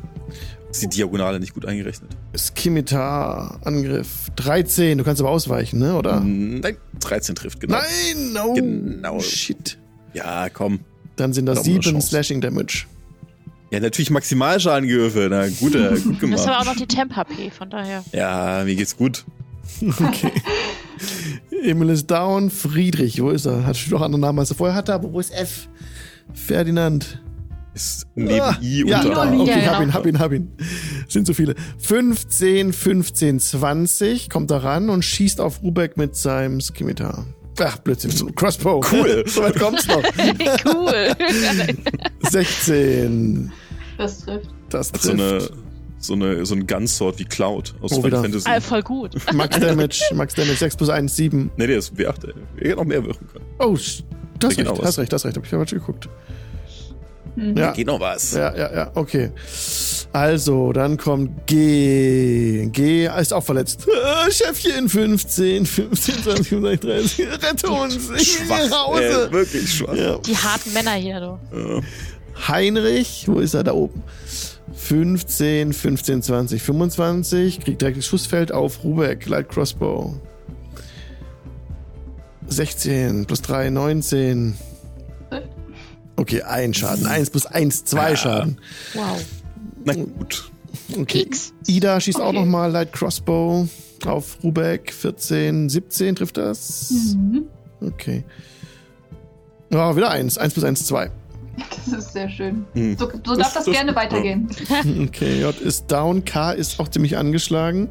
[0.71, 2.11] Ist die Diagonale nicht gut eingerechnet?
[2.37, 4.29] Skimitar, Angriff.
[4.35, 4.99] 13.
[4.99, 5.95] Du kannst aber ausweichen, ne?
[5.95, 6.19] Oder?
[6.19, 7.77] Nein, 13 trifft, genau.
[7.77, 8.53] Nein, no.
[8.53, 9.19] Genau.
[9.19, 9.79] Shit.
[10.13, 10.81] Ja, komm.
[11.15, 12.07] Dann sind das Noch eine 7 Chance.
[12.09, 12.85] Slashing Damage.
[13.71, 15.29] Ja, natürlich Maximalschaden gewürfelt.
[15.31, 16.65] Na, gut, äh, gut Das ist aber auch gemacht.
[16.65, 18.03] noch die Temp-HP, von daher.
[18.11, 19.25] Ja, mir geht's gut.
[19.81, 20.31] Okay.
[21.63, 22.49] Emil ist down.
[22.49, 23.65] Friedrich, wo ist er?
[23.65, 25.67] Hat schon noch andere Namen, als er vorher hatte, aber wo ist F?
[26.33, 27.21] Ferdinand.
[27.75, 29.31] Ist neben Ah, I ja, unter da, A.
[29.39, 30.51] okay, Ja, hab ihn, hab ihn, hab ihn.
[31.07, 31.53] Sind so viele.
[31.77, 37.27] 15, 15, 20 kommt er ran und schießt auf Rubek mit seinem Skimitar.
[37.61, 38.81] Ach, Blödsinn, so ein Crossbow.
[38.91, 39.23] Cool.
[39.27, 40.01] so weit kommt's noch.
[40.65, 41.15] cool.
[42.31, 43.51] 16.
[43.99, 44.49] Das trifft.
[44.69, 45.21] Das Hat so trifft.
[45.21, 45.49] eine,
[45.99, 48.21] so eine, so ein Gunsword wie Cloud aus Oh, Final.
[48.23, 48.49] Fantasy.
[48.49, 49.11] ah, voll gut.
[49.33, 51.51] Max Damage, Max Damage 6 plus 1, 7.
[51.57, 52.33] Nee, der ist W8, ey.
[52.57, 53.45] Er hätte noch mehr wirken können.
[53.59, 54.03] Oh, das
[54.39, 56.07] Da recht, hast recht, das recht, hab ich falsch geguckt.
[57.35, 57.55] Mhm.
[57.57, 58.33] Ja, Geht noch was.
[58.33, 59.31] ja, ja, ja, okay.
[60.11, 62.67] Also, dann kommt G.
[62.71, 63.85] G ist auch verletzt.
[63.87, 67.27] Äh, Chefchen, 15, 15, 20, 25, 30.
[67.43, 67.95] Rette uns.
[68.17, 68.87] Ich will nach Schwach.
[68.87, 69.27] Hause.
[69.27, 69.93] Äh, wirklich schwach.
[69.95, 70.17] Ja.
[70.17, 71.39] Die harten Männer hier, du.
[71.57, 71.81] Ja.
[72.47, 74.01] Heinrich, wo ist er da oben?
[74.73, 77.59] 15, 15, 20, 25.
[77.59, 80.15] Kriegt direkt das Schussfeld auf Rubek, Light Crossbow.
[82.47, 84.55] 16 plus 3, 19.
[86.15, 87.05] Okay, ein Schaden.
[87.05, 88.15] 1 plus 1, 2 Ja.
[88.17, 88.57] Schaden.
[88.93, 89.23] Wow.
[89.85, 90.51] Na gut.
[90.97, 91.21] Okay.
[91.21, 91.53] X.
[91.67, 92.39] Ida schießt auch Okay.
[92.39, 93.67] nochmal Light Crossbow
[94.05, 94.91] auf Rubek.
[94.93, 96.91] 14, 17 trifft das.
[97.15, 97.43] Mhm.
[97.81, 98.23] Okay.
[99.71, 100.37] Ja, wieder 1.
[100.37, 101.11] 1 plus 1, 2.
[101.85, 102.65] Das ist sehr schön.
[102.73, 102.97] Hm.
[102.97, 104.47] So, so darf das, das- gerne weitergehen.
[105.07, 107.89] Okay, J ist down, K ist auch ziemlich angeschlagen.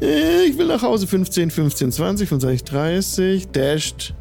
[0.00, 3.48] Äh, Ich will nach Hause 15, 15, 20, 25, 30.
[3.52, 4.14] Dasht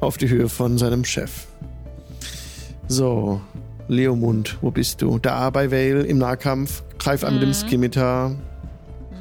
[0.00, 1.46] auf die Höhe von seinem Chef.
[2.86, 3.40] So,
[3.88, 5.18] Leomund, wo bist du?
[5.18, 6.82] Da bei Vale im Nahkampf.
[6.98, 7.54] Greif an mit dem Mhm.
[7.54, 8.32] Skimitar.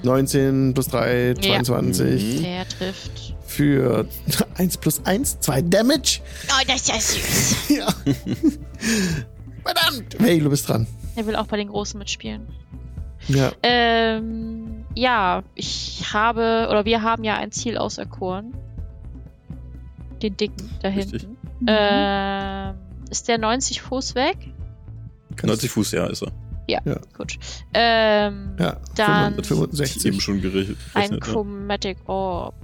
[0.03, 1.63] 19 plus 3, Ja.
[1.63, 2.41] 22.
[2.41, 3.35] Der trifft.
[3.45, 4.05] Für
[4.55, 6.19] 1 plus 1, 2 Damage.
[6.49, 7.69] Oh, das ist ja süß.
[7.77, 7.87] Ja.
[9.65, 10.19] Verdammt.
[10.19, 10.87] Vale, du bist dran.
[11.15, 12.47] Er will auch bei den Großen mitspielen.
[13.27, 13.51] Ja.
[13.63, 18.53] Ähm, ja, ich habe, oder wir haben ja ein Ziel auserkoren.
[20.21, 21.21] Den dicken da Richtig.
[21.23, 21.37] hinten.
[21.59, 21.67] Mhm.
[21.67, 22.75] Ähm,
[23.09, 24.37] ist der 90 Fuß weg?
[25.43, 26.31] 90 Fuß, ja, ist er.
[27.17, 27.37] Gut.
[27.73, 30.05] Ähm, Ja, Dann- 565.
[30.05, 30.77] Eben schon gerechnet.
[30.93, 31.19] ein ne?
[31.19, 32.55] Chromatic Orb.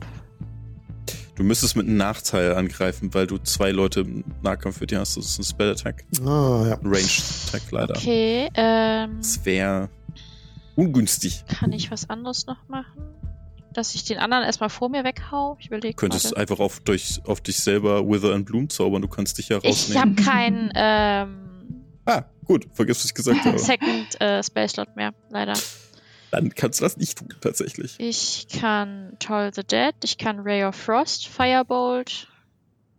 [1.35, 5.17] Du müsstest mit einem Nachteil angreifen, weil du zwei Leute im Nahkampf für dir hast.
[5.17, 6.03] Das ist ein Spell Attack.
[6.21, 6.77] Ah, ja.
[6.77, 7.07] Ein Range
[7.47, 7.95] Attack leider.
[7.97, 9.89] Okay, ähm, Das wäre
[10.75, 11.43] ungünstig.
[11.47, 13.01] kann ich was anderes noch machen?
[13.73, 15.57] Dass ich den anderen erstmal vor mir weghau?
[15.59, 16.37] Ich überlege Du könntest gerade.
[16.41, 19.01] einfach auf, durch, auf dich selber Wither and Bloom zaubern.
[19.01, 19.63] Du kannst dich ja Ich
[19.95, 20.15] habe rausnehmen.
[20.15, 21.49] keinen ähm,
[22.05, 22.67] Ah, gut.
[22.73, 23.57] Vergiss, was ich gesagt habe.
[23.59, 25.53] Second äh, Spell Slot mehr, leider.
[26.31, 27.95] Dann kannst du das nicht tun, tatsächlich.
[27.99, 32.27] Ich kann Toll the Dead, ich kann Ray of Frost, Firebolt.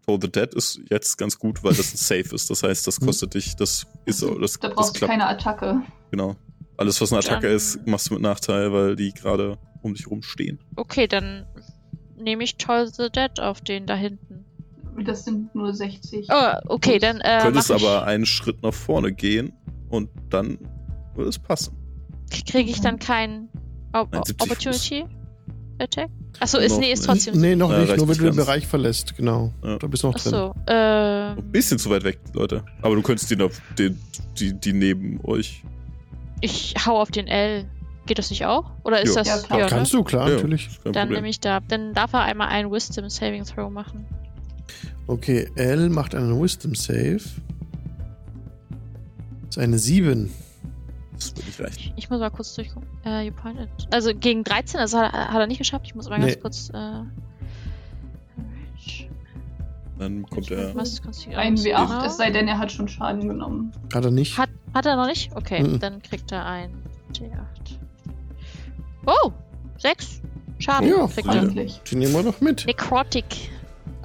[0.07, 2.49] Oh, the Dead ist jetzt ganz gut, weil das ein Safe ist.
[2.51, 5.83] Das heißt, das kostet dich, das ist so, das, da brauchst du keine Attacke.
[6.11, 6.37] Genau.
[6.77, 10.07] Alles, was eine Attacke Dann- ist, machst du mit Nachteil, weil die gerade um dich
[10.09, 10.61] rumstehen.
[10.77, 11.47] Okay, dann
[12.17, 14.45] nehme ich Toll the Dead auf den da hinten.
[15.05, 16.29] Das sind nur 60.
[16.31, 19.53] Oh, okay, dann äh, Könntest mach ich, aber einen Schritt nach vorne gehen
[19.89, 20.59] und dann
[21.15, 21.77] würde es passen.
[22.31, 23.49] kriege ich dann keinen
[23.93, 25.05] Nein, 70 Opportunity
[25.79, 26.09] Attack?
[26.41, 27.41] Achso, ist, Noch nee, ist trotzdem.
[27.41, 28.37] Nee, noch Ja, nicht, nur wenn du den.
[28.37, 29.53] Bereich verlässt, genau.
[29.63, 29.79] Ja.
[29.79, 30.35] Da bist du noch drin.
[30.35, 32.65] Achso, Ein ähm, bisschen zu weit weg, Leute.
[32.83, 34.01] Aber du könntest den auf den,
[34.39, 35.63] die, die neben euch.
[36.41, 37.67] ich hau auf den L.
[38.07, 38.71] Geht das nicht auch?
[38.85, 39.23] Oder ist Ja.
[39.23, 39.29] das.
[39.29, 39.61] Ja, klar.
[39.61, 39.67] ne?
[39.69, 40.69] Kannst du, klar, Ja, natürlich.
[40.85, 41.09] Dann Problem.
[41.13, 41.61] nehme ich da.
[41.61, 44.05] Dann darf er einmal einen Wisdom Saving Throw machen.
[45.07, 47.21] Okay, L macht einen Wisdom Save.
[49.47, 50.31] Das ist eine 7.
[51.17, 51.79] Das würde nicht reichen.
[51.79, 52.89] Ich, ich muss mal kurz durchgucken.
[53.05, 53.31] Äh.
[53.93, 55.87] Also gegen 13, also hat, hat er nicht geschafft.
[55.87, 56.27] Ich muss mal Nee.
[56.33, 56.71] ganz kurz.
[56.71, 57.03] Äh,
[59.99, 60.75] Dann kommt er.
[60.75, 61.03] Was ist
[61.37, 62.05] Ein W8, Genau.
[62.05, 63.71] es sei denn, er hat schon Schaden genommen.
[63.95, 64.37] Hat er nicht?
[64.37, 65.35] Hat, hat er noch nicht?
[65.37, 65.79] Okay, Mhm.
[65.79, 66.71] dann kriegt er ein
[67.13, 67.79] D8.
[69.07, 69.31] Oh!
[69.79, 70.21] 6
[70.59, 71.45] Schaden Ja, kriegt er.
[71.47, 72.67] Die nehmen wir noch mit.
[72.67, 73.51] Necrotic.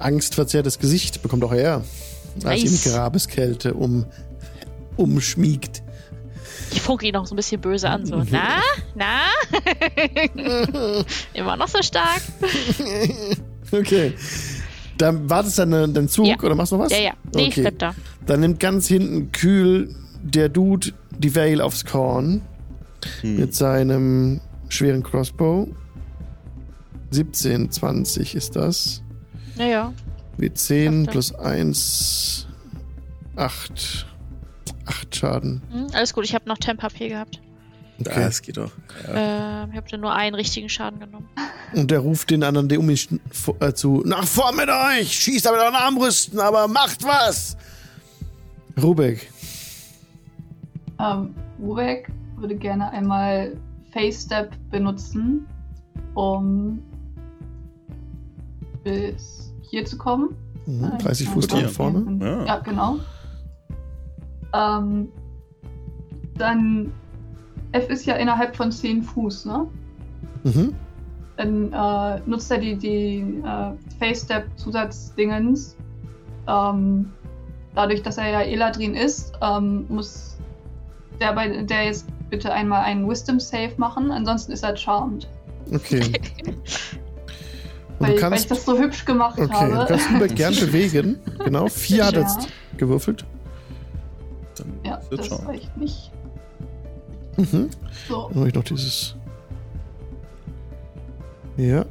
[0.00, 1.82] Angstverzerrtes Gesicht bekommt auch er.
[2.44, 2.86] Als Nice.
[2.86, 4.06] ihn Grabeskälte um,
[4.96, 5.82] umschmiegt.
[6.72, 8.06] Ich funke ihn noch so ein bisschen böse an.
[8.06, 8.60] So, na?
[8.94, 9.22] Na?
[11.34, 12.20] Immer noch so stark?
[13.72, 14.14] okay.
[14.98, 16.38] Dann wartest du dann deinen Zug Ja.
[16.40, 16.92] oder machst du noch was?
[16.92, 17.12] Ja, ja.
[17.34, 17.60] Nee, ich Okay.
[17.62, 17.94] bleib da.
[18.26, 22.42] Dann nimmt ganz hinten kühl der Dude die Veil aufs Korn
[23.22, 23.36] Hm.
[23.40, 25.68] mit seinem schweren Crossbow.
[27.10, 29.02] 17, 20 ist das.
[29.60, 29.92] Naja.
[30.38, 31.10] W10 Dachte.
[31.12, 32.48] plus 1,
[33.36, 34.06] 8.
[34.86, 35.62] 8 Schaden.
[35.70, 37.40] Hm, alles gut, ich habe noch Temp HP gehabt.
[37.98, 38.22] Ja, Okay.
[38.22, 38.72] es geht doch.
[39.06, 39.62] Ja.
[39.64, 41.28] Ähm, ich habe dann nur einen richtigen Schaden genommen.
[41.74, 44.68] Und der ruft den anderen, der um ihn schn- vo- äh, zu, nach vorn mit
[44.70, 45.12] euch!
[45.12, 47.56] Schießt aber euren Armbrüsten, aber macht was!
[48.80, 49.30] Rubek.
[50.98, 53.52] Ähm, Rubek würde gerne einmal
[53.92, 55.46] Face Step benutzen,
[56.14, 56.82] um
[58.82, 59.39] bis
[59.70, 60.36] hier zu kommen.
[60.66, 62.18] Mhm, Nein, 30 nein, Fuß nach vorne.
[62.20, 62.44] Ja.
[62.44, 62.96] Ja, genau.
[64.52, 65.08] Ähm,
[66.36, 66.92] dann.
[67.72, 69.66] F ist ja innerhalb von 10 Fuß, ne?
[70.42, 70.74] Mhm.
[71.36, 75.76] Dann äh, nutzt er die, die äh, Face-Step-Zusatzdingens.
[76.48, 77.12] Ähm,
[77.76, 80.36] dadurch, dass er ja Eladrin ist, ähm, muss
[81.20, 85.28] der, bei, der jetzt bitte einmal einen Wisdom-Save machen, ansonsten ist er charmed.
[85.72, 86.10] Okay.
[88.00, 88.50] Und Weil, du weil ich kannst.
[88.50, 89.72] das so hübsch gemacht Okay, habe.
[89.74, 91.18] du kannst Rubeck gern bewegen.
[91.44, 92.48] Genau, vier hat jetzt
[92.78, 93.24] gewürfelt.
[94.56, 95.46] Dann Ja, das schauen.
[95.46, 96.10] reicht nicht.
[97.36, 97.68] Mhm.
[98.08, 99.14] So, Dann habe ich noch dieses.
[101.56, 101.84] Ja.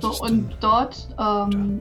[0.00, 1.80] Was so und dort ähm,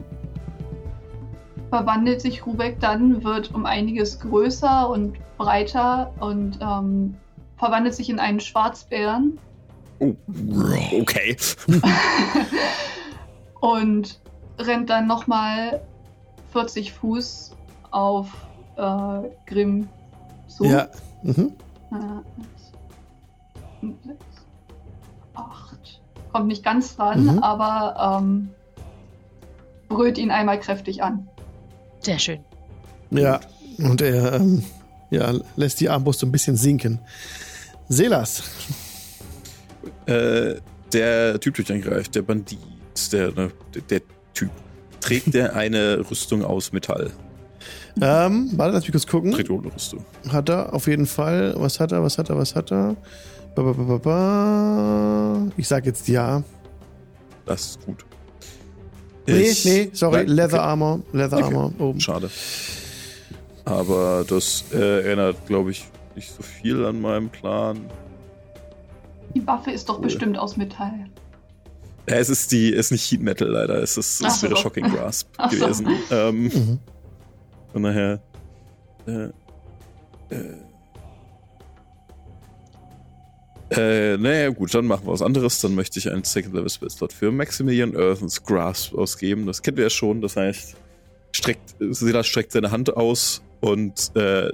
[1.69, 7.15] verwandelt sich Rubek dann, wird um einiges größer und breiter und ähm,
[7.57, 9.37] verwandelt sich in einen Schwarzbären
[10.01, 10.15] Oh,
[11.01, 11.35] okay.
[13.61, 14.19] und
[14.57, 15.81] rennt dann nochmal
[16.53, 17.55] 40 Fuß
[17.91, 18.27] auf
[18.77, 19.87] äh, Grimm
[20.47, 20.65] zu.
[20.65, 20.87] Ja.
[21.23, 21.53] Mhm.
[21.91, 21.95] Äh,
[25.33, 26.01] acht.
[26.31, 27.39] Kommt nicht ganz ran, Mhm.
[27.39, 28.49] aber ähm,
[29.87, 31.27] brüllt ihn einmal kräftig an.
[32.01, 32.39] Sehr schön.
[33.11, 33.39] Ja.
[33.79, 34.63] Und er ähm,
[35.09, 36.99] ja, lässt die Armbrust so ein bisschen sinken.
[37.87, 38.43] Selas.
[40.05, 40.55] Äh,
[40.93, 42.59] der Typ, der dich angreift, der Bandit,
[43.07, 44.01] der, ne, der, der
[44.33, 44.49] Typ,
[44.99, 47.11] trägt der eine Rüstung aus Metall?
[48.01, 49.31] Ähm, warte, lass mich kurz gucken.
[49.31, 50.03] Trägt eine Rüstung?
[50.29, 51.53] Hat er auf jeden Fall.
[51.57, 52.95] Was hat er, was hat er, was hat er?
[53.55, 55.51] Ba, ba, ba, ba, ba.
[55.57, 56.43] Ich sag jetzt ja.
[57.45, 58.05] Das ist gut.
[59.27, 60.17] Nee, Ich- nee, sorry.
[60.17, 60.67] Nein, Leather okay.
[60.67, 60.99] Armor.
[61.13, 61.45] Leather Okay.
[61.45, 61.99] Armor oben.
[61.99, 62.29] Schade.
[63.65, 65.85] Aber das äh, erinnert, glaube ich,
[66.15, 67.79] nicht so viel an meinen Plan.
[69.35, 70.03] Die Waffe ist doch Cool.
[70.05, 70.93] bestimmt aus Metall.
[72.09, 73.81] Ja, es ist die, es ist nicht Heat Metal leider.
[73.81, 74.61] Es ist, es wäre so.
[74.61, 75.59] Shocking Grasp Ach so.
[75.65, 75.87] gewesen.
[76.11, 76.79] Ähm, Mhm.
[77.71, 78.19] von daher.
[79.07, 79.29] Äh,
[80.33, 80.53] äh,
[83.71, 85.61] äh, naja, gut, dann machen wir was anderes.
[85.61, 89.45] Dann möchte ich einen Second Level Spell Slot für Maximilian Earthens Grasp ausgeben.
[89.45, 90.21] Das kennen wir ja schon.
[90.21, 90.75] Das heißt,
[91.31, 94.49] streckt, Silas streckt seine Hand aus und äh,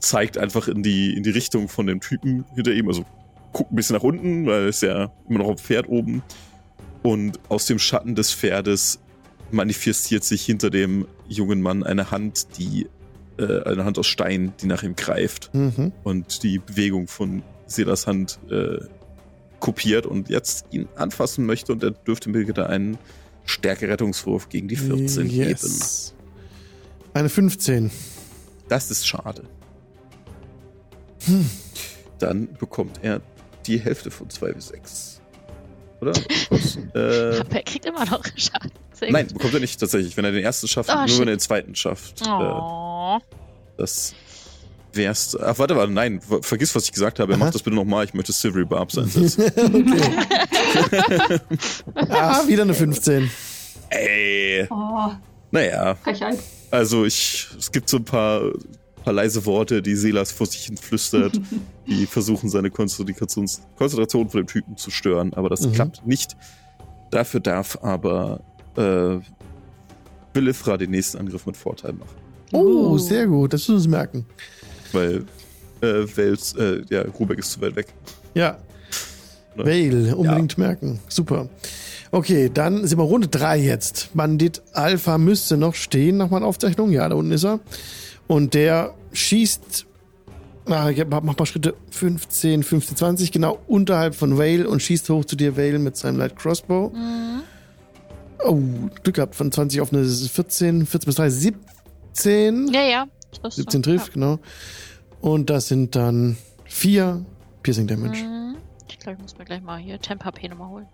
[0.00, 2.88] zeigt einfach in die, in die Richtung von dem Typen hinter ihm.
[2.88, 3.04] Also
[3.52, 6.22] guckt ein bisschen nach unten, weil er ist ja immer noch auf dem Pferd oben.
[7.02, 8.98] Und aus dem Schatten des Pferdes
[9.50, 12.88] manifestiert sich hinter dem jungen Mann eine Hand, die
[13.38, 15.92] äh, eine Hand aus Stein, die nach ihm greift Mhm.
[16.04, 18.78] und die Bewegung von Silas Hand äh,
[19.60, 22.98] kopiert und jetzt ihn anfassen möchte und er dürfte mir bitte einen
[23.44, 25.48] Stärkerettungswurf gegen die 14 geben.
[25.50, 26.14] yes.
[27.14, 27.90] Eine 15.
[28.68, 29.44] Das ist schade.
[31.24, 31.48] Hm.
[32.18, 33.20] Dann bekommt er
[33.66, 35.15] die Hälfte von 2 bis 6.
[36.00, 36.12] Oder?
[36.94, 38.70] Äh, Aber er kriegt immer noch Schaden.
[39.08, 40.16] Nein, bekommt er nicht tatsächlich.
[40.16, 41.18] Wenn er den ersten schafft, Oh, nur shit.
[41.20, 42.22] wenn er den zweiten schafft.
[42.22, 43.18] Äh, Oh.
[43.76, 44.14] das
[44.92, 45.36] wär's.
[45.38, 47.34] Ach, warte, warte, nein, ver- vergiss, was ich gesagt habe.
[47.34, 47.38] Aha.
[47.44, 48.04] Mach das bitte nochmal.
[48.06, 49.44] Ich möchte Silvery Barbs einsetzen.
[49.56, 51.40] okay.
[52.10, 53.30] ah, wieder eine 15.
[53.90, 54.66] Ey.
[54.70, 55.10] Oh,
[55.50, 56.38] Naja, Frechheit.
[56.70, 58.42] also ich, es gibt so ein paar,
[59.06, 61.40] paar leise Worte, die Silas vor sich hin flüstert,
[61.86, 65.72] die versuchen, seine Konzentrations Konzentration von dem Typen zu stören, aber das Mhm.
[65.72, 66.36] klappt nicht.
[67.10, 68.40] Dafür darf aber
[68.76, 69.18] äh,
[70.32, 72.10] Belifra den nächsten Angriff mit Vorteil machen,
[72.52, 72.98] Oh, Uh.
[72.98, 73.52] sehr gut.
[73.52, 74.26] Das müssen wir uns merken.
[74.92, 75.24] weil
[75.82, 77.86] äh, Wels, äh, ja, Rubeck ist zu weit weg.
[78.34, 78.58] Ja.
[79.56, 79.64] Ne?
[79.64, 81.00] Vale, unbedingt merken.
[81.08, 81.48] Super.
[82.12, 84.10] Okay, dann sind wir Runde 3 jetzt.
[84.14, 86.90] Bandit Alpha müsste noch stehen nach meiner Aufzeichnung.
[86.92, 87.60] Ja, da unten ist er.
[88.26, 89.86] Und der schießt.
[90.68, 95.24] Ah, ich mach mal Schritte 15, 15, 20, genau unterhalb von Vale und schießt hoch
[95.24, 96.90] zu dir, Vale, mit seinem Light Crossbow.
[96.92, 97.42] Mhm.
[98.44, 98.60] Oh,
[99.02, 101.54] Glück gehabt, von 20 auf eine 14, 14 bis 30,
[102.12, 102.68] 17.
[102.74, 103.06] Ja, ja.
[103.42, 103.90] Das ist 17 so.
[103.90, 104.40] trifft, genau.
[105.20, 107.24] Und das sind dann vier
[107.62, 108.24] Piercing Damage.
[108.24, 108.56] Mhm.
[108.88, 110.86] Ich glaube, ich muss mir gleich mal hier Temp HP nochmal holen.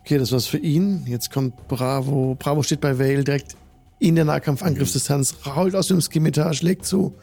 [0.00, 1.04] Okay, das war's für ihn.
[1.06, 2.34] Jetzt kommt Bravo.
[2.38, 3.56] Bravo steht bei Vale direkt
[3.98, 7.14] in der Nahkampfangriffsdistanz, rollt aus dem Skimitar, schlägt zu.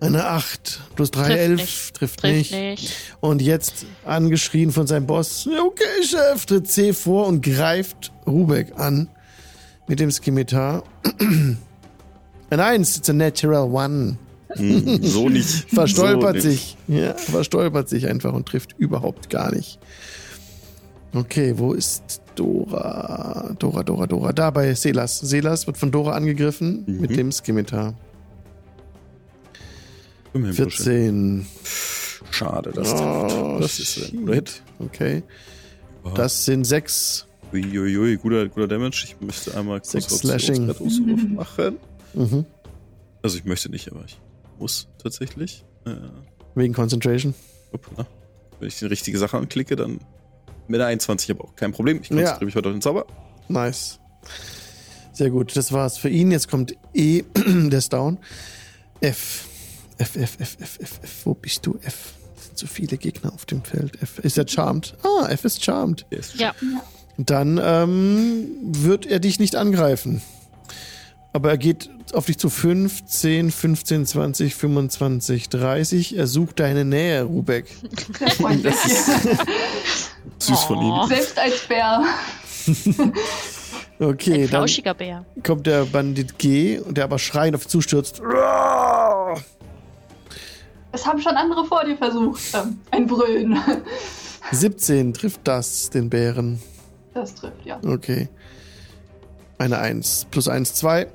[0.00, 1.94] Eine 8 plus 3, Trifft 11, nicht.
[1.94, 2.52] trifft, Trifft nicht.
[2.52, 2.92] nicht.
[3.20, 9.08] Und jetzt angeschrien von seinem Boss, okay, Chef, tritt C vor und greift Rubek an
[9.88, 10.84] mit dem Skimitar.
[12.50, 14.18] Ein 1, it's a natural one.
[14.50, 15.68] Hm, so nicht.
[15.68, 16.76] Verstolpert so nicht.
[16.86, 16.96] sich.
[16.96, 19.80] Ja, verstolpert sich einfach und trifft überhaupt gar nicht.
[21.12, 23.54] Okay, wo ist Dora?
[23.58, 24.32] Dora, Dora, Dora.
[24.32, 25.18] Da bei Selas.
[25.18, 27.00] Selas wird von Dora angegriffen Mhm.
[27.00, 27.94] mit dem Skimitar.
[30.34, 30.82] Immerhin, Bursche.
[30.82, 31.46] 14.
[32.30, 33.62] Schade, das Oh, trifft.
[33.64, 34.62] Das ist ein guter Hit.
[34.78, 35.22] Okay.
[36.04, 36.10] Oh.
[36.10, 37.26] Das sind 6.
[37.52, 39.04] Uiuiui, guter, guter Damage.
[39.06, 40.66] Ich möchte einmal kurz Six Slashing.
[40.68, 41.76] Rettungswurf machen.
[42.14, 42.44] Mhm.
[43.22, 44.18] Also ich möchte nicht, aber ich
[44.58, 45.64] muss tatsächlich.
[45.86, 45.94] Äh,
[46.54, 47.34] Wegen Concentration.
[47.72, 48.06] hoppla.
[48.60, 49.98] Wenn ich die richtige Sache anklicke, dann
[50.68, 51.96] mit der 21 aber auch kein Problem.
[52.02, 52.44] Ich konzentriere Ja.
[52.44, 53.06] mich heute auf den Zauber.
[53.48, 53.98] Nice.
[55.12, 55.56] Sehr gut.
[55.56, 56.30] Das war's für ihn.
[56.30, 58.18] Jetzt kommt E, der ist down.
[59.00, 59.46] F.
[59.98, 61.10] F, F, F, F, F, F.
[61.24, 61.76] Wo bist du?
[61.82, 62.12] F.
[62.36, 64.00] Es sind zu viele Gegner auf dem Feld.
[64.02, 64.18] F.
[64.20, 64.94] Ist er charmed?
[65.02, 66.06] Ah, F ist charmed.
[66.10, 66.54] Ist Ja.
[67.16, 70.22] Dann ähm, wird er dich nicht angreifen.
[71.32, 76.16] Aber er geht auf dich zu 5, 10, 15, 20, 25, 30.
[76.16, 77.66] Er sucht deine Nähe, Rubek.
[78.18, 78.74] Sehr freundlich.
[80.38, 81.02] süß von Oh.
[81.02, 81.08] ihm.
[81.08, 82.02] Selbst als Bär.
[84.00, 85.24] Okay, Ein dann flauschiger Bär.
[85.44, 88.20] kommt der Bandit G und der aber schreiend auf zustürzt.
[90.92, 92.40] Das haben schon andere vor dir versucht.
[92.54, 93.58] Ähm, ein Brüllen.
[94.52, 96.62] 17 trifft das den Bären.
[97.12, 97.80] Das trifft, ja.
[97.84, 98.28] Okay.
[99.58, 100.28] Eine 1.
[100.30, 101.08] Plus 1, 2.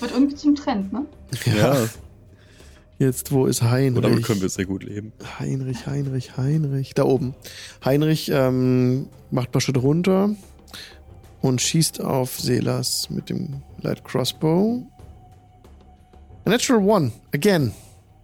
[0.00, 1.06] Wird irgendwie zum Trend, ne?
[1.44, 1.76] Ja,
[2.98, 3.96] Jetzt, wo ist Heinrich?
[3.96, 5.12] und damit können wir sehr gut leben.
[5.38, 6.94] Heinrich, Heinrich, Heinrich.
[6.94, 7.34] Da oben.
[7.84, 10.30] Heinrich ähm, macht ein paar Schritte runter
[11.42, 14.86] und schießt auf Selas mit dem Light Crossbow.
[16.46, 17.12] A natural one.
[17.34, 17.72] Again.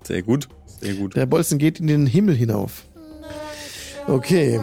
[0.04, 0.48] Sehr gut.
[0.80, 1.16] Sehr gut.
[1.16, 2.84] Der Bolzen geht in den Himmel hinauf.
[4.06, 4.58] Okay.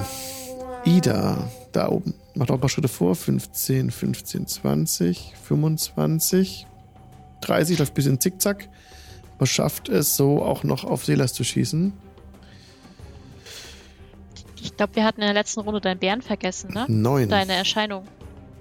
[0.85, 2.15] Ida, da oben.
[2.35, 3.15] Macht auch ein paar Schritte vor.
[3.15, 6.67] 15, 15, 20, 25,
[7.41, 7.79] 30.
[7.79, 8.69] Läuft ein bisschen zickzack.
[9.39, 11.93] Aber schafft es so auch noch auf Selas zu schießen.
[14.61, 16.83] Ich glaube, wir hatten in der letzten Runde deinen Bären vergessen, ne?
[16.89, 17.29] Neun.
[17.29, 18.05] Deine Erscheinung,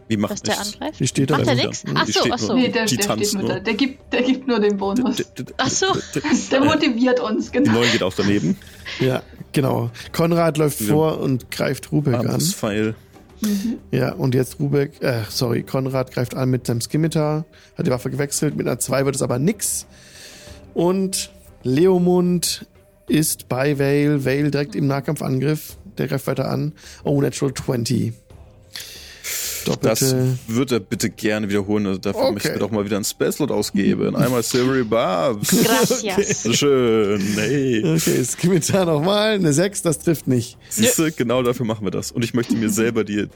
[0.07, 1.01] Wie macht dass der angreift.
[1.01, 1.39] Die steht da.
[1.39, 1.67] Macht er wieder.
[1.67, 1.83] nix?
[1.83, 2.47] Die Ach so, steht ach so.
[2.53, 2.57] nur.
[2.59, 3.53] Nee, der, Die der steht nur nur.
[3.55, 3.59] da.
[3.59, 5.25] Der gibt, der gibt nur den Bonus.
[5.57, 5.87] Ach so.
[6.53, 7.73] Der motiviert uns, Die genau.
[7.73, 8.57] 9 geht auch daneben.
[9.01, 9.23] Ja,
[9.53, 9.91] genau.
[10.13, 10.87] Konrad läuft Ja.
[10.87, 12.27] vor und greift Rubek an.
[12.29, 12.95] Armbrustpfeil.
[13.41, 13.79] Mhm.
[13.91, 17.45] Ja, und jetzt Rubek, äh, sorry, Konrad greift an mit seinem Skimitar,
[17.77, 19.87] hat die Waffe gewechselt, mit einer 2 wird es aber nix.
[20.75, 21.31] Und
[21.63, 22.67] Leomund
[23.09, 26.73] ist bei Vale, Vale direkt im Nahkampfangriff, der greift weiter an.
[27.05, 28.13] Oh, Natural 20.
[29.83, 30.39] Das Doppelte.
[30.47, 31.87] wird er bitte gerne wiederholen.
[31.87, 32.33] Also dafür Okay.
[32.33, 34.17] möchten wir doch mal wieder einen Space-Slot ausgeben.
[34.17, 35.51] Einmal Silvery Barbs.
[35.65, 36.49] Gracias.
[36.57, 37.21] Schön.
[37.35, 37.83] Hey.
[37.85, 40.57] Okay, Skimitar nochmal, eine 6, das trifft nicht.
[40.71, 42.13] Siehst du, genau dafür machen wir das.
[42.13, 43.27] Und ich möchte mir selber die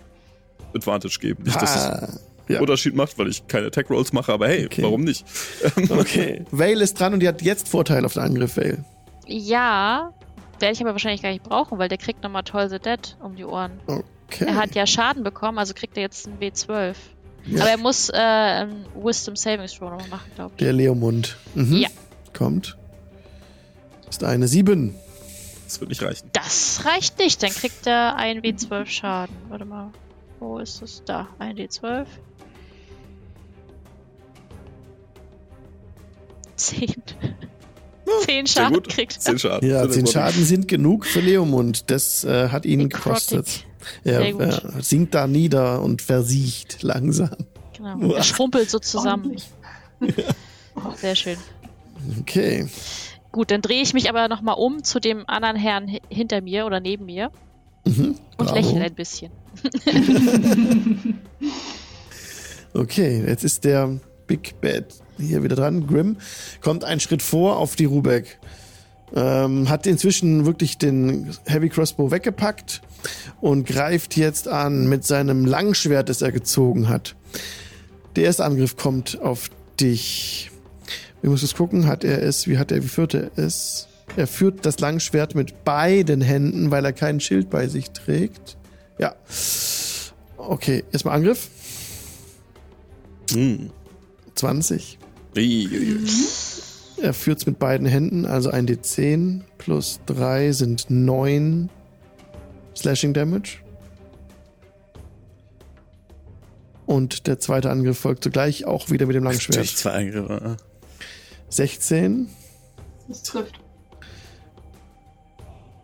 [0.75, 1.43] Advantage geben.
[1.43, 2.09] Nicht, dass es Ah,
[2.49, 2.61] ja.
[2.61, 4.83] Unterschied macht, weil ich keine Attack Rolls mache, aber hey, Okay.
[4.83, 5.25] warum nicht?
[5.91, 6.45] Okay.
[6.51, 8.85] Vale ist dran und die hat jetzt Vorteil auf den Angriff, Vale.
[9.27, 10.13] Ja,
[10.59, 13.37] werde ich aber wahrscheinlich gar nicht brauchen, weil der kriegt nochmal Toll the Dead um
[13.37, 13.73] die Ohren.
[13.87, 14.45] Okay.
[14.47, 16.95] Er hat ja Schaden bekommen, also kriegt er jetzt einen W12.
[17.45, 17.61] Ja.
[17.63, 20.63] Aber er muss äh, einen Wisdom Saving Throw nochmal machen, glaube ich.
[20.65, 21.37] Der Leomund.
[21.55, 21.77] Mhm.
[21.79, 21.89] Ja.
[22.33, 22.77] Kommt.
[24.09, 24.95] Ist eine 7.
[25.65, 26.29] Das wird nicht reichen.
[26.33, 29.35] Das reicht nicht, dann kriegt er einen W12 Schaden.
[29.49, 29.91] Warte mal,
[30.39, 31.03] wo ist es?
[31.05, 32.05] Da, ein D12.
[36.57, 36.95] 10.
[38.25, 38.89] 10 Sehr Schaden gut.
[38.89, 39.21] kriegt er.
[39.21, 39.69] 10 Schaden.
[39.69, 40.13] Ja, Sehr 10 gut.
[40.13, 41.91] Schaden sind genug für Leomund.
[41.91, 43.65] Das äh, hat ihn gekostet.
[44.05, 47.31] Er äh, sinkt da nieder und versiegt langsam.
[47.77, 48.13] Genau.
[48.15, 49.37] Er schrumpelt so zusammen.
[50.01, 50.25] Ordentlich.
[51.01, 51.37] Sehr schön.
[52.21, 52.67] Okay.
[53.33, 56.67] Gut, dann drehe ich mich aber nochmal um zu dem anderen Herrn hi- hinter mir
[56.67, 57.31] oder neben mir
[57.85, 58.15] Mhm.
[58.37, 59.33] und lächle ein bisschen.
[62.75, 64.87] Okay, jetzt ist der Big Bad
[65.27, 65.87] hier wieder dran.
[65.87, 66.17] Grim
[66.61, 68.39] kommt einen Schritt vor auf die Rubek.
[69.15, 72.81] Ähm, hat inzwischen wirklich den Heavy Crossbow weggepackt
[73.43, 77.15] und greift jetzt an mit seinem Langschwert, das er gezogen hat.
[78.17, 79.51] Der erste Angriff kommt auf
[79.81, 80.51] dich.
[81.21, 83.89] Wir müssen es gucken, hat er es, wie hat er, wie führt er es?
[84.17, 88.57] Er führt das Langschwert mit beiden Händen, weil er kein Schild bei sich trägt.
[88.99, 89.15] Ja.
[90.37, 91.49] Okay, erstmal Angriff.
[93.33, 93.71] Hm.
[94.35, 94.99] 20.
[95.35, 101.69] Er führt es mit beiden Händen, also ein D10 plus 3 sind 9
[102.77, 103.59] Slashing Damage.
[106.87, 109.79] Und der zweite Angriff folgt zugleich auch wieder mit dem Natürlich Langschwert.
[109.79, 110.57] zwei Angriffe.
[111.49, 112.29] 16
[113.09, 113.61] Das trifft.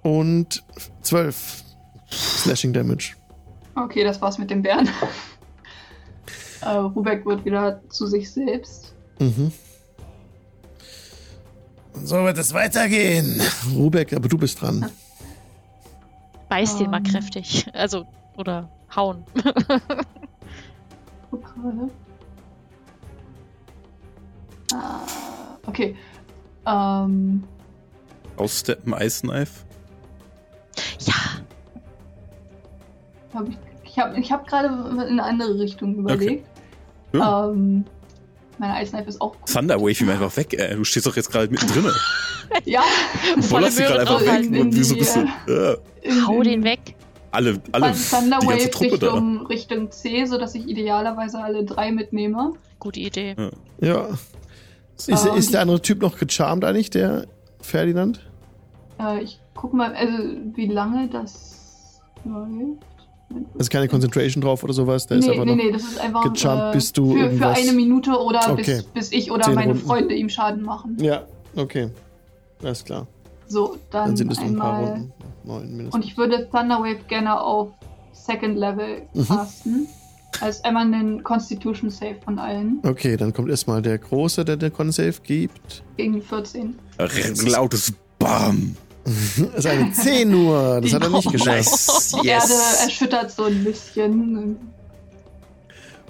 [0.02, 0.62] und
[1.02, 1.64] 12
[2.10, 3.14] Slashing Damage.
[3.74, 4.88] Okay, das war's mit dem Bären.
[6.62, 8.94] äh, Rubek wird wieder zu sich selbst.
[9.18, 9.52] Mhm.
[11.94, 13.40] Und so wird es weitergehen.
[13.74, 14.88] Rubek, aber du bist dran.
[16.48, 17.04] Beiß den mal Ähm.
[17.04, 17.66] kräftig.
[17.72, 19.24] Also, oder hauen.
[24.72, 25.00] Ah,
[25.66, 25.96] okay.
[26.66, 27.42] Ähm,
[28.36, 29.64] Aussteppen, Ice Knife.
[31.00, 31.14] ja,
[33.34, 36.46] hab ich ich habe ich hab gerade in eine andere Richtung überlegt.
[37.14, 37.48] Ja.
[37.50, 37.84] Ähm,
[38.58, 39.46] Meine Ice Knife ist auch gut.
[39.52, 40.74] Thunderwave ihm einfach weg, ey.
[40.74, 41.86] Du stehst doch jetzt gerade mittendrin.
[42.64, 42.80] Ja,
[43.34, 44.60] Du Volle bollerst die gerade einfach weg.
[44.60, 45.52] Und wieso die, bist du.
[45.52, 45.74] Ja.
[46.00, 46.80] in- Hau den weg.
[47.30, 49.06] Alle, alle, Von die ganze Thunderwave Truppe da.
[49.12, 52.54] Richtung, Richtung C, sodass ich idealerweise alle drei mitnehme.
[52.78, 53.36] Gute Idee.
[53.82, 54.08] Ja.
[54.96, 57.26] Ist, Ähm, ist der andere Typ noch gecharmt eigentlich, der
[57.60, 58.26] Ferdinand?
[58.98, 60.14] Äh, ich guck mal, also
[60.54, 62.82] wie lange das läuft.
[63.30, 65.06] Da ist keine Concentration drauf oder sowas.
[65.06, 65.64] Der ist nee, einfach nee, noch.
[65.64, 68.62] nee, das ist einfach gejumpt, äh, bis du für, für eine Minute oder Okay.
[68.94, 69.86] bis, bis ich oder Zehn meine Runden.
[69.86, 70.96] Freunde ihm Schaden machen.
[71.00, 71.24] Ja,
[71.56, 71.90] okay.
[72.62, 73.06] Alles klar.
[73.46, 74.90] So, dann, Dann sind es nur ein paar einmal.
[74.92, 75.12] Runden.
[75.44, 75.94] Neun mindestens.
[75.94, 77.68] Und ich würde Thunderwave gerne auf
[78.12, 79.26] Second Level Mhm.
[79.26, 79.86] casten.
[80.40, 82.78] Als einmal einen Constitution Save von allen.
[82.86, 85.82] Okay, dann kommt erstmal der Große, der den Con-Save gibt.
[85.96, 86.78] Gegen die 14.
[86.98, 88.76] Ein lautes Bam.
[89.54, 90.80] Das ist eine 10 nur.
[90.80, 91.56] Das hat er nicht geschafft.
[91.56, 92.14] Nice.
[92.22, 92.84] Die Erde Yes.
[92.84, 94.56] erschüttert so ein bisschen.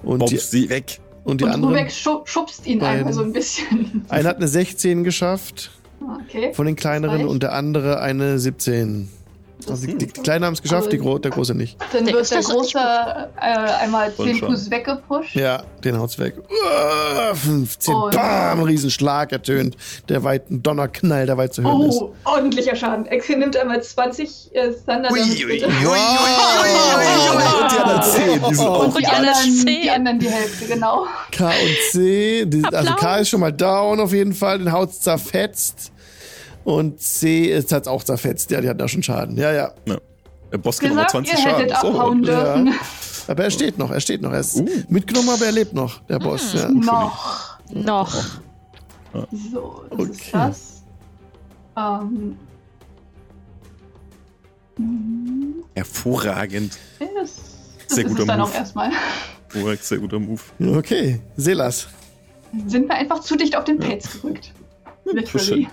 [0.03, 1.01] Und die, Bombs sie weg.
[1.25, 1.75] und die und anderen.
[1.75, 3.01] Rubek schu schubst ihn beiden.
[3.01, 4.05] einfach so ein bisschen.
[4.09, 5.71] Einer hat eine 16 geschafft
[6.01, 6.53] Okay.
[6.55, 9.09] von den kleineren und der andere eine 17.
[9.69, 11.77] Also die, die Kleinen haben es geschafft, die Gro der Große nicht.
[11.93, 14.49] Dann Der wird der richtig Große äh, einmal Und 10 schon.
[14.51, 15.35] Fuß weggepusht.
[15.35, 16.35] Ja, den haut's weg.
[16.49, 17.95] Uah, 15.
[17.95, 19.77] Und- Bam, Riesenschlag ertönt.
[20.09, 22.01] Der weit, ein Donnerknall, der weit zu hören ist.
[22.01, 23.07] Oh, ordentlicher Schaden.
[23.07, 25.67] Er nimmt einmal 20 äh, Thunder Ui, Damage, ui, bitte.
[25.67, 25.73] ui.
[25.85, 27.63] Wow!
[27.63, 29.83] Und die anderen 10, die sind Und auch die anderen anderen, zehn.
[29.83, 31.07] die anderen die Hälfte, genau.
[31.33, 32.45] K und C.
[32.47, 35.93] Die, also K ist schon mal down auf jeden Fall, den haut's zerfetzt.
[36.69, 38.51] Und C ist hat's auch zerfetzt.
[38.51, 39.39] Ja, die hatten da schon Schaden.
[39.39, 39.73] Ja, ja.
[39.87, 39.97] Ja.
[40.53, 41.69] Der Boss geht nochmal Gesagt, 20 ihr Schaden.
[41.69, 41.75] So.
[41.89, 42.67] abhauen dürfen.
[42.67, 42.73] Ja.
[43.29, 44.33] Aber er steht noch, er steht noch.
[44.33, 44.69] Er ist Uh.
[44.91, 46.53] mitgenommen, aber er lebt noch, der Boss.
[46.53, 46.69] Ja.
[46.69, 47.59] Noch.
[47.73, 48.15] Noch.
[49.33, 50.11] So, das Okay.
[50.13, 50.83] ist das.
[51.77, 52.37] Ähm.
[54.77, 55.55] mhm.
[55.75, 56.77] Hervorragend.
[57.01, 57.35] Ja, Das,
[57.87, 58.51] Sehr ist guter es dann Move.
[58.51, 58.91] auch erstmal.
[59.53, 60.41] Korrekt, sehr guter Move.
[60.77, 61.89] Okay, Selas.
[62.67, 64.53] Sind wir einfach zu dicht auf den Pelz gerückt.
[65.07, 65.67] Literally.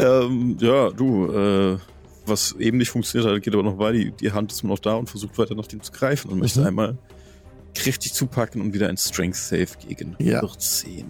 [0.00, 1.78] Ähm, ja, du, äh,
[2.26, 3.98] was eben nicht funktioniert hat, geht aber noch weiter.
[3.98, 6.38] Die, die Hand ist immer noch da und versucht weiter nach dem zu greifen und
[6.38, 6.66] möchte Mhm.
[6.66, 6.98] einmal
[7.74, 10.40] kräftig zupacken und wieder ein Strength Save gegen Ja.
[10.40, 11.04] 14.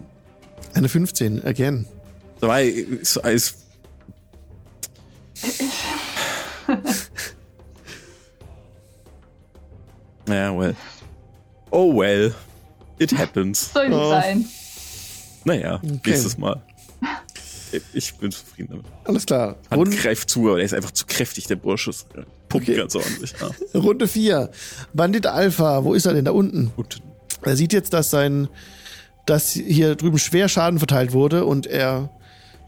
[0.73, 1.85] Eine 15, again.
[2.39, 3.55] Dabei ist Eis.
[10.27, 10.75] ja, well.
[11.71, 12.33] Oh well.
[12.99, 13.71] It happens.
[13.73, 14.09] Soll nicht Oh.
[14.11, 14.45] sein.
[15.43, 15.99] Naja, Okay.
[16.11, 16.61] nächstes Mal.
[17.93, 18.85] Ich bin zufrieden damit.
[19.05, 19.57] Alles klar.
[19.69, 21.91] Hand greift zu, aber der ist einfach zu kräftig, der Bursche.
[22.49, 22.75] Pumpt Okay.
[22.75, 23.33] ganz ordentlich.
[23.73, 23.79] Ja.
[23.79, 24.49] Runde 4.
[24.93, 26.25] Bandit Alpha, wo ist er denn?
[26.25, 26.71] Da unten.
[26.75, 27.01] Gut.
[27.43, 28.49] Er sieht jetzt, dass sein,
[29.25, 32.09] dass hier drüben schwer Schaden verteilt wurde und er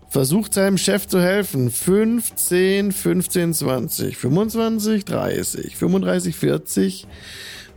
[0.09, 1.69] versucht seinem Chef zu helfen.
[1.71, 7.07] 15, 15, 20, 25, 30, 35, 40,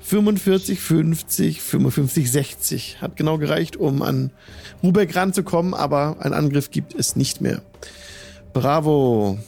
[0.01, 3.01] 45, 50, 55, 60.
[3.01, 4.31] Hat genau gereicht, um an
[4.83, 7.63] Rubek ranzukommen, aber einen Angriff gibt es nicht mehr.
[8.53, 9.39] Bravo.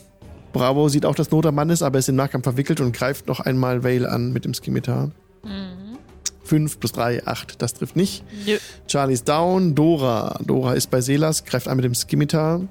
[0.52, 3.26] Bravo sieht auch, dass Not am Mann ist, aber ist im Nahkampf verwickelt und greift
[3.26, 5.10] noch einmal Vale an mit dem Skimitar.
[5.44, 5.98] Mhm.
[6.44, 7.60] 5 plus 3, 8.
[7.60, 8.24] Das trifft nicht.
[8.46, 8.56] Nö.
[8.86, 9.74] Charlie ist down.
[9.74, 10.40] Dora.
[10.44, 12.62] Dora ist bei Selas, greift an mit dem Skimitar.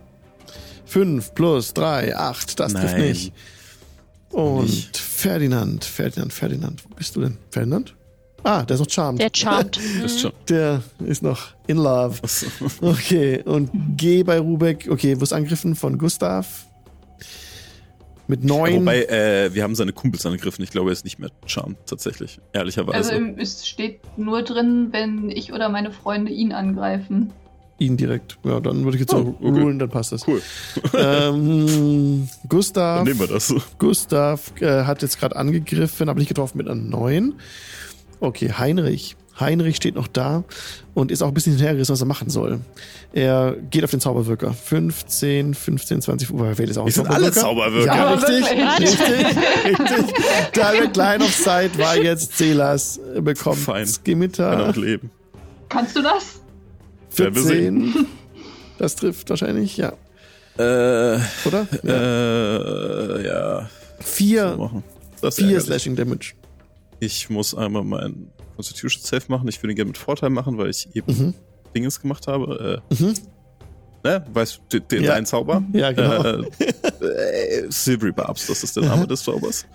[0.86, 2.60] 5 plus 3, 8.
[2.60, 3.02] Das trifft Nein.
[3.10, 3.34] nicht.
[4.32, 4.98] Und Nicht.
[4.98, 6.84] Ferdinand, Ferdinand, Ferdinand.
[6.90, 7.38] Wo bist du denn?
[7.52, 7.96] Ferdinand?
[8.44, 9.20] Ah, der ist noch charmed.
[9.20, 9.32] Der
[10.06, 10.32] ist schon.
[10.48, 12.20] Der ist noch in love.
[12.82, 14.88] Okay, und G bei Rubek.
[14.90, 16.66] Okay, wirst angegriffen von Gustav.
[18.30, 18.82] Mit Ja, 9.
[18.82, 20.62] wobei, äh, wir haben seine Kumpels angegriffen.
[20.64, 22.40] Ich glaube, er ist nicht mehr charmed, tatsächlich.
[22.52, 22.98] Ehrlicherweise.
[23.14, 27.32] Also es steht nur drin, wenn ich oder meine Freunde ihn angreifen.
[27.80, 28.38] ihn direkt.
[28.44, 29.62] Ja, dann würde ich jetzt Oh, so okay.
[29.62, 30.28] rulen, dann passt das.
[30.28, 30.42] cool.
[30.94, 32.98] ähm, Gustav.
[33.00, 33.54] Dann nehmen wir das.
[33.78, 37.34] Gustav äh, hat jetzt gerade angegriffen, aber nicht getroffen mit einer 9.
[38.20, 39.16] Okay, Heinrich.
[39.40, 40.44] Heinrich steht noch da
[40.94, 42.60] und ist auch ein bisschen hinterhergerissen, was er machen soll.
[43.14, 44.52] Er geht auf den Zauberwirker.
[44.54, 46.32] 15, 15, 20.
[46.32, 47.86] Uh, wer ist auch ein Wir sind alle Zauberwirker.
[47.96, 50.16] Ja, richtig, richtig, richtig.
[50.56, 53.86] Direct Line of Sight war jetzt Celas, äh, bekommt Fein.
[53.86, 54.68] Kann Skimitar.
[54.68, 55.12] noch leben.
[55.70, 56.42] Kannst du das?
[57.16, 58.08] Werden wir 14.
[58.80, 59.94] Das trifft wahrscheinlich, ja.
[60.58, 61.68] Äh, Oder?
[61.84, 61.94] Ja.
[61.94, 63.70] äh, ja.
[64.00, 64.56] Vier,
[65.32, 65.64] vier ärgerlich.
[65.64, 66.34] Slashing Damage.
[67.00, 69.48] Ich muss einmal meinen Constitution Save machen.
[69.48, 71.34] Ich würde ihn gerne mit Vorteil machen, weil ich eben Mhm.
[71.76, 72.82] Dinges gemacht habe.
[72.98, 73.14] Mhm.
[74.04, 74.26] Äh, ne?
[74.34, 75.24] Weißt du, den, Ja.
[75.24, 75.64] Zauber?
[75.74, 76.24] Ja, genau.
[76.24, 79.66] Äh, äh, Silvery Barbs, das ist der Name des Zaubers.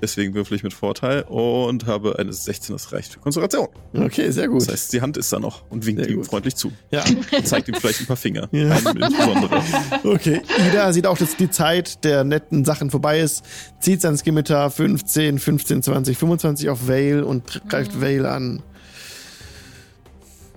[0.00, 3.68] Deswegen würfel ich mit Vorteil und habe eine 16, das reicht für Konzentration.
[3.94, 4.62] Okay, sehr gut.
[4.62, 6.26] Das heißt, die Hand ist da noch und winkt Sehr ihm gut.
[6.26, 6.70] freundlich zu.
[6.90, 7.02] Ja,
[7.36, 8.48] Und zeigt ihm vielleicht ein paar Finger.
[8.52, 8.70] Ja.
[8.70, 9.62] Einen insbesondere.
[10.04, 10.40] okay.
[10.70, 13.44] Ida sieht auch, dass die Zeit der netten Sachen vorbei ist,
[13.80, 18.62] zieht sein Skimitar 15, 15, 20, 25 auf Vale und greift Vale an.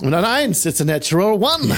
[0.01, 1.75] Und dann eins, it's a natural one.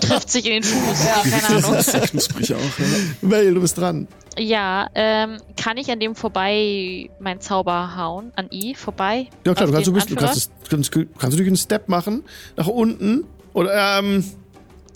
[0.00, 1.04] Trifft sich in den Fuß.
[1.04, 1.22] Ja.
[1.30, 1.72] Keine Ahnung.
[1.74, 2.84] Das ist ja knusprig auch, ja.
[3.22, 4.08] Vale, du bist dran.
[4.38, 8.32] Ja, ähm, kann ich an dem vorbei meinen Zauber hauen?
[8.36, 9.28] An I vorbei?
[9.46, 11.88] Ja klar, du kannst, du, bist, du kannst, es- kannst, kannst du durch einen Step
[11.88, 12.22] machen,
[12.56, 13.24] nach unten.
[13.54, 14.24] Oder, ähm,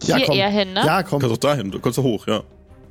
[0.03, 0.37] ja, Hier komm.
[0.37, 0.83] eher hin, ne?
[0.85, 1.21] Ja, Du komm.
[1.21, 2.43] kannst auch dahin, du kannst auch hoch, ja.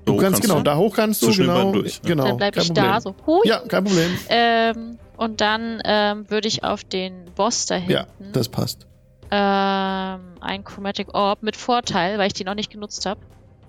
[0.05, 1.71] Du hoch kannst, genau, da hoch kannst du, genau.
[1.71, 2.09] durch, ja.
[2.09, 2.85] genau Dann bleib kein ich Problem.
[2.85, 3.15] da so.
[3.27, 3.41] Hui.
[3.47, 4.17] Ja, kein Problem.
[4.29, 8.87] Ähm, und dann ähm, würde ich auf den Boss da hinten Ja, das passt.
[9.31, 13.21] Ähm, ein Chromatic Orb mit Vorteil, weil ich den noch nicht genutzt habe.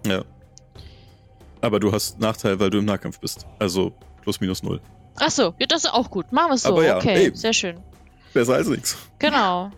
[0.06, 0.24] Ja.
[1.60, 3.46] Aber du hast Nachteil, weil du im Nahkampf bist.
[3.58, 3.92] Also
[4.22, 4.80] plus minus null.
[5.16, 6.32] Achso, ja, das ist auch gut.
[6.32, 6.70] Machen wir es so.
[6.70, 7.36] Aber ja, okay, eben.
[7.36, 7.80] sehr schön.
[8.32, 8.96] Besser als nichts.
[9.18, 9.70] Genau.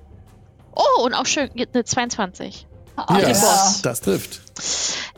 [0.75, 2.67] Oh, und auch schön, eine 22.
[2.97, 3.75] Ah, ja, ja.
[3.83, 4.43] das trifft.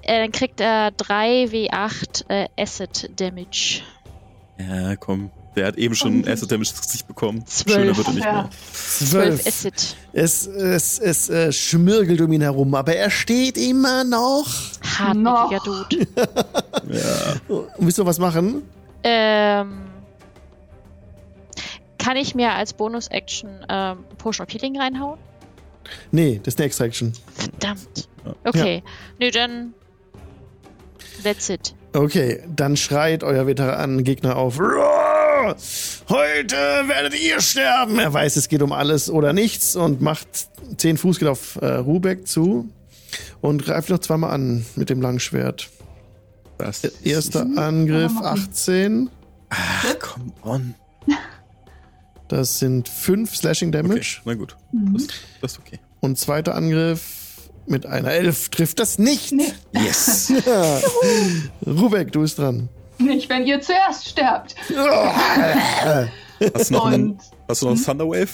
[0.02, 3.82] Äh, dann kriegt er 3w8 äh, Acid Damage.
[4.58, 5.30] Ja, komm.
[5.56, 7.44] Der hat eben schon Acid Damage ins Gesicht bekommen.
[7.46, 7.76] Zwölf.
[7.76, 8.32] Schöner wird er nicht Ja.
[8.32, 8.50] mehr.
[8.72, 9.46] 12 Zwölf.
[9.46, 9.96] Acid.
[10.12, 14.46] Es, es, es äh, schmirgelt um ihn herum, aber er steht immer noch.
[14.98, 16.06] Hartnäckiger Dude.
[16.90, 17.54] Ja.
[17.54, 18.62] Und willst du was machen?
[19.04, 19.78] ähm,
[21.98, 25.18] kann ich mir als Bonus-Action ähm, Potion of Healing reinhauen?
[26.10, 27.12] Nee, das ist eine Extra-Action.
[27.34, 28.08] Verdammt.
[28.24, 28.34] Ja.
[28.44, 28.82] Okay.
[29.18, 29.72] Nö, dann.
[31.22, 31.74] That's it.
[31.94, 34.58] Okay, dann schreit euer Veteran-Gegner auf.
[34.60, 35.13] "Roar!
[36.08, 37.98] Heute werdet ihr sterben.
[37.98, 40.26] Er weiß, es geht um alles oder nichts und macht
[40.78, 42.68] 10 Fuß geht auf äh, Rubeck zu
[43.40, 45.68] und greift noch zweimal an mit dem Langschwert.
[46.58, 48.42] Das Erster Angriff Ja, mach ich.
[48.48, 49.10] 18.
[49.50, 50.74] Ach, come on.
[52.28, 54.20] Das sind 5 Slashing Okay, Damage.
[54.24, 54.56] na gut.
[54.72, 54.94] Mhm.
[54.94, 55.06] Das,
[55.40, 55.78] das ist okay.
[56.00, 57.02] Und zweiter Angriff
[57.66, 59.32] mit einer 11 trifft das nicht.
[59.32, 59.52] Nee.
[59.72, 60.32] Yes.
[60.46, 60.80] Ja.
[61.66, 62.68] Rubeck, du bist dran.
[62.98, 64.54] Nicht, wenn ihr zuerst sterbt.
[66.54, 67.18] Hast du noch, einen,
[67.48, 68.30] hast du noch einen Thunderwave?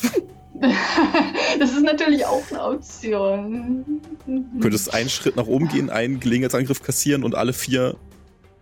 [1.59, 3.85] das ist natürlich auch eine Option.
[4.27, 7.97] Du könntest einen Schritt nach oben gehen, einen Gelegenheitsangriff kassieren und alle vier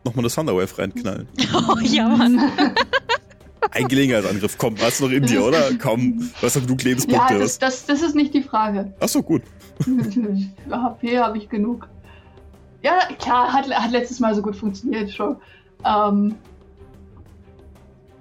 [0.04, 1.28] nochmal eine Thunderwave reinknallen.
[1.54, 2.40] Oh ja, Mann.
[3.70, 5.70] Ein Gelegenheitsangriff, komm, hast du noch in dir, oder?
[5.80, 7.38] Komm, du hast doch genug Ja, Lebenspunkte.
[7.38, 8.94] das, das, das ist nicht die Frage.
[9.00, 9.42] Achso, gut.
[10.70, 11.86] HP habe ich genug.
[12.82, 15.36] Ja, klar, hat, hat letztes Mal so gut funktioniert schon.
[15.84, 16.34] Ähm,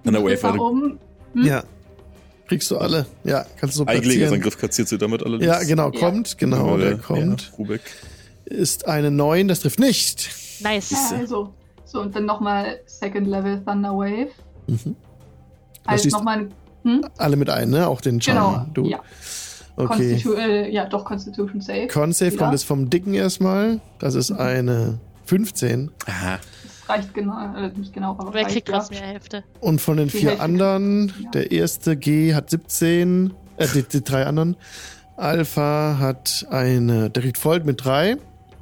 [0.03, 0.99] Thunderwave, Treffer also um.
[1.33, 1.45] Hm?
[1.45, 1.63] Ja.
[2.47, 3.05] Kriegst du alle.
[3.25, 4.03] Ja, kannst du so ein platzieren.
[4.03, 5.45] Gelegenheitsangriff kassiert sie damit allerdings.
[5.45, 5.99] Ja, genau, Ja.
[5.99, 6.37] kommt.
[6.37, 7.51] Genau, Aber der ja, kommt.
[7.57, 7.81] Rubeck.
[8.45, 10.29] Ist eine 9, das trifft nicht.
[10.61, 10.93] Nice.
[11.13, 11.53] Also,
[11.83, 14.29] so, und dann nochmal Second Level Thunder Wave.
[14.67, 14.95] Mhm.
[15.85, 16.47] Also nochmal.
[16.83, 17.05] Hm?
[17.17, 17.87] Alle mit ein, ne?
[17.87, 18.51] Auch den Genau.
[18.53, 18.73] Charm.
[18.73, 18.85] Du.
[18.85, 18.99] Ja.
[19.75, 19.87] Okay.
[20.13, 21.87] Constitu äh, ja, doch, Constitution Save.
[21.87, 22.37] Con-Save Ja.
[22.37, 23.81] kommt jetzt vom Dicken erstmal.
[23.99, 24.37] Das ist Mhm.
[24.39, 25.91] eine 15.
[26.05, 26.39] Aha.
[26.87, 28.75] Reicht genau, äh, nicht genau, aber Wer reicht, kriegt ja.
[28.77, 29.43] was mehr Hälfte?
[29.59, 30.43] Und von den Die vier Hälfte.
[30.43, 31.29] anderen, Ja.
[31.31, 34.55] der erste G hat 17, äh, die, die drei anderen.
[35.17, 38.17] Alpha hat eine, der kriegt voll mit drei.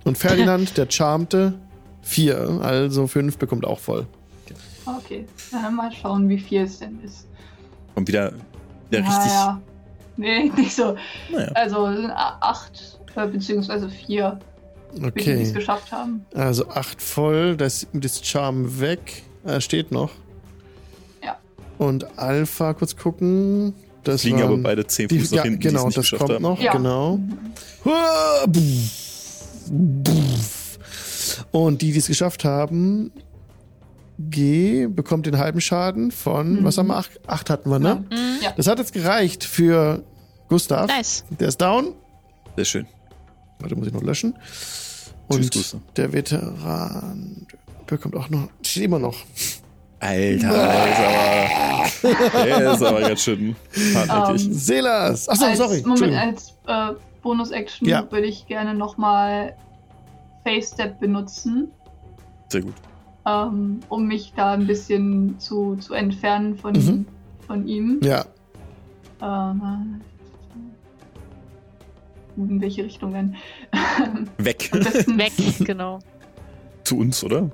[0.05, 1.53] Und Ferdinand, der Charmte,
[2.01, 2.59] vier.
[2.61, 4.07] Also fünf bekommt auch voll.
[4.85, 7.27] Okay, dann mal schauen, wie viel es denn ist.
[7.95, 8.33] Und wieder,
[8.89, 9.31] wieder ja, richtig.
[9.31, 9.61] Ja.
[10.17, 10.95] Nee, nicht so.
[11.31, 11.51] Naja.
[11.55, 14.39] Also sind acht, äh, beziehungsweise vier,
[14.95, 15.53] für die, die es Okay.
[15.53, 16.25] geschafft haben.
[16.33, 19.23] Also acht voll, das, das Charm weg.
[19.43, 20.11] Er steht noch.
[21.23, 21.37] Ja.
[21.77, 23.73] Und Alpha, kurz gucken.
[24.03, 26.11] Das Fliegen waren aber beide 10 die, Fuß nach ja, hinten, die genau, es nicht
[26.11, 26.41] das kommt haben.
[26.43, 26.71] noch, Ja.
[26.73, 27.19] genau.
[28.45, 30.79] Buff.
[31.51, 33.11] Und die, die es geschafft haben,
[34.19, 36.63] G bekommt den halben Schaden von, Mhm.
[36.63, 36.97] was haben wir?
[36.97, 38.05] Acht, acht hatten wir, ne?
[38.09, 38.17] Ja.
[38.17, 38.37] Mhm.
[38.43, 38.53] Ja.
[38.55, 40.03] Das hat jetzt gereicht für
[40.47, 40.87] Gustav.
[40.87, 41.25] Nice.
[41.39, 41.93] Der ist down.
[42.55, 42.87] Sehr schön.
[43.59, 44.35] Warte, muss ich noch löschen.
[45.29, 45.81] Tschüss, Und Gustav.
[45.95, 47.47] der Veteran
[47.87, 49.15] bekommt auch noch, steht immer noch.
[49.99, 53.55] Alter, der ist aber, der ist aber ganz schön
[53.95, 54.45] hartnäckig.
[54.45, 55.29] Ähm, Selas!
[55.29, 55.83] Achso, als, sorry.
[55.85, 56.93] Moment, als äh,
[57.23, 58.11] Bonus-Action Ja.
[58.11, 59.55] würde ich gerne nochmal
[60.43, 61.69] Face Step benutzen,
[62.49, 62.73] Sehr gut.
[63.25, 67.05] ähm, um mich da ein bisschen zu, zu entfernen von, Mhm.
[67.47, 67.99] von ihm.
[68.03, 68.25] Ja,
[69.21, 70.01] Ähm,
[72.37, 73.35] in welche Richtung denn?
[74.37, 74.69] Weg.
[74.73, 75.33] Am besten- Weg,
[75.65, 75.99] genau.
[76.83, 77.49] Zu uns, oder?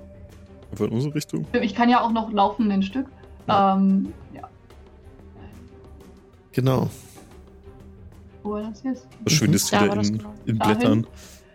[0.71, 1.45] Einfach in unsere Richtung.
[1.61, 3.05] Ich kann ja auch noch laufen ein Stück.
[3.47, 3.75] Ja.
[3.75, 4.47] Ähm, ja.
[6.51, 6.89] genau.
[8.43, 9.07] Wo war das jetzt?
[9.23, 10.33] Verschwindest Da wieder in, genau.
[10.45, 10.57] in?
[10.57, 11.07] Blättern.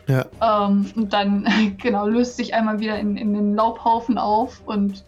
[0.09, 1.47] Ja, Ähm, und dann,
[1.83, 5.05] genau, löst sich einmal wieder in, in den Laubhaufen auf und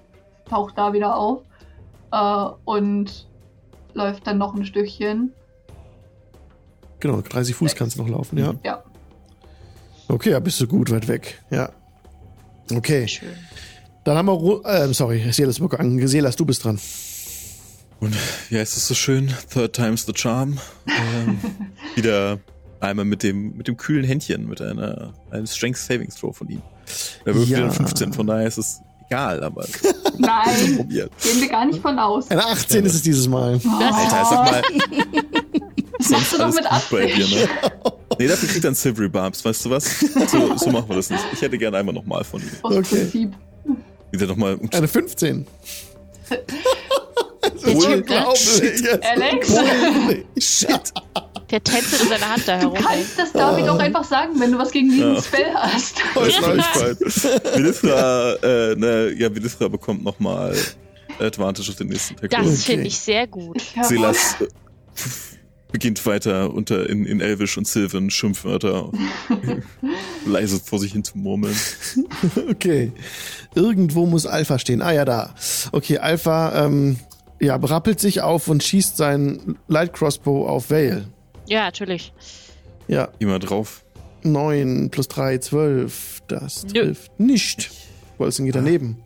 [0.48, 1.42] taucht da wieder auf.
[2.10, 3.28] Äh, und
[3.94, 5.32] läuft dann noch ein Stückchen.
[7.00, 7.20] Genau.
[7.20, 8.54] 30 Fuß kannst du noch laufen, ja.
[8.64, 8.82] Ja.
[10.08, 11.42] Okay, ja, bist du gut weit weg.
[11.50, 11.70] Ja.
[12.72, 13.06] Okay.
[13.08, 13.28] Schön.
[14.04, 16.06] Dann haben wir, Ru äh, sorry, Selas bekommen.
[16.08, 16.78] Selas, du bist dran.
[18.00, 18.14] Und
[18.48, 19.32] wie heißt es so schön?
[19.52, 20.58] Third time's the charm.
[20.86, 21.38] Ähm,
[21.94, 22.38] wieder
[22.80, 26.62] einmal mit dem, mit dem kühlen Händchen, mit einer, einem Strength Savings Throw von ihm.
[27.24, 27.56] Er wirft Ja.
[27.58, 29.66] wieder eine 15, von daher ist es egal, aber
[30.18, 31.10] Nein, gehen
[31.40, 32.30] wir gar nicht von aus.
[32.30, 33.54] Eine 18 ist es dieses Mal.
[33.54, 34.62] Alter, sag mal,
[36.09, 37.35] Das machst du doch mit dir, Absicht.
[37.35, 37.48] ne?
[38.20, 40.01] Nee, dafür kriegt er einen Silvery Barbs, weißt du was?
[40.01, 41.22] So, so machen wir das nicht.
[41.32, 42.51] Ich hätte gerne einmal nochmal von ihm.
[42.62, 42.97] Aus Okay.
[43.02, 43.32] Prinzip.
[44.10, 44.59] Wieder nochmal.
[44.72, 45.47] Eine 15.
[46.30, 46.47] Der
[47.56, 47.97] Typ, ne?
[47.97, 49.05] Unglaublich.
[49.05, 49.55] Alex,
[50.39, 50.93] Shit.
[51.51, 52.76] Der tänzelt in seiner Hand da du herum.
[52.76, 52.82] ey.
[52.82, 55.22] kannst das David auch einfach sagen, wenn du was gegen diesen Ja.
[55.22, 55.94] Spell hast.
[56.14, 60.55] Das läuft Wilifra, äh, ne, ja, Wilifra bekommt nochmal
[61.20, 62.30] Advantage auf den nächsten Tag.
[62.30, 62.56] Das Okay.
[62.56, 63.62] finde ich sehr gut.
[63.82, 64.47] Silas äh,
[65.70, 68.90] beginnt weiter unter in, in Elvisch und Sylvan Schimpfwörter
[70.26, 71.56] leise vor sich hin zu murmeln.
[72.50, 72.92] Okay.
[73.54, 74.82] Irgendwo muss Alpha stehen.
[74.82, 75.34] Ah ja, da.
[75.72, 76.96] Okay, Alpha ähm,
[77.40, 81.08] ja, berappelt sich auf und schießt seinen Light Crossbow auf Vale.
[81.46, 82.12] Ja, natürlich.
[82.88, 83.84] Ja, Immer drauf.
[84.22, 86.22] 9 plus 3, 12.
[86.28, 86.82] Das Nö.
[86.86, 87.70] trifft nicht.
[88.18, 88.96] Wolzen geht daneben.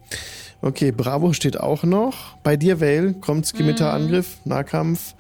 [0.63, 2.37] Okay, Bravo steht auch noch.
[2.39, 5.15] Bei dir, Vale, kommt Skimitar-Angriff, Nahkampf.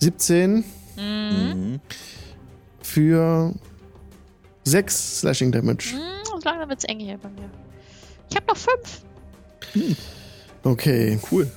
[0.00, 0.64] 17
[0.96, 1.80] Mhm.
[2.82, 3.52] für
[4.64, 5.92] 6 Slashing Damage.
[5.92, 7.50] Hm, langsam wird's eng hier bei mir.
[8.30, 9.02] Ich habe noch fünf.
[10.62, 11.50] Okay, Cool.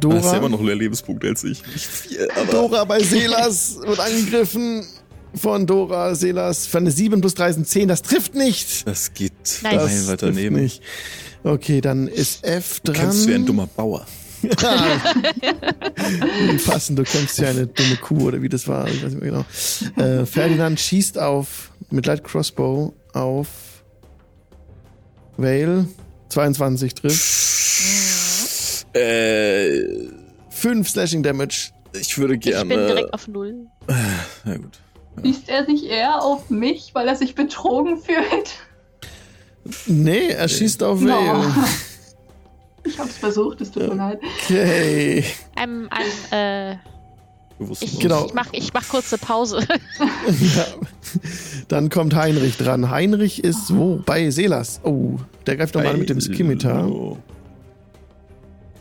[0.00, 1.66] Du hast ja immer Dora, noch mehr Lebenspunkte als ich.
[1.66, 2.52] Nicht viel, aber.
[2.52, 4.86] Dora bei Selas wird angegriffen
[5.34, 6.14] von Dora.
[6.14, 7.88] Selas für eine 7 plus 3 sind 10.
[7.88, 8.86] Das trifft nicht.
[8.86, 9.32] Das geht
[9.62, 9.74] Nice.
[9.74, 10.56] das Das weiter trifft neben.
[10.56, 10.82] nicht.
[11.42, 13.02] Okay, dann ist F Du dran.
[13.02, 14.06] kämpfst wie ein dummer Bauer.
[16.66, 18.86] Passend, du kämpfst ja eine dumme Kuh oder wie das war.
[18.88, 19.44] Ich weiß nicht mehr
[19.96, 20.02] genau.
[20.22, 23.48] Äh, Ferdinand schießt auf mit Light Crossbow auf
[25.36, 25.86] Vale.
[26.28, 28.86] 22 trifft.
[28.96, 29.82] Äh,
[30.50, 31.70] 5 Slashing Damage.
[31.92, 32.86] ich würde Ich bin gerne.
[32.86, 33.66] direkt auf null.
[34.44, 34.78] Na gut.
[35.22, 38.50] Schießt er sich eher auf mich, weil er sich betrogen fühlt?
[39.86, 41.44] Nee, er schießt auf No.
[42.86, 44.18] Ich hab's versucht, es tut mir leid.
[44.44, 45.24] Okay.
[45.56, 46.76] I'm, I'm, äh,
[47.80, 48.26] ich, Genau.
[48.26, 49.60] ich mach, ich mach kurz eine Pause.
[50.56, 50.64] Ja.
[51.68, 52.90] Dann kommt Heinrich dran.
[52.90, 54.02] Heinrich ist wo?
[54.04, 54.80] Bei Selas.
[54.82, 56.88] Oh, der greift nochmal mit dem Skimitar.
[56.90, 57.18] Oh,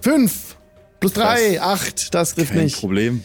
[0.01, 0.57] 5
[0.99, 2.13] plus 3, Das- 8.
[2.13, 2.79] Das trifft Kein nicht.
[2.79, 3.23] Problem.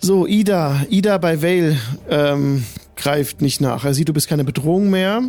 [0.00, 0.84] So, Ida.
[0.88, 1.76] Ida bei Vale
[2.08, 2.64] ähm,
[2.96, 3.84] greift nicht nach.
[3.84, 5.22] Er sieht, du bist keine Bedrohung mehr.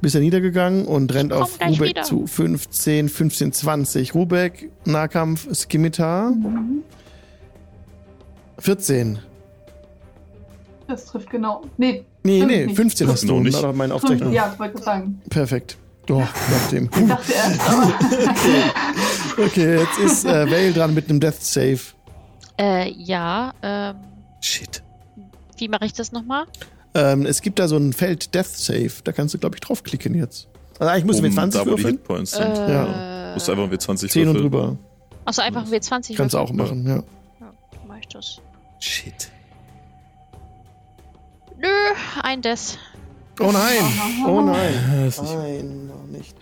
[0.00, 2.02] Bist er niedergegangen und rennt auf Rubek wieder.
[2.02, 2.26] zu.
[2.26, 4.14] 15, 15, 20.
[4.14, 6.32] Rubek, Nahkampf, Skimitar.
[8.58, 9.18] 14.
[10.86, 11.62] Das trifft genau.
[11.76, 12.76] Nee, Nee, nee, nicht.
[12.76, 13.40] 15 hast Noch du.
[13.40, 13.62] nicht.
[13.62, 14.32] Doch meine Aufzeichnung.
[14.32, 15.22] ja, wollte ich sagen.
[15.30, 15.78] Perfekt.
[16.06, 16.90] Doch, nach dem.
[16.92, 17.92] Ich dachte erst, aber
[19.44, 21.78] Okay, jetzt ist äh, Vale dran mit einem Death Save.
[22.58, 23.96] äh, ja, ähm,
[24.40, 24.82] Shit.
[25.56, 26.44] wie mache ich das nochmal?
[26.94, 28.90] Ähm, es gibt da so ein Feld Death Save.
[29.04, 30.48] Da kannst du, glaube ich, draufklicken jetzt.
[30.78, 31.96] Also eigentlich musst du Um, mit 20 da, wo die würfeln.
[31.96, 32.58] Hitpoints sind.
[32.58, 33.30] Äh, Ja.
[33.34, 34.76] Musst du einfach mit 20 10 und drüber.
[35.24, 36.16] Achso, einfach ein W20.
[36.16, 36.96] Kannst du auch machen, ja.
[36.96, 37.52] Ja,
[37.86, 38.40] mach ich das.
[38.80, 39.30] Shit.
[41.58, 41.68] Nö,
[42.22, 42.78] ein Des.
[43.38, 43.78] Oh nein!
[44.26, 44.74] Oh nein!
[45.22, 46.34] Nein, noch nicht.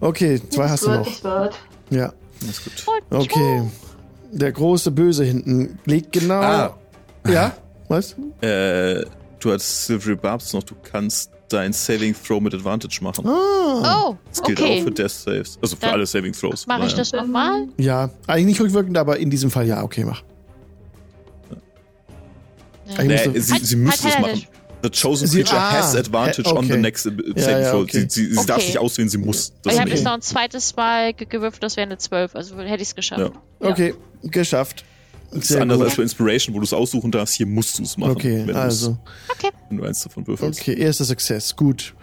[0.00, 1.50] Okay, zwei es hast du noch.
[1.90, 2.12] Ja,
[2.42, 2.84] alles gut.
[3.10, 3.62] okay.
[4.32, 6.40] Der große Böse hinten liegt genau.
[6.40, 6.76] Ah.
[7.26, 7.56] Ja?
[7.88, 8.14] Was?
[8.42, 9.04] Äh,
[9.40, 13.26] du hast Silvery Barbs noch, du kannst dein Saving Throw mit Advantage machen.
[13.28, 14.08] Ah.
[14.08, 14.80] Oh, Das gilt okay.
[14.80, 15.58] auch für Death Saves.
[15.62, 16.66] Also für Dann alle Saving Throws.
[16.66, 17.68] Mache ich das nochmal?
[17.78, 19.82] Ja, eigentlich nicht rückwirkend, aber in diesem Fall ja.
[19.82, 20.22] Okay, mach.
[22.96, 23.02] Ja.
[23.04, 24.46] Nee, du- sie, sie müssen halt, es machen.
[24.82, 26.80] The chosen Sie- creature ah, has advantage äh, on the okay.
[26.82, 27.82] next Ja, saving ja, throw.
[27.82, 28.06] okay.
[28.08, 28.66] Sie, sie, sie darf Okay.
[28.66, 29.52] sich auswählen, sie muss.
[29.62, 29.96] Das ich habe okay.
[29.96, 32.94] jetzt noch ein zweites Mal ge gewürfelt, das wäre eine 12, also hätte ich es
[32.94, 33.32] geschafft.
[33.60, 33.68] Ja.
[33.70, 34.84] Okay, geschafft.
[35.32, 35.86] Das ist anders gut.
[35.86, 37.34] als bei Inspiration, wo du es aussuchen darfst.
[37.34, 38.12] Hier musst du es machen.
[38.12, 38.96] Okay, also.
[39.30, 39.50] Okay.
[39.68, 40.60] Wenn du eins davon würfelst.
[40.60, 41.54] Okay, erster Success.
[41.56, 41.94] Gut.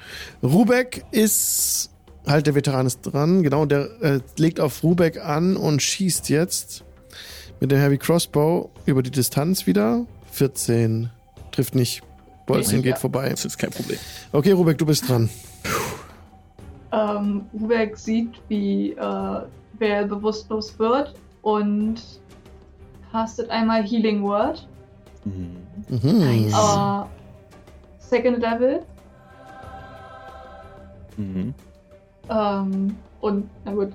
[0.41, 1.89] Rubek ist.
[2.25, 3.43] Halt, der Veteran ist dran.
[3.43, 6.83] Genau, der äh, legt auf Rubek an und schießt jetzt
[7.59, 10.05] mit dem Heavy Crossbow über die Distanz wieder.
[10.31, 11.09] 14.
[11.51, 12.01] Trifft nicht.
[12.45, 12.81] Bolzen Ja.
[12.81, 13.29] geht vorbei.
[13.29, 13.99] Das ist kein Problem.
[14.31, 15.29] Okay, Rubek, du bist dran.
[16.91, 19.39] Ähm, Rubek sieht, wie äh,
[19.79, 21.95] Bell bewusstlos wird und
[23.13, 24.67] castet einmal Healing Word.
[25.23, 25.57] Mhm.
[25.87, 26.21] Mhm.
[26.21, 27.05] Äh,
[27.99, 28.83] Second Level.
[31.15, 31.53] Mhm.
[32.29, 33.93] Ähm, und, na gut.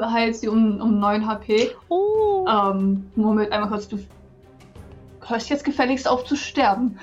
[0.00, 1.70] Heilt sie um, um 9 HP.
[1.88, 2.46] Oh.
[2.48, 3.88] Ähm, Moment, einmal kurz.
[3.88, 3.98] Du
[5.26, 6.98] hörst jetzt gefälligst auf zu sterben.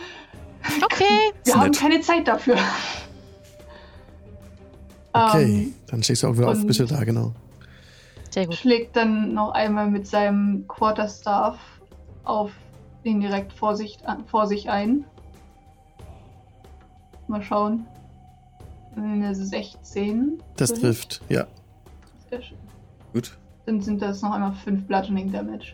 [0.82, 1.04] Okay.
[1.44, 1.80] Wir haben nett.
[1.80, 2.56] keine Zeit dafür.
[5.12, 6.66] Okay, Ähm, dann stehst du auch wieder auf.
[6.66, 7.34] Bist du da, genau.
[8.30, 8.56] Sehr gut.
[8.56, 11.58] schlägt dann noch einmal mit seinem Quarterstaff
[12.24, 12.52] auf
[13.04, 13.98] ihn direkt vor sich,
[14.28, 15.06] vor sich ein.
[17.28, 17.86] Mal schauen.
[18.96, 20.42] Eine 16.
[20.58, 21.48] Das trifft, ja.
[22.30, 22.58] Sehr schön.
[23.14, 23.38] Gut.
[23.66, 25.74] Dann sind das noch einmal 5 Bludgeoning Damage.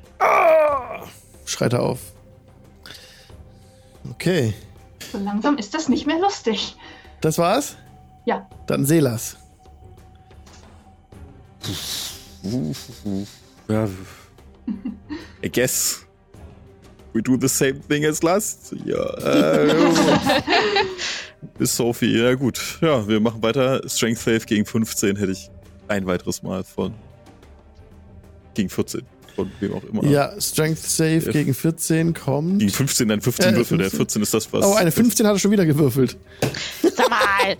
[1.45, 2.13] Schreit er auf.
[4.11, 4.53] Okay.
[5.11, 6.75] So langsam ist das nicht mehr lustig.
[7.21, 7.77] Das war's?
[8.25, 8.47] Ja.
[8.67, 9.37] Dann Selas.
[13.67, 13.87] Ja.
[15.43, 16.05] I guess
[17.13, 18.75] we do the same thing as last.
[18.85, 19.03] Ja.
[19.17, 19.75] Äh,
[21.65, 22.17] Sophie.
[22.17, 22.79] Ja gut.
[22.81, 23.87] Ja, wir machen weiter.
[23.87, 25.49] Strength Save gegen 15 hätte ich
[25.87, 26.93] ein weiteres Mal von
[28.53, 29.01] gegen 14.
[29.35, 30.03] Von wem auch immer.
[30.05, 31.31] Ja, Strength Save Ja.
[31.31, 32.59] gegen 14 kommt.
[32.59, 33.77] Gegen 15, dann 15 Äh, Würfel.
[33.77, 33.97] Der 15.
[33.99, 34.65] 14 ist das, was.
[34.65, 36.17] Oh, eine 15 hat er schon wieder gewürfelt.
[36.81, 37.57] Sag mal!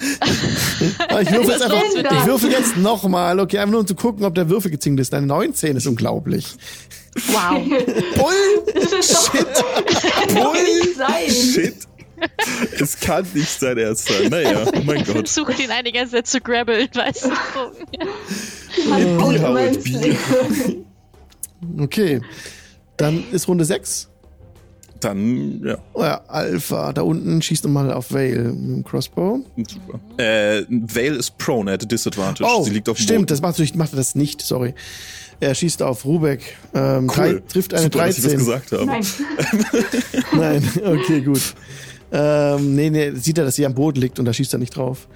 [1.10, 1.84] Aber Ich würfel, jetzt einfach,
[2.22, 5.14] ich würfel jetzt nochmal, okay, einfach nur um zu gucken, ob der Würfel gezinkt ist.
[5.14, 6.48] Eine 19 ist unglaublich.
[7.28, 7.62] Wow.
[8.18, 8.74] Bull!
[8.74, 9.48] Das ist doch Shit!
[10.98, 11.30] sein.
[11.30, 11.76] Shit.
[12.80, 14.30] es kann nicht sein Ernst sein.
[14.30, 15.28] Naja, oh mein Gott.
[15.30, 15.70] Versucht ihn
[16.10, 17.30] Zeit zu grabbeln, weißt du?
[18.90, 19.90] Mein Punkt Howard meins B.
[19.92, 20.85] Leben.
[21.80, 22.22] Okay.
[22.98, 24.10] Dann ist Runde 6.
[25.02, 26.94] Dann, ja, Oh ja, Alpha.
[26.94, 29.42] Da unten schießt nochmal auf Vale mit dem Crossbow.
[29.68, 30.00] super.
[30.18, 32.50] Äh, Vale ist prone, er hat a disadvantage.
[32.50, 33.28] Oh, Sie liegt auf dem stimmt, Boden.
[33.28, 34.74] das macht, natürlich- macht er das nicht, sorry.
[35.42, 36.56] Er schießt auf Rubek.
[36.74, 38.40] Ähm, drei, trifft eine Super, dass ich das 13.
[38.40, 38.86] gesagt habe.
[38.86, 39.04] Nein.
[40.34, 41.42] Nein, okay, gut.
[42.12, 44.76] Ähm, nee, nee, sieht er, dass sie am Boden liegt und da schießt er nicht
[44.78, 45.08] drauf.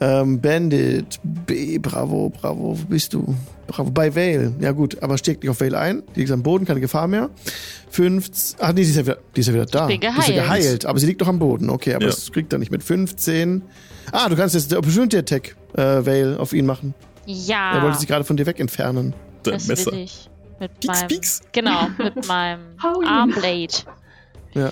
[0.00, 3.34] Ähm, Bandit, B, bravo, bravo, wo bist du?
[3.66, 4.52] Bravo, bei Vale.
[4.60, 6.02] Ja gut, aber steigt nicht auf Vale ein.
[6.14, 7.30] Die liegt am Boden, keine Gefahr mehr.
[7.90, 9.86] 15, ach nee, die ist ja wieder, die ist ja wieder da.
[9.86, 10.34] bin Die ist ja geheilt.
[10.62, 11.70] geheilt, aber sie liegt noch am Boden.
[11.70, 12.10] Okay, aber Ja.
[12.10, 13.62] das kriegt er nicht mit 15.
[14.12, 16.92] Ah, du kannst jetzt der Opportunity Attack, äh, Vale, auf ihn machen.
[17.26, 19.14] Ja, Er wollte sich gerade von dir weg entfernen.
[19.44, 19.92] Dein das Messer.
[19.92, 20.28] will ich.
[20.60, 21.40] Mit Pieks, meinem, pieks.
[21.52, 22.60] Genau, mit meinem.
[23.06, 23.68] Armblade.
[24.54, 24.70] Ja.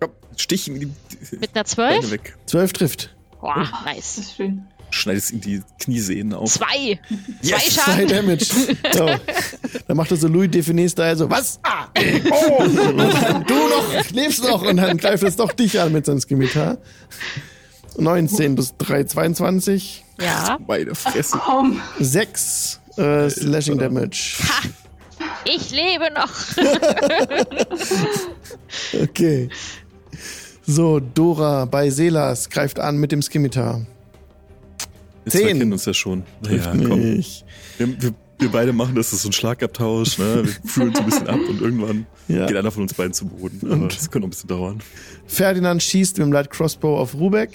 [0.00, 0.90] Komm, stich ihm die
[1.32, 2.10] Mit einer Beine 12?
[2.10, 2.36] weg.
[2.46, 3.14] 12 trifft.
[3.40, 4.18] Boah, Das nice.
[4.18, 4.66] ist schön.
[4.90, 6.52] Schneidest ihm die Kniesehnen auf.
[6.52, 7.00] Zwei!
[7.42, 7.50] Yes.
[7.50, 8.08] Zwei Zwei Schaden!
[8.08, 8.44] Damage.
[8.94, 9.06] So.
[9.88, 11.58] Dann macht er so Louis Define Style so, was?
[11.64, 11.88] Ah,
[12.30, 12.76] oh, und
[13.22, 14.62] dann, du noch, lebst noch.
[14.62, 16.78] Und dann greift es doch dich an mit seinem Skimitar.
[17.98, 20.04] 19 bis 3, 22.
[20.20, 21.38] Ja, Meine Fresse.
[21.44, 21.80] Komm.
[21.98, 24.36] 6 äh, Slashing Damage.
[25.44, 26.30] ich lebe noch!
[29.02, 29.48] Okay.
[30.66, 33.86] So, Dora bei Selas greift an mit dem Skimitar.
[35.24, 35.40] Wir Zehn.
[35.42, 36.24] zwei kennen uns ja schon.
[36.42, 37.00] Naja, komm.
[37.14, 37.44] nicht.
[37.78, 40.18] Wir, wir, wir beide machen das, das ist so ein Schlagabtausch.
[40.18, 40.44] Ne?
[40.44, 42.46] Wir fühlen uns ein bisschen ab und irgendwann Ja.
[42.46, 43.60] geht einer von uns beiden zu Boden.
[43.64, 44.80] Aber Und- das könnte noch ein bisschen dauern.
[45.26, 47.50] Ferdinand schießt mit dem Light Crossbow auf Rubek.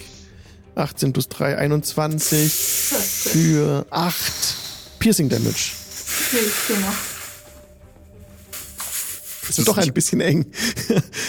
[0.74, 4.22] 18 plus 3, 21 für 8
[5.00, 5.72] Piercing Damage.
[6.30, 7.11] Okay, ich
[9.46, 10.46] Das ist doch ein bisschen eng.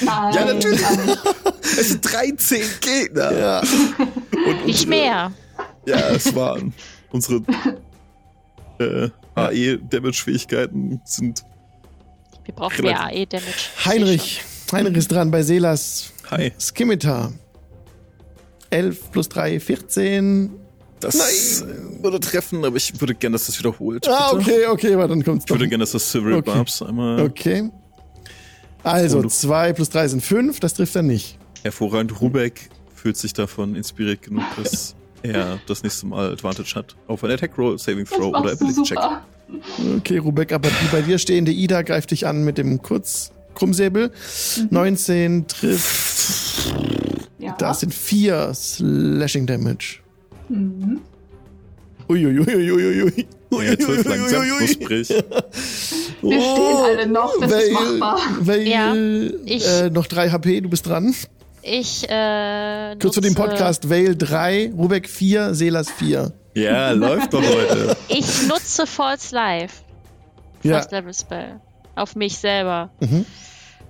[0.03, 0.33] Nein.
[0.33, 0.79] Ja, natürlich.
[0.81, 1.19] nicht.
[1.61, 3.31] Es sind 13 Gegner.
[3.37, 3.59] Ja.
[3.59, 5.31] Und Nicht unsere- mehr.
[5.85, 6.73] Ja, es waren
[7.11, 7.41] unsere
[8.79, 11.43] äh, AE-Damage-Fähigkeiten sind.
[12.45, 13.69] Wir brauchen mehr AE-Damage.
[13.85, 14.41] Heinrich.
[14.71, 16.51] Heinrich ist dran bei Selas Hi.
[16.59, 17.31] Skimitar.
[18.69, 20.49] 11 plus 3, 14.
[20.99, 21.63] Das
[22.01, 24.07] würde treffen, aber ich würde gerne, dass das wiederholt.
[24.07, 24.51] Ah, bitte.
[24.51, 25.69] okay, okay, aber dann kommt's Ich würde doch.
[25.69, 26.51] gerne, dass das Civil Okay.
[26.51, 27.69] Barbs einmal Okay.
[28.83, 31.37] Also, Oh, du- 2 plus 3 sind 5, das trifft er nicht.
[31.63, 32.19] hervorragend.
[32.21, 37.31] Rubek fühlt sich davon inspiriert genug, dass er das nächste Mal Advantage hat auf ein
[37.31, 38.99] Attack Roll, Saving Das Throw oder Ability Check.
[39.97, 44.11] Okay, Rubek, aber die bei dir stehende Ida greift dich an mit dem Kurz-Krummsäbel.
[44.69, 46.73] 19 trifft.
[47.39, 47.55] Ja.
[47.59, 49.99] Das sind 4 Slashing Damage.
[50.49, 51.01] Mhm.
[52.09, 53.25] Uiuiuiuiui.
[53.51, 55.07] Ja, 12 langsam, knusprig.
[56.23, 58.19] Wir stehen alle noch, das ist Vale, machbar.
[58.39, 58.93] Vale, Ja,
[59.45, 61.13] ich- äh, noch 3 HP, du bist dran.
[61.61, 62.95] Ich, äh.
[63.01, 66.31] Kurz zu dem Podcast, Vale 3, Rubek 4, Selas 4.
[66.55, 67.95] Ja, läuft doch heute.
[68.09, 69.81] Ich nutze False Life.
[70.63, 71.59] Ja, First Level Spell.
[71.95, 72.89] Auf mich selber.
[72.99, 73.25] Mhm.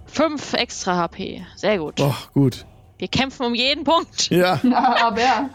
[0.05, 1.45] Fünf extra HP.
[1.55, 1.99] Sehr gut.
[1.99, 2.65] oh, gut.
[2.99, 4.29] Wir kämpfen um jeden Punkt.
[4.31, 5.49] Ja, Na, aber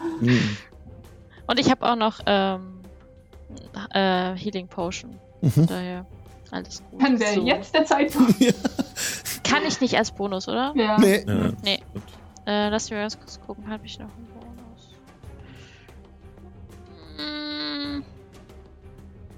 [1.47, 2.81] Und ich habe auch noch ähm,
[3.93, 5.19] äh, Healing Potion.
[5.41, 5.67] Mhm.
[5.67, 6.05] Daher
[6.51, 7.01] alles gut.
[7.01, 7.45] dann wäre So.
[7.45, 8.35] jetzt der Zeitpunkt.
[9.43, 10.73] Kann ich nicht als Bonus, oder?
[10.75, 10.97] Ja.
[10.99, 11.23] nee.
[11.27, 11.51] Ja.
[11.63, 11.79] Nee.
[12.45, 13.67] Äh, lass mich ganz kurz gucken.
[13.69, 14.89] Habe ich noch einen Bonus?
[17.17, 18.03] Mm,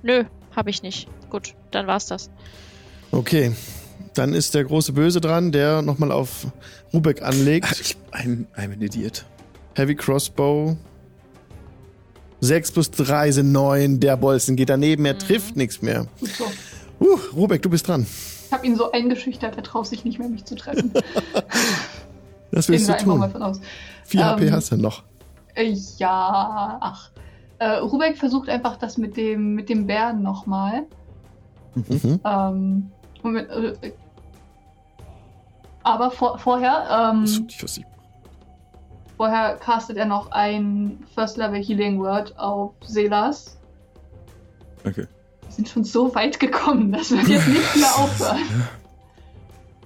[0.04, 0.24] nö,
[0.56, 1.08] habe ich nicht.
[1.30, 2.30] Gut, dann war's das.
[3.12, 3.52] Okay.
[4.14, 6.48] Dann ist der große Böse dran, der nochmal auf
[6.94, 7.80] Rubek anlegt.
[7.80, 9.26] Ich, I'm, I'm an Idiot.
[9.76, 10.76] Heavy Crossbow.
[12.42, 14.00] 6 plus 3 sind 9.
[14.02, 16.08] Der Bolzen geht daneben, er trifft nichts mehr.
[16.20, 16.46] Gut so.
[17.02, 18.06] Uh, Rubek, du bist dran.
[18.46, 20.94] Ich habe ihn so eingeschüchtert, er traut sich nicht mehr, mich zu treffen.
[22.52, 23.32] Gehen willst wir du einfach mal tun?
[23.32, 23.62] von aus.
[24.06, 25.04] 4 HP Ähm, hast du noch.
[25.56, 27.10] Äh, ja, ach.
[27.60, 30.84] Äh, Rubek versucht einfach das mit dem, mit dem Bären nochmal.
[31.76, 32.20] Mhm.
[32.24, 32.92] Ähm,
[33.24, 33.94] Moment, äh,
[35.84, 37.86] aber vor, vorher, Das ähm,
[39.18, 43.58] vorher castet er noch ein First Level Healing Word auf Selas.
[44.86, 45.08] Okay.
[45.52, 48.40] Wir sind schon so weit gekommen, das wird jetzt nicht mehr aufhören.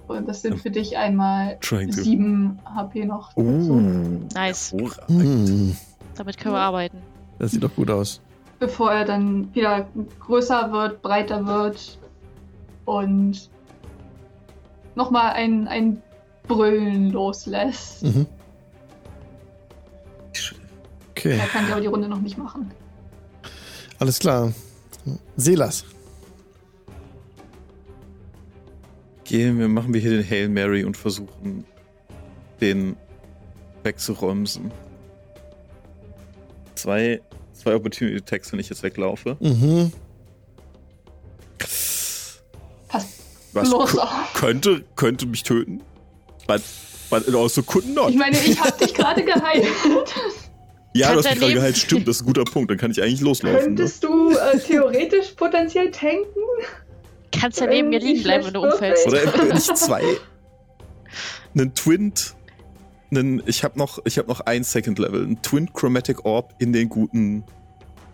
[0.06, 1.58] Und das sind für dich einmal.
[1.60, 3.36] 7 HP noch.
[3.36, 4.20] Uh.
[4.32, 4.72] Nice.
[5.08, 5.76] Hm,
[6.14, 6.98] Damit können wir arbeiten.
[7.40, 8.20] das sieht doch gut aus.
[8.60, 9.88] bevor er dann wieder
[10.20, 11.98] größer wird, breiter wird
[12.84, 13.50] und
[14.94, 16.00] nochmal ein, ein
[16.46, 18.04] Brüllen loslässt.
[18.04, 18.26] Mhm.
[21.10, 22.70] Okay, Er kann ja aber die Runde noch nicht machen.
[23.98, 24.52] alles klar.
[25.36, 25.84] Selas.
[29.24, 31.64] Gehen wir, machen wir hier den Hail Mary und versuchen,
[32.60, 32.96] den
[33.82, 34.70] wegzuräumsen.
[36.74, 37.20] Zwei,
[37.52, 39.36] zwei Opportunity Attacks, wenn ich jetzt weglaufe.
[39.40, 39.92] Mhm.
[43.56, 44.34] Was auf.
[44.34, 45.80] könnte, könnte mich töten.
[46.46, 46.62] But,
[47.08, 48.10] but it also could not.
[48.10, 49.66] Ich meine, ich habe dich gerade geheilt.
[50.98, 51.76] ja, du hast mich gerade Leben- geheilt.
[51.78, 52.70] Stimmt, das ist ein guter Punkt.
[52.70, 53.58] Dann kann ich eigentlich loslaufen.
[53.58, 53.64] Ne?
[53.64, 56.24] Könntest du äh, theoretisch potenziell tanken?
[57.32, 59.06] Kannst ja neben mir liegen bleiben, wenn du umfällst.
[59.06, 60.02] Oder wenn ich zwei.
[61.54, 62.34] Einen Twint.
[63.10, 65.24] Einen, ich habe noch, ich hab noch ein Second Level.
[65.26, 67.44] Ein Twin Chromatic Orb in den guten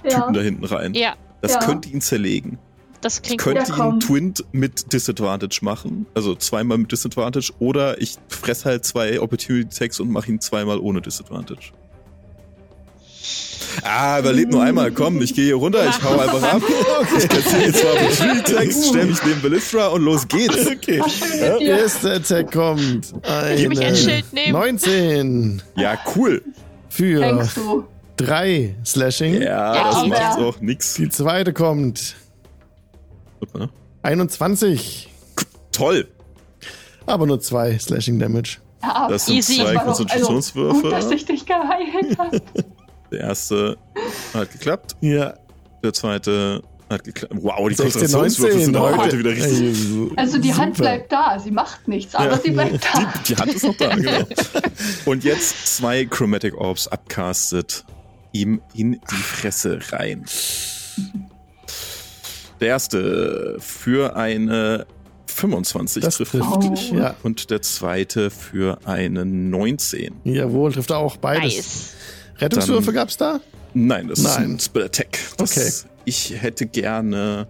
[0.05, 0.21] Ja.
[0.21, 0.95] Typen da hinten rein.
[0.95, 1.59] Ja, Das Ja.
[1.61, 2.59] könnte ihn zerlegen.
[3.01, 3.95] das Ich klingt könnte Ja, komm.
[3.97, 6.07] ihn Twint mit Disadvantage machen.
[6.15, 7.53] Also zweimal mit Disadvantage.
[7.59, 11.73] Oder ich fress halt zwei Opportunity Attacks und mache ihn zweimal ohne Disadvantage.
[13.83, 14.91] Ah, überlebt nur einmal.
[14.93, 16.63] Komm, ich gehe hier runter, ich hau einfach ab.
[17.19, 20.67] Ich kassiere zwei Opportunity Attacks, stell mich neben Ballista und los geht's.
[20.67, 21.03] Okay.
[21.59, 21.61] Dir.
[21.79, 23.13] Erster Attack kommt.
[23.55, 24.53] Ich will mich ein Eine Schild nehmen.
[24.53, 26.43] 19 Ja, cool.
[26.89, 27.85] für Denkst du?
[28.19, 29.35] 3 Slashing.
[29.43, 30.37] Ja, Ja, das macht ja.
[30.37, 30.95] auch nix.
[30.95, 32.15] Die zweite kommt.
[34.03, 35.09] 21.
[35.73, 36.09] Toll.
[37.07, 38.59] Aber nur 2 Slashing Damage.
[38.83, 39.57] Ja, Das sind Easy.
[39.61, 40.75] zwei doch- Konzentrationswürfe.
[40.75, 42.41] Also, gut, dass ich dich geheilt habe.
[43.13, 43.77] Der erste
[44.33, 44.97] hat geklappt.
[45.01, 45.35] Ja.
[45.85, 47.35] Der zweite hat geklappt.
[47.37, 48.65] Wow, die 16, Konzentrationswürfe 19.
[48.65, 48.99] sind auch heute.
[49.03, 50.13] heute wieder richtig.
[50.17, 50.89] Also die Hand super.
[50.89, 53.13] bleibt da, sie macht nichts, aber sie bleibt da.
[53.27, 54.25] Die, die Hand ist noch da, genau.
[55.05, 57.85] Und jetzt zwei Chromatic Orbs abcastet.
[58.35, 60.25] Ihm in die Fresse rein.
[62.61, 64.87] Der erste für eine
[65.27, 66.33] 25 Das trifft.
[66.33, 66.93] trifft.
[66.93, 66.95] Oh.
[66.95, 67.15] Ja.
[67.23, 70.15] Und der zweite für eine 19.
[70.25, 71.57] Jawohl, trifft auch beides.
[71.57, 71.95] nice.
[72.43, 73.41] Rettungswürfe Dann- gab's da?
[73.75, 74.53] Nein, das ist Nein.
[74.55, 75.19] ein Spell Attack.
[75.39, 75.71] Das, Okay.
[76.05, 77.47] Ich hätte gerne,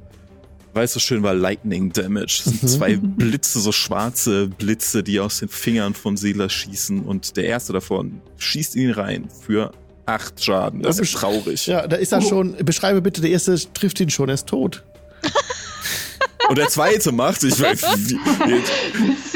[0.74, 2.42] weil es so schön war, Lightning Damage.
[2.44, 2.68] Das sind Mhm.
[2.68, 7.00] zwei Blitze, so schwarze Blitze, die aus den Fingern von Sela schießen.
[7.00, 9.72] Und der erste davon schießt ihn rein für
[10.06, 10.82] acht Schaden.
[10.82, 11.66] Das ist traurig.
[11.66, 12.28] Ja, da ist er Oh.
[12.28, 12.56] schon.
[12.64, 14.84] Beschreibe bitte, der erste trifft ihn schon, er ist tot.
[16.48, 18.14] Und der zweite macht, ich weiß, wie,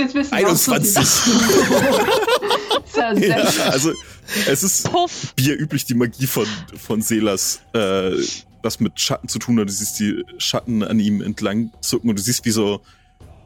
[0.02, 1.04] ist was 21.
[2.96, 3.92] Sehr Ja, also
[4.48, 5.34] es ist Puff.
[5.38, 6.46] Üblich die Magie von,
[6.76, 8.12] von Selas, äh,
[8.62, 9.68] das mit Schatten zu tun hat.
[9.68, 12.80] Du siehst die Schatten an ihm entlang zucken und du siehst, wie so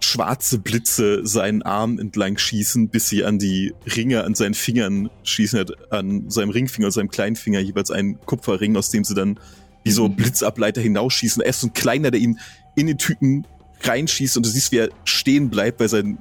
[0.02, 5.58] schwarze Blitze seinen Arm entlang schießen, bis sie an die Ringe an seinen Fingern schießen,
[5.58, 9.38] Er hat an seinem Ringfinger und seinem Kleinfinger jeweils einen Kupferring, aus dem sie dann
[9.84, 11.42] wie so Blitzableiter hinausschießen.
[11.42, 12.38] Er ist so ein kleiner, der ihn
[12.76, 13.46] in den Typen
[13.82, 16.18] reinschießt und du siehst, wie er stehen bleibt, weil sein,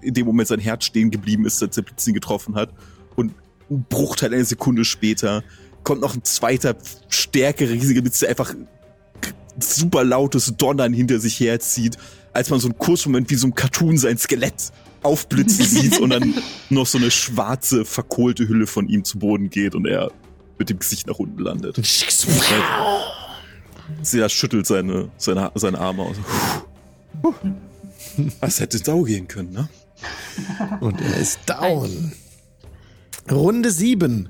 [0.00, 2.70] in dem Moment sein Herz stehen geblieben ist, als der Blitz ihn getroffen hat.
[3.16, 3.32] Und
[3.70, 5.42] ein Bruchteil einer Sekunde später
[5.84, 6.76] kommt noch ein zweiter,
[7.08, 8.54] stärker riesiger Blitz, der einfach
[9.60, 11.98] super lautes Donnern hinter sich herzieht,
[12.32, 16.34] als man so einen Kursmoment wie so ein Cartoon sein Skelett aufblitzen sieht und dann
[16.70, 20.10] noch so eine schwarze, verkohlte Hülle von ihm zu Boden geht und er
[20.58, 21.76] mit dem Gesicht nach unten landet.
[24.02, 26.16] Sie schüttelt seine, seine, seine Arme aus.
[27.20, 27.34] Puh.
[28.40, 29.68] Das hätte Sau gehen können, ne?
[30.80, 32.12] Und er ist down.
[33.30, 34.28] Runde 7.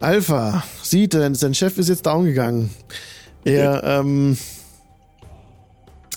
[0.00, 2.70] Alpha sieht, sein Chef ist jetzt down gegangen.
[3.44, 4.36] Er, ähm,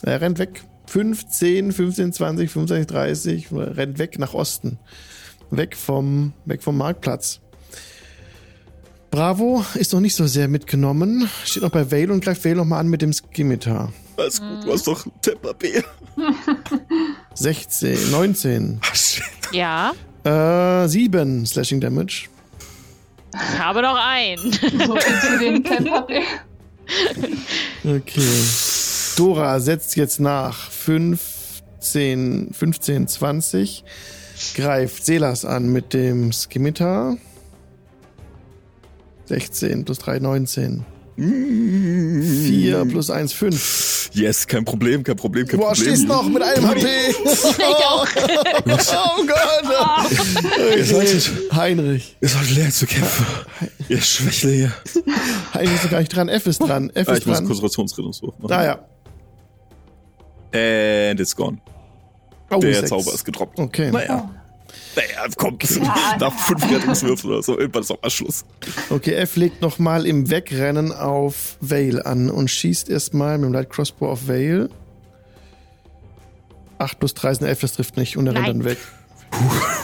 [0.03, 0.63] er rennt weg.
[0.87, 4.77] 15, 15, 20, 25, 30, rennt weg nach Osten.
[5.49, 7.39] Weg vom, weg vom Marktplatz.
[9.09, 11.29] Bravo ist noch nicht so sehr mitgenommen.
[11.45, 13.91] Steht noch bei Vale und greift Vale noch mal an mit dem Skimitar.
[14.21, 15.81] Alles gut, du hast doch Temper B.
[17.33, 19.23] 16, 19, Ach, shit.
[19.51, 19.93] Ja.
[20.23, 22.27] äh, 7 Slashing Damage.
[23.33, 24.51] Ich habe noch einen.
[24.51, 24.59] So
[24.97, 26.23] zu den Temperaturen.
[27.83, 28.43] Okay.
[29.15, 30.69] Dora setzt jetzt nach.
[30.69, 33.83] 15, 15, 20.
[34.55, 37.17] Greift Selas an mit dem Skimitar.
[39.25, 40.85] 16 plus 3, 19.
[41.17, 44.00] 4 plus 1, 5.
[44.13, 45.87] Yes, kein Problem, kein Problem, kein Boah, Problem.
[45.87, 46.85] stehst noch mit einem HP.
[47.87, 48.07] auch.
[48.15, 50.77] oh Gott.
[50.77, 52.17] Ihr solltet, Heinrich.
[52.19, 53.25] ihr solltet lernen zu kämpfen.
[53.87, 54.73] Ihr Schwächlinge.
[54.93, 55.03] hier.
[55.53, 56.27] Heinrich ist gar nicht dran.
[56.29, 56.89] F ist dran.
[56.93, 57.45] F Ah, ist ich muss dran.
[57.47, 58.51] Konzentrationsrettungswurf machen.
[58.53, 58.79] Ah ja.
[61.09, 61.59] And it's gone.
[62.49, 62.89] Oh, Der sechs.
[62.89, 63.59] Zauber ist gedroppt.
[63.59, 63.91] Okay.
[63.91, 64.29] Naja.
[64.95, 65.63] Naja, kommt.
[66.19, 68.45] Nach fünf Rettungswürfen oder so, irgendwann ist auch mal Schluss.
[68.89, 73.69] Okay, F legt nochmal im Wegrennen auf Vale an und schießt erstmal mit dem Light
[73.69, 74.69] Crossbow auf Vale.
[76.77, 78.77] 8 plus 3 ist eine 11, das trifft nicht und er rennt dann weg.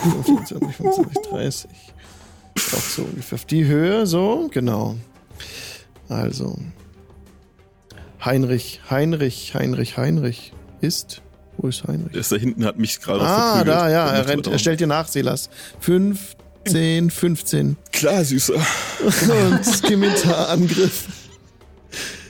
[0.04, 1.70] 25, 25, 30.
[2.56, 4.96] Auch so ungefähr auf die Höhe, so, genau.
[6.10, 6.58] Also.
[8.24, 11.22] Heinrich, Heinrich, Heinrich, Heinrich ist.
[11.58, 12.12] Wo ist Heinrich?
[12.12, 14.88] Der ist da hinten, hat mich gerade Ah, da, ja, er rennt, er stellt dir
[14.88, 15.50] nach, Silas.
[15.80, 17.78] 15, 15.
[17.92, 18.54] Klar, Süßer.
[18.56, 21.08] Und Skimitar-Angriff.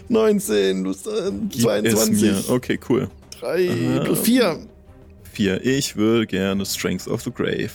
[0.09, 2.53] 19, du bist, äh, Gib 22, Es mir.
[2.55, 3.09] Okay, cool.
[3.39, 4.03] 3 Aha.
[4.05, 4.59] plus 4.
[5.33, 5.63] Vier.
[5.65, 7.69] Ich würde gerne Strength of the Grave.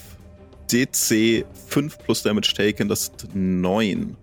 [0.72, 4.16] DC 5 plus Damage taken, das ist 9.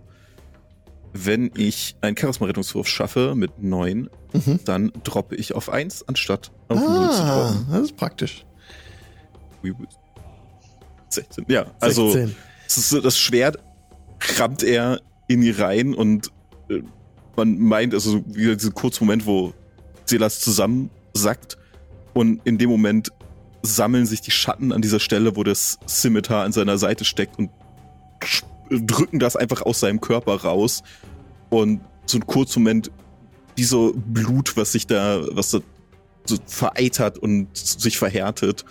[1.13, 4.59] Wenn ich einen Charisma-Rettungswurf schaffe mit 9, Mhm.
[4.65, 6.93] dann droppe ich auf 1, anstatt auf 0 zu
[7.23, 7.67] Ah, droppen.
[7.71, 8.45] das ist praktisch.
[11.09, 11.45] 16.
[11.47, 12.35] Ja, also 16.
[12.67, 13.57] es ist so, das Schwert
[14.19, 16.31] krammt er in die Reihen und
[16.69, 16.81] äh,
[17.35, 19.53] man meint, also so wieder diesen kurzen Moment, wo
[20.05, 21.57] Silas zusammensackt
[22.13, 23.09] und in dem Moment
[23.61, 27.49] sammeln sich die Schatten an dieser Stelle, wo das Scimitar an seiner Seite steckt und
[28.69, 30.83] drücken das einfach aus seinem Körper raus
[31.49, 32.91] und so ein kurzer Moment
[33.59, 35.59] wie so Blut, was sich da, was da
[36.25, 38.63] so vereitert und sich verhärtet,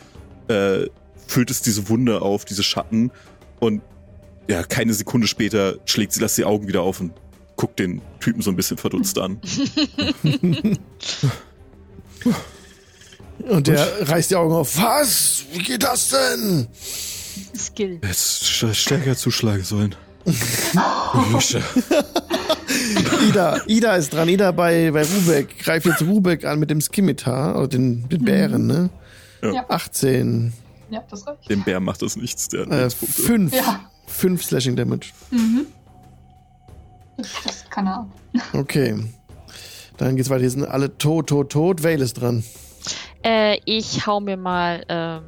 [0.49, 0.87] äh,
[1.27, 3.11] füllt es diese Wunde auf, diese Schatten
[3.61, 3.83] und
[4.49, 7.13] ja, keine Sekunde später schlägt sie, lässt die Augen wieder auf und
[7.57, 9.39] guckt den Typen so ein bisschen verdutzt an.
[13.49, 14.77] Und der reißt die Augen auf.
[14.79, 15.45] Was?
[15.53, 16.67] Wie geht das denn?
[17.57, 18.01] Skill.
[18.03, 19.95] Jetzt st- stärker zuschlagen sollen.
[21.31, 21.63] Lusche.
[23.29, 24.29] Ida, Ida ist dran.
[24.29, 25.59] Ida bei, bei Rubek.
[25.59, 28.91] Greift jetzt Rubek an mit dem Skimitar, oder den, den Bären, ne?
[29.43, 29.53] Ja.
[29.53, 29.65] Ja.
[29.69, 30.53] 18.
[30.91, 31.49] Ja, das reicht.
[31.51, 32.91] Dem Bär macht das nichts, der Äh.
[32.91, 33.55] 5.
[33.55, 33.81] Ja.
[34.07, 35.09] 5 Slashing Damage.
[35.31, 35.67] Mhm.
[37.17, 38.07] Das kann er.
[38.53, 38.95] Okay.
[39.97, 40.41] Dann geht's weiter.
[40.41, 41.83] Hier sind alle tot, tot, tot.
[41.83, 42.43] Vale ist dran.
[43.25, 45.23] Äh, ich hau mir mal ähm,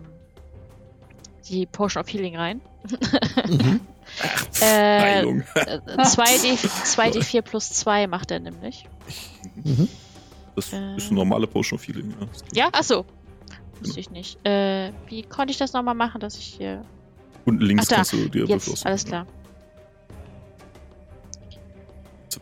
[1.49, 2.61] die Potion of Healing rein.
[3.49, 3.81] Mhm.
[4.61, 5.43] Äh, Heilung.
[5.55, 8.85] äh, 2D, 2D4 plus 2 macht er nämlich.
[9.55, 9.89] Mhm.
[10.57, 10.77] Das ist äh.
[10.77, 12.15] eine normale Potion of Healing.
[12.53, 12.65] Ja.
[12.65, 13.05] Ja, achso.
[13.81, 14.45] Wusste ich nicht.
[14.47, 16.85] Äh, wie konnte ich das nochmal machen, dass ich hier.
[17.47, 17.97] Und links Ach, da.
[17.97, 19.27] kannst du dir Jetzt, Würfel alles klar.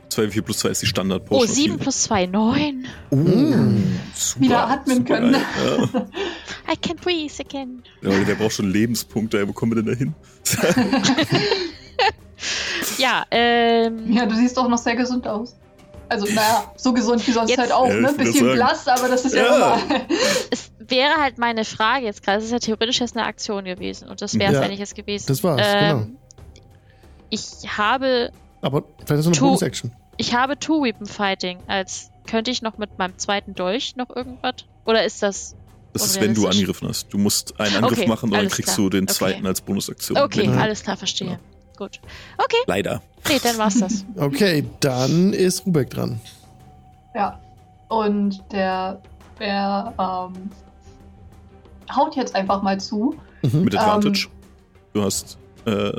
[0.09, 1.49] 2 4 plus 2 ist die Standard Oh, Potion.
[1.55, 2.87] 7 plus 2, 9.
[3.11, 5.33] Super, Wieder atmen super können.
[5.33, 5.43] geil.
[5.95, 6.07] Ja.
[6.73, 7.83] I can breathe again.
[8.03, 9.47] Ja, der braucht schon Lebenspunkte.
[9.49, 10.15] Wo kommen wir denn da hin?
[12.99, 14.13] Ja, ähm.
[14.13, 15.57] Ja, du siehst doch noch sehr gesund aus.
[16.09, 18.13] Also, naja, so gesund wie sonst Jetzt- halt auch, Ja, ne?
[18.17, 19.51] Bisschen blass, aber das ist ja, Ja.
[19.59, 20.07] normal.
[20.51, 22.39] Es wäre halt meine Frage jetzt gerade.
[22.39, 24.09] Es ist ja theoretisch jetzt eine Aktion gewesen.
[24.09, 25.27] Und das wäre es Ja, eigentlich jetzt gewesen.
[25.27, 26.17] das war's, Ähm,
[27.31, 27.43] Ich
[27.77, 28.31] habe.
[28.61, 29.93] Aber vielleicht ist noch eine Bonus-Action.
[30.17, 31.59] Ich habe Two-Weapon Fighting.
[31.69, 34.55] Als könnte ich noch mit meinem zweiten Dolch noch irgendwas?
[34.85, 35.55] Oder ist das.
[35.93, 37.13] Das ist, wenn du angegriffen hast.
[37.13, 38.89] Du musst einen Angriff Okay, machen und dann kriegst klar.
[38.89, 39.15] du den Okay.
[39.15, 40.19] zweiten als Bonusaktion.
[40.19, 41.39] Okay, Wenn- alles klar, verstehe.
[41.77, 42.01] Gut.
[42.37, 43.01] Okay, Leider.
[43.29, 44.05] nee, dann war's das.
[44.17, 46.21] Okay, dann ist Rubek dran.
[47.15, 47.41] Ja.
[47.89, 49.01] Und der
[49.39, 50.51] Bär ähm,
[51.95, 53.15] haut jetzt einfach mal zu.
[53.43, 53.65] Mhm.
[53.65, 54.29] Mit Advantage.
[54.93, 55.93] du hast äh,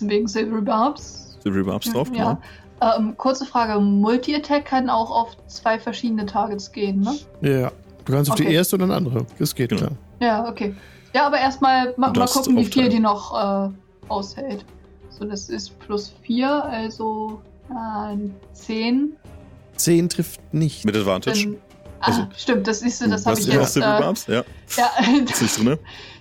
[0.00, 1.27] Wegen Silvery Barbs.
[1.50, 2.38] Barbs drauf, genau.
[2.80, 2.96] Ja.
[2.96, 7.14] Ähm, kurze Frage: Multi-Attack kann auch auf zwei verschiedene Targets gehen, ne?
[7.40, 7.72] Ja.
[8.04, 8.54] Du kannst auf die Okay.
[8.54, 9.26] erste oder eine andere.
[9.38, 9.80] Das geht, Genau.
[9.82, 9.92] klar.
[10.20, 10.74] Ja, okay.
[11.14, 13.70] Ja, aber erstmal ma mal gucken, wie viel die noch äh,
[14.08, 14.64] aushält.
[15.10, 18.16] So, das ist plus 4, also äh,
[18.54, 19.12] 10.
[19.76, 20.84] 10 trifft nicht.
[20.84, 21.42] Mit Advantage.
[21.44, 21.56] Dann,
[22.00, 23.72] ah, Also, stimmt, das siehst du, das Du habe ich jetzt.
[23.74, 24.26] Silvery Äh, Barbs?
[24.26, 24.44] Ja.
[24.76, 24.90] ja,
[25.30, 25.78] Ist nicht drin,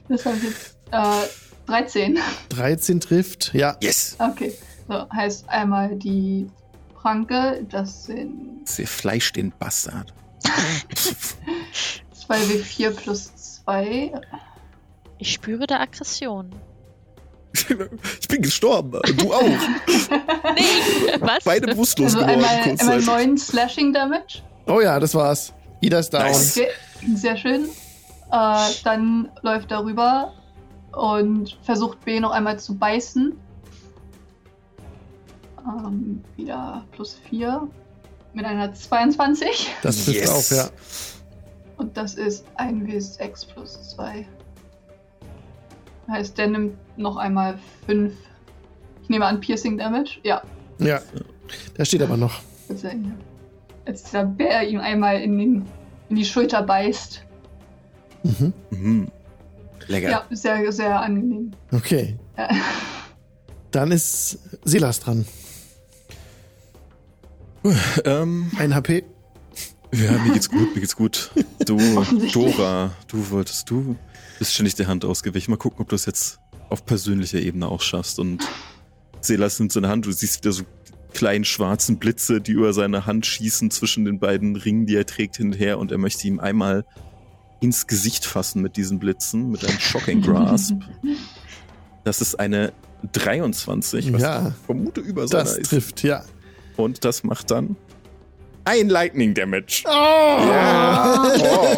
[0.10, 0.78] das habe ich jetzt.
[0.92, 1.28] Äh,
[1.68, 2.18] 13.
[2.50, 3.76] 13 trifft, ja.
[3.82, 4.16] Yes.
[4.20, 4.54] Okay.
[4.88, 6.48] So, heißt einmal die
[6.96, 10.14] Pranke, das sind Sie fleischt den Bastard.
[12.28, 14.12] 2w4 plus 2.
[15.18, 16.52] Ich spüre da Aggression.
[18.22, 19.00] Ich bin gestorben.
[19.18, 19.42] Du auch.
[20.56, 21.44] Nee, was?
[21.44, 22.44] Beide bewusstlos Also geworden.
[22.44, 23.06] einmal, einmal kurzzeitig.
[23.08, 24.42] neun Slashing Damage.
[24.68, 25.54] Oh ja, das war's.
[25.82, 26.24] Ida ist down.
[26.24, 26.58] Nice.
[26.58, 26.68] Okay,
[27.16, 27.66] sehr schön.
[28.32, 30.34] Äh, dann läuft er rüber
[30.92, 33.34] und versucht B noch einmal zu beißen.
[35.68, 37.68] Ähm, wieder plus 4
[38.34, 39.76] mit einer 22.
[39.82, 40.30] Das trifft Yes.
[40.30, 40.70] auf, ja.
[41.78, 44.26] Und das ist 1W6 plus 2.
[46.10, 48.14] Heißt, der nimmt noch einmal 5.
[49.04, 50.20] Ich nehme an Piercing Damage.
[50.24, 50.42] Ja,
[50.80, 51.02] Ja.
[51.78, 52.42] Der steht aber noch.
[52.70, 52.96] als er-
[53.86, 55.66] als der Bär ihm einmal in, den,
[56.10, 57.24] in die Schulter beißt.
[58.24, 58.54] Mhm.
[58.70, 59.08] Mhm.
[59.88, 60.10] Lecker.
[60.10, 61.52] Ja, sehr, sehr angenehm.
[61.72, 62.18] Okay.
[62.38, 62.50] Ja.
[63.72, 65.26] Dann ist Silas dran.
[68.06, 69.04] Ähm, Ein HP.
[69.94, 71.32] ja, mir geht's gut, mir geht's gut.
[71.66, 71.78] Du.
[72.32, 73.96] Dora, du wolltest, du
[74.40, 75.52] bist ständig der Hand ausgewichen.
[75.52, 76.40] Mal gucken, ob du es jetzt
[76.70, 78.20] auf persönlicher Ebene auch schaffst.
[78.20, 78.44] Und
[79.22, 80.64] Selas nimmt seine Hand, du siehst wieder so
[81.14, 85.38] kleinen schwarzen Blitze, die über seine Hand schießen zwischen den beiden Ringen, die er trägt,
[85.38, 85.80] hin und her.
[85.80, 86.86] Und er möchte ihm einmal
[87.60, 90.76] ins Gesicht fassen mit diesen Blitzen, mit einem Shocking Grasp.
[92.04, 92.72] Das ist eine
[93.12, 94.48] 23, was Ja.
[94.48, 95.68] ich vermute über seiner Das ist.
[95.72, 96.24] trifft, ja.
[96.78, 97.76] Und das macht dann
[98.66, 99.84] ein Lightning Damage.
[99.86, 99.90] Oh!
[99.90, 101.32] Ja.
[101.40, 101.68] Oh.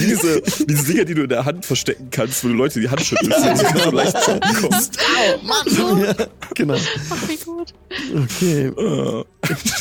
[0.00, 3.02] Diese, diese Dinger, die du in der Hand verstecken kannst, wo du Leute die Hand
[3.02, 4.16] schüttelst, wenn sie so leicht
[4.60, 4.98] kommst.
[5.00, 6.14] ja,
[6.54, 6.76] genau.
[7.10, 7.74] Ach, wie gut.
[8.24, 9.24] Okay, Äh,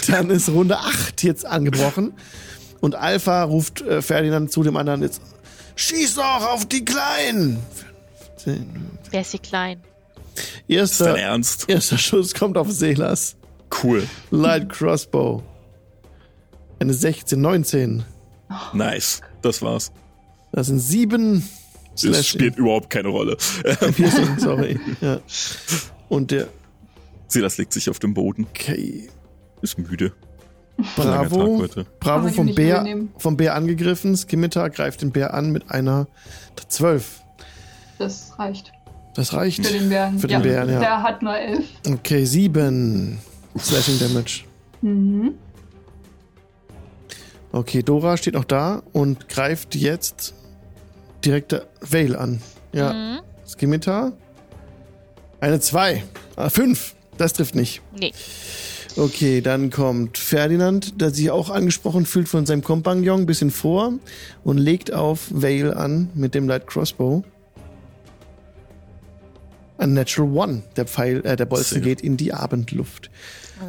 [0.07, 2.13] dann ist Runde 8 jetzt angebrochen.
[2.81, 5.21] Und Alpha ruft äh, Ferdinand zu dem anderen jetzt:
[5.75, 7.59] Schieß doch auf die Kleinen!
[8.37, 8.99] 15.
[9.11, 9.81] Der ist hier klein.
[10.67, 11.69] Ist dein Erster, Ernst?
[11.69, 13.35] erster Schuss kommt auf Selas.
[13.83, 14.07] Cool.
[14.31, 15.43] Light Crossbow.
[16.79, 18.03] Eine 16, 19.
[18.73, 19.21] Nice.
[19.41, 19.91] Das war's.
[20.51, 21.47] Das sind sieben
[22.01, 23.37] Das spielt überhaupt keine Rolle.
[23.95, 24.79] Piercing, sorry.
[25.01, 25.19] Ja.
[26.09, 26.47] Und der
[27.27, 28.45] Silas legt sich auf den Boden.
[28.49, 29.09] okay.
[29.61, 30.13] Ist müde.
[30.95, 31.65] Bravo.
[31.99, 33.11] Bravo vom Bär, übernehmen.
[33.17, 34.15] vom Bär angegriffen.
[34.15, 36.07] Skimitar greift den Bär an mit einer
[36.67, 37.21] 12.
[37.97, 38.73] Das reicht
[39.15, 39.65] Das reicht.
[39.65, 40.19] für den Bären.
[40.19, 40.79] Für den Bären, ja.
[40.79, 41.63] Der hat nur 11.
[41.87, 43.17] Okay, 7
[43.57, 44.43] Slashing Damage.
[44.81, 45.33] Mhm.
[47.51, 50.33] Okay, Dora steht noch da und greift jetzt
[51.23, 52.41] direkt der Vale an.
[52.73, 53.19] Ja, Mhm.
[53.47, 54.11] Skimitar.
[55.39, 56.03] Eine 2.
[56.35, 56.95] Ah, 5.
[57.17, 57.81] Das trifft nicht.
[57.97, 58.11] Nee.
[58.97, 63.93] Okay, dann kommt Ferdinand, der sich auch angesprochen fühlt von seinem Kompagnon, ein bisschen vor
[64.43, 67.23] und legt auf Vale an mit dem Light Crossbow.
[69.77, 70.63] Ein Natural One.
[70.77, 71.81] Der Pfeil, äh, der Bolzen Sehr.
[71.81, 73.09] geht in die Abendluft.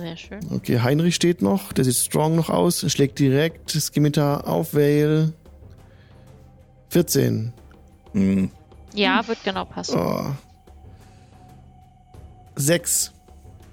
[0.01, 0.41] Sehr schön.
[0.53, 5.33] Okay, Heinrich steht noch, der sieht strong noch aus, schlägt direkt Skimitar auf Vale.
[6.91, 7.53] 14.
[8.13, 8.51] Hm.
[8.95, 9.97] Ja, wird genau passen.
[9.99, 10.27] Oh.
[12.57, 13.13] 6.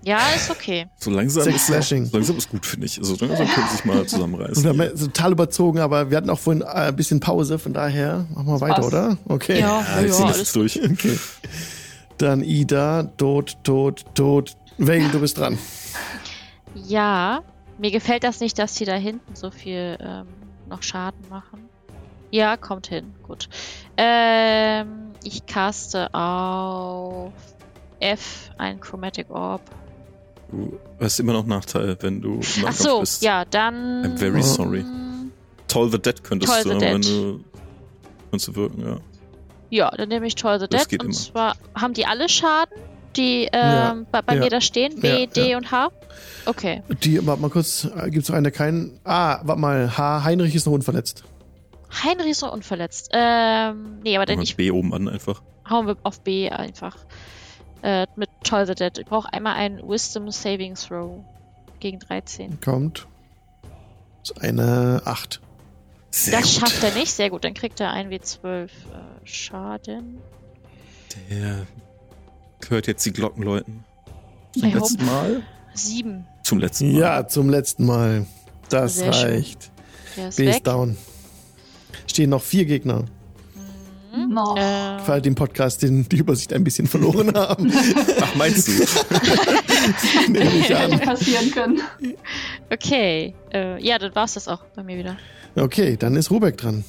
[0.05, 0.87] Ja, ist okay.
[0.99, 2.05] So langsam Sechs ist Slashing.
[2.07, 2.97] So langsam ist gut, finde ich.
[2.99, 4.63] Also langsam können sie sich mal Und zusammenreißen.
[4.63, 7.71] wir haben ja total überzogen, aber wir hatten auch vorhin äh, ein bisschen Pause, von
[7.73, 8.87] daher machen wir weiter, passt.
[8.87, 9.17] oder?
[9.29, 9.61] Okay.
[9.61, 10.81] Ja, Ja, ja, wir alles es durch.
[10.83, 11.17] Okay.
[12.23, 14.55] Dann Ida, tot, tot, tot.
[14.77, 15.57] Vale, du bist dran.
[16.75, 17.43] Ja,
[17.77, 20.25] mir gefällt das nicht, dass die da hinten so viel ähm,
[20.67, 21.69] noch Schaden machen.
[22.31, 23.13] Ja, kommt hin.
[23.27, 23.47] Gut.
[23.95, 27.31] Ähm, ich caste auf
[27.99, 29.61] F ein Chromatic Orb.
[30.49, 33.21] Du hast immer noch Nachteil, wenn du im Ach so, bist.
[33.21, 34.03] ja, dann.
[34.03, 34.41] I'm very Oh.
[34.41, 34.81] sorry.
[34.81, 35.31] Mm,
[35.67, 37.11] Toll the Dead könntest Toll du, the wenn Dead.
[37.11, 37.43] du
[38.31, 38.97] kannst du wirken, ja.
[39.73, 40.89] Ja, dann nehme ich Toll the Das Dead.
[40.91, 41.17] geht Und immer.
[41.17, 42.77] zwar haben die alle Schaden,
[43.15, 44.99] die Ja, ähm, bei, bei ja, mir da stehen.
[44.99, 45.57] B, ja, D ja.
[45.57, 45.89] und H.
[46.45, 46.83] Okay.
[47.03, 48.99] Die, warte mal kurz, gibt es noch einen, der keinen.
[49.03, 50.23] Ah, warte mal, H.
[50.25, 51.23] Heinrich ist noch unverletzt.
[52.03, 53.09] Heinrich ist noch unverletzt.
[53.13, 55.41] Ähm, nee, aber dann ich B oben an einfach.
[55.67, 56.95] hauen wir auf B einfach.
[57.81, 58.95] Äh, mit Toll the Dead.
[58.99, 61.23] Ich brauche einmal einen Wisdom Saving Throw
[61.79, 62.61] gegen 13.
[62.61, 63.07] Kommt.
[64.21, 65.41] Das ist eine 8.
[66.15, 66.59] Sehr das gut.
[66.69, 67.11] schafft er nicht.
[67.11, 68.69] Sehr gut, dann kriegt er 1W12 äh,
[69.23, 70.19] Schaden.
[71.31, 71.65] Der
[72.69, 73.83] hört jetzt die Glocken läuten.
[74.53, 75.41] Zum I letzten Mal?
[75.73, 76.27] 7.
[76.43, 76.99] Zum letzten Mal.
[76.99, 78.27] Ja, zum letzten Mal.
[78.69, 79.31] Das Sehr schön.
[79.31, 79.71] reicht.
[80.15, 80.55] Der ist B weg.
[80.57, 80.97] ist down.
[82.05, 83.05] Stehen noch vier Gegner.
[84.15, 84.33] Mhm.
[84.35, 84.55] Noch.
[84.55, 87.73] Äh, Für im Podcast den, die Übersicht ein bisschen verloren haben.
[88.21, 88.71] Ach, meinst du?
[90.31, 90.99] Nehme ich Hätte an.
[90.99, 91.81] passieren können.
[92.71, 93.33] okay.
[93.51, 95.17] Äh, ja, dann war's das auch bei mir wieder.
[95.55, 96.83] Okay, dann ist Rubek dran.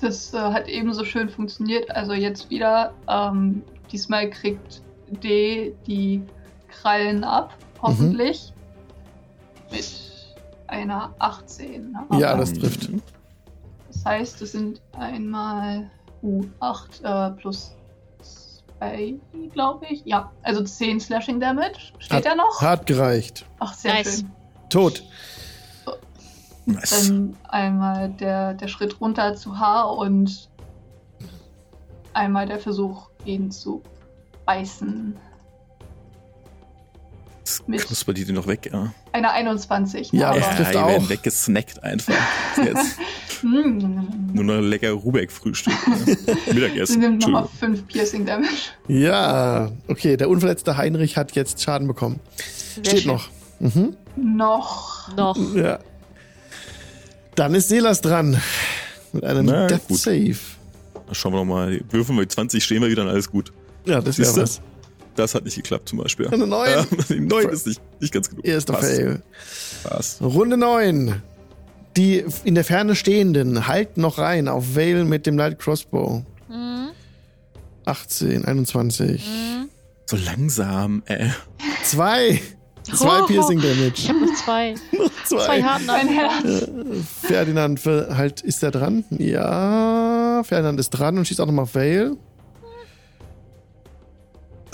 [0.00, 1.90] Das äh, hat ebenso schön funktioniert.
[1.90, 2.92] Also jetzt wieder.
[3.08, 4.82] Ähm, diesmal kriegt
[5.22, 6.22] D die
[6.68, 8.52] Krallen ab, hoffentlich.
[9.70, 9.90] Mit
[10.68, 11.96] einer 18.
[12.18, 12.90] Ja, Aber das trifft.
[13.92, 15.90] Das heißt, es sind einmal
[16.22, 17.74] uh, 8 äh, plus
[18.78, 19.14] 2,
[19.52, 20.02] glaube ich.
[20.04, 21.92] Ja, also 10 Slashing Damage.
[21.98, 22.60] Steht Hat- er noch?
[22.60, 23.46] Hat gereicht.
[23.60, 24.18] Ach, sehr Nice.
[24.18, 24.30] schön.
[24.68, 25.02] Tot.
[26.66, 27.08] Nice.
[27.08, 30.48] Dann einmal der, der Schritt runter zu Haar und
[32.12, 33.82] einmal der Versuch, ihn zu
[34.46, 35.16] beißen.
[37.44, 38.92] Das mit- knuspert die noch weg, ja.
[39.12, 40.10] Eine 21.
[40.12, 40.88] Ja, aber- das trifft die auch.
[40.88, 42.14] werden weggesnackt einfach.
[42.64, 42.98] Jetzt
[43.42, 44.32] Mm.
[44.32, 45.74] nur noch lecker Rubeck-Frühstück.
[45.86, 46.16] Ne?
[46.54, 46.92] Mittagessen.
[46.94, 47.76] Sie nimmt nochmal Entschuldigung.
[47.84, 48.48] 5 Piercing Damage.
[48.88, 52.18] Ja, okay, der unverletzte Heinrich hat jetzt Schaden bekommen.
[52.76, 53.12] Sehr Steht schön.
[53.12, 53.28] noch.
[53.60, 53.96] Mhm.
[54.16, 55.14] Noch.
[55.16, 55.36] Noch.
[55.54, 55.78] Ja.
[57.36, 58.40] Dann ist Selas dran.
[59.12, 59.98] Mit einem Na, Death gut.
[59.98, 60.36] Save.
[61.12, 61.80] Schauen wir nochmal.
[61.90, 63.52] Würfen wir 20, stehen wir wieder und alles gut.
[63.84, 64.42] Ja, das wäre Siehste?
[64.42, 64.60] was.
[65.14, 66.28] Das hat nicht geklappt zum Beispiel.
[66.28, 66.68] Eine neun.
[66.68, 68.44] Ähm, die 9 ist nicht, nicht ganz genug.
[68.44, 68.90] Erster Passt.
[68.90, 69.22] Fail.
[69.84, 70.20] Passt.
[70.20, 71.22] Runde 9.
[71.96, 76.24] Die in der Ferne Stehenden halten noch rein auf Vale mit dem Light Crossbow.
[76.48, 76.88] Mhm.
[77.86, 79.24] 18, 21.
[79.26, 79.68] Mhm.
[80.04, 81.28] So langsam, äh.
[81.82, 82.40] Zwei.
[82.94, 83.26] Zwei Oh.
[83.26, 84.08] Piercing Ich Damage.
[84.08, 84.74] habe noch zwei.
[85.24, 85.62] Zwei Zwei.
[85.62, 85.86] Harten.
[85.86, 86.68] Mein Herz.
[87.22, 89.04] Ferdinand für- halt, ist der dran?
[89.10, 90.42] Ja.
[90.44, 92.16] Ferdinand ist dran und schießt auch nochmal auf Vale.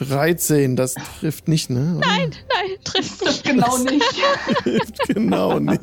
[0.04, 1.98] 13, das trifft nicht, ne?
[2.00, 3.44] Nein, nein, trifft nicht.
[3.44, 4.02] Genau nicht.
[4.62, 5.82] Trifft genau nicht.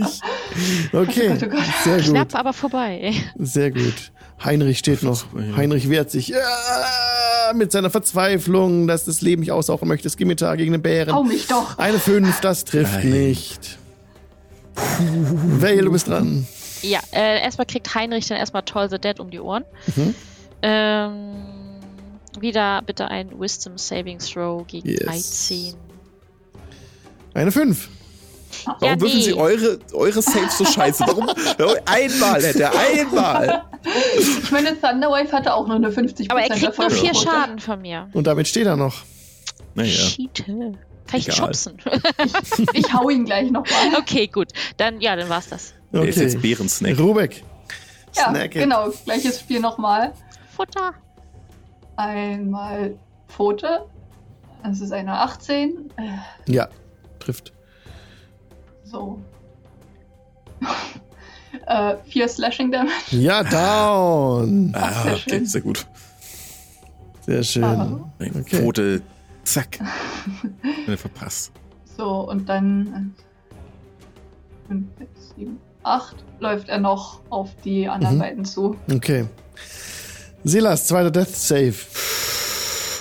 [0.94, 1.64] Okay, Oh Gott, oh Gott.
[1.84, 2.06] sehr gut.
[2.10, 3.14] Knapp, aber vorbei.
[3.38, 4.12] Sehr gut.
[4.44, 5.26] Heinrich steht noch.
[5.58, 6.38] Heinrich wehrt sich ja,
[7.54, 10.10] mit seiner Verzweiflung, dass das Leben nicht aussaugen möchte.
[10.10, 11.14] Skimitar gegen den Bären.
[11.14, 11.78] Hau mich doch.
[11.78, 13.10] Eine 5, das trifft Nein.
[13.10, 13.78] nicht.
[15.60, 16.48] Vale, du bist dran.
[16.82, 19.66] Ja, äh, erstmal kriegt Heinrich dann erstmal Toll the Dead um die Ohren.
[19.96, 20.16] Mhm.
[20.62, 21.36] Ähm,
[22.42, 25.00] wieder bitte ein Wisdom Saving Throw gegen Yes.
[25.06, 25.74] 13.
[27.34, 27.90] Eine 5.
[28.66, 29.24] Warum Ja, würfeln nee.
[29.26, 31.04] Sie eure, eure Saves so scheiße?
[31.08, 31.30] Warum?
[31.86, 33.64] einmal hätte er, einmal.
[34.18, 37.16] Ich meine, Thunderwave hatte auch nur eine 50% Aber er kriegt nur vier Erfolgsquote.
[37.26, 38.10] Schaden von mir.
[38.14, 39.04] Und damit steht er noch.
[39.76, 39.92] Naja.
[39.92, 40.44] Schiete.
[41.08, 41.38] Kann ich Egal.
[41.54, 41.78] schubsen?
[42.74, 43.96] Ich hau ihn gleich nochmal.
[43.98, 44.50] okay, gut.
[44.78, 45.74] Dann, ja, dann war's das.
[45.94, 46.54] Der ist jetzt Okay.
[46.56, 47.00] Bärensnack.
[47.00, 47.44] Rubek.
[48.16, 48.90] Ja, Snack genau.
[49.06, 50.14] Gleiches Spiel nochmal.
[50.56, 50.94] Futter.
[52.00, 52.98] Einmal
[53.28, 53.86] Pfote.
[54.64, 55.90] Das ist eine 18.
[55.98, 56.70] Äh, Ja,
[57.20, 57.52] trifft.
[58.86, 59.20] So.
[61.68, 62.94] äh, vier Slashing Damage.
[63.12, 64.72] Ja, down.
[64.76, 65.86] Ah, sehr okay, sehr gut.
[67.26, 67.64] Sehr schön.
[67.66, 68.00] Ah.
[68.20, 68.62] Okay.
[68.64, 69.02] Pfote,
[69.44, 69.80] zack.
[70.96, 71.52] Verpasst.
[71.98, 73.14] So, und dann
[74.70, 78.20] 5, 6, 7, 8 läuft er noch auf die anderen Mhm.
[78.20, 78.78] beiden zu.
[78.90, 79.26] Okay.
[80.44, 81.74] Silas, zweiter Death Save.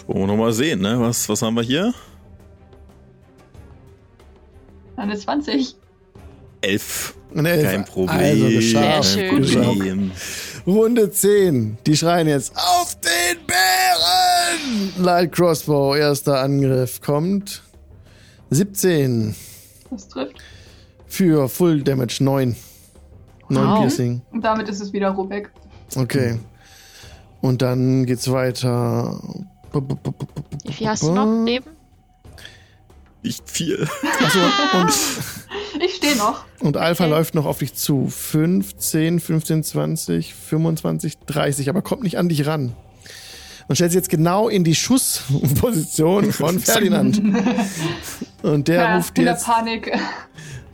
[0.07, 0.99] Wollen wir nochmal sehen, ne?
[1.01, 1.95] Was, was haben wir hier?
[4.97, 5.77] Eine 20.
[6.61, 7.15] Elf.
[7.35, 7.71] Eine Elf.
[7.71, 8.19] Kein Problem.
[8.19, 9.05] Also geschafft.
[9.11, 9.63] Sehr schön.
[9.65, 10.11] Problem.
[10.67, 11.79] Runde 10.
[11.87, 15.05] Die schreien jetzt auf den Bären.
[15.05, 17.63] Light Crossbow, erster Angriff kommt.
[18.51, 19.35] 17
[19.91, 20.37] Das trifft.
[21.07, 22.57] für Full Damage 9.
[23.51, 23.79] 9 Wow.
[23.81, 24.23] Piercing.
[24.33, 25.51] Und damit ist es wieder Rubek.
[25.97, 26.39] Okay.
[27.41, 29.21] Und dann geht's weiter.
[30.65, 31.71] Wie viel hast du noch Leben?
[33.23, 33.87] Nicht viel.
[34.25, 34.39] Achso,
[34.81, 34.93] und,
[35.85, 36.45] Ich stehe noch.
[36.61, 37.13] und Alpha Okay.
[37.13, 38.09] läuft noch auf dich zu.
[38.09, 42.75] 15, 15, 20, 25, 30, aber kommt nicht an dich ran.
[43.67, 47.21] Und stellt sich jetzt genau in die Schussposition von Ferdinand.
[48.43, 49.93] Und der ja, ruft in der jetzt, Panik.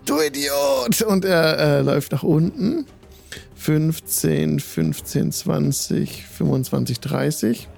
[0.07, 1.03] du Idiot!
[1.03, 2.86] Und er äh, läuft nach unten.
[3.65, 7.69] 15, 15, 20, 25, 30.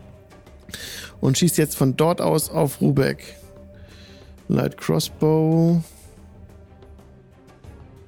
[1.21, 3.37] Und schießt jetzt von dort aus auf Rubek.
[4.49, 5.81] Light Crossbow.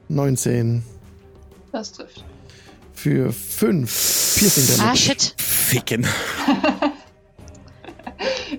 [0.09, 0.83] 19
[1.71, 2.25] Das trifft.
[2.95, 4.99] für 5 Piercing Ah, Damage.
[4.99, 5.35] shit.
[5.39, 6.05] Ficken.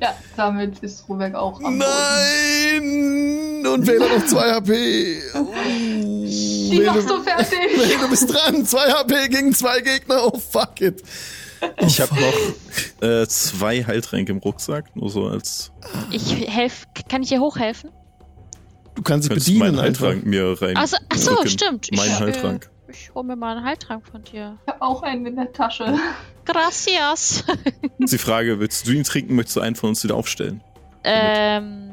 [0.01, 1.85] Ja, damit ist Rubek auch am Boden.
[3.61, 3.73] Nein!
[3.73, 5.21] Und Wähler noch 2 HP.
[5.35, 7.59] Oh, Die machst du fertig.
[7.77, 8.65] Wähler, du bist dran.
[8.65, 10.25] 2 HP gegen zwei Gegner.
[10.25, 11.03] Oh, fuck it.
[11.81, 15.71] Ich habe noch äh, zwei Heiltränke im Rucksack, nur so als
[16.09, 17.91] Ich helf, kann ich dir hochhelfen?
[18.95, 19.79] Du kannst dich bedienen meinen.
[19.81, 20.77] Heiltrank mir rein.
[20.77, 21.89] Achso, ach so, stimmt.
[21.93, 22.69] Mein ich, Heiltrank.
[22.87, 24.57] Äh, ich hol mir mal einen Heiltrank von dir.
[24.65, 25.97] Ich habe auch einen in der Tasche.
[26.45, 27.43] Gracias.
[27.99, 30.61] Die Frage, willst du ihn trinken, möchtest du einen von uns wieder aufstellen?
[31.03, 31.91] ähm,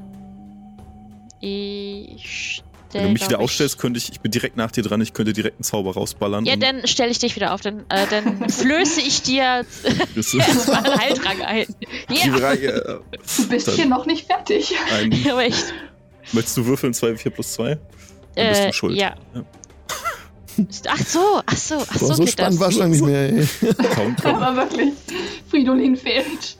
[1.47, 2.62] ich
[2.93, 5.12] Wenn stell, du mich wieder aufstellst, könnte ich, ich bin direkt nach dir dran, ich
[5.12, 6.44] könnte direkt einen Zauber rausballern.
[6.44, 7.60] Ja, dann stelle ich dich wieder auf.
[7.60, 9.64] Dann, äh, dann flöße ich dir
[10.14, 11.66] erstmal einen Heiltrank ein.
[12.10, 13.01] Die Ja, Frage,
[13.36, 14.73] Du bist Dann- hier noch nicht fertig.
[14.90, 15.74] äh, ein, echt.
[16.32, 17.78] möchtest du würfeln 2, 4 plus 2?
[18.35, 18.97] Dann bist Äh, du schuld.
[18.97, 19.14] Ja.
[19.35, 19.44] Ja.
[20.89, 22.60] Ach so, ach so, ach Boah, so, so geht spannend das.
[22.60, 23.28] war es schon nicht mehr.
[23.31, 23.47] Ey.
[23.94, 24.35] Kaum, kaum.
[24.36, 24.94] Aber wirklich,
[25.51, 26.56] Fridolin fehlt.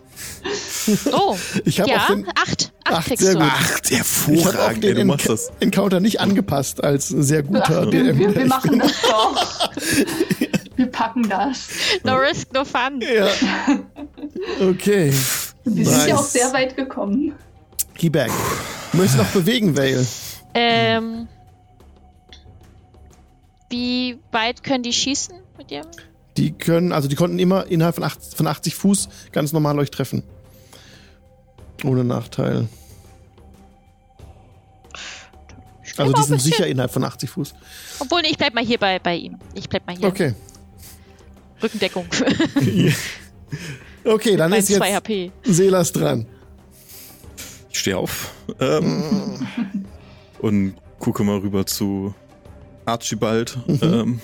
[1.13, 2.73] Oh, Ich habe ja, den, acht.
[2.85, 3.41] Acht, Acht, kriegst sehr du.
[3.41, 3.49] gut.
[3.53, 4.85] Ach, ich hab auch hervorragend.
[4.85, 5.53] Ey, den du machst Enc das.
[5.61, 8.19] Encounter nicht angepasst als sehr guter Wir, DM.
[8.19, 9.71] wir, wir machen das doch.
[10.77, 11.69] Wir packen das.
[12.05, 13.01] No risk, no fun.
[13.01, 13.29] Ja.
[14.61, 15.13] Okay.
[15.65, 16.33] Wir sind ja auch Nice.
[16.33, 17.33] sehr weit gekommen.
[17.97, 18.31] Keyback.
[18.93, 20.07] Möchtest du noch bewegen, Vale?
[20.55, 21.27] Ähm,
[23.71, 25.85] wie weit können die schießen mit dem?
[26.37, 29.91] Die können, also die konnten immer innerhalb von 80, von 80 Fuß ganz normal euch
[29.91, 30.23] treffen.
[31.85, 32.69] Ohne Nachteil.
[35.85, 37.55] Ich Also die sind sicher innerhalb von 80 Fuß.
[38.01, 39.39] Obwohl, ich bleib mal hier bei, bei ihm.
[39.55, 40.09] Ich bleib mal hier.
[40.09, 40.35] Okay.
[41.63, 42.07] Rückendeckung.
[44.07, 45.33] Okay, dann ist 2 jetzt HP.
[45.43, 46.27] Selas dran.
[47.71, 49.47] Ich stehe auf ähm,
[50.39, 52.15] und gucke mal rüber zu
[52.85, 53.59] Archibald.
[53.83, 54.21] Ähm,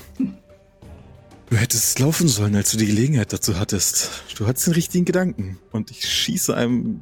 [1.51, 4.23] du hättest laufen sollen, als du die Gelegenheit dazu hattest.
[4.37, 5.59] Du hattest den richtigen Gedanken.
[5.73, 7.01] Und ich schieße einem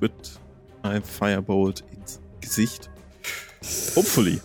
[0.00, 0.12] mit
[0.82, 2.90] einem Firebolt ins Gesicht.
[3.96, 4.40] Hopefully.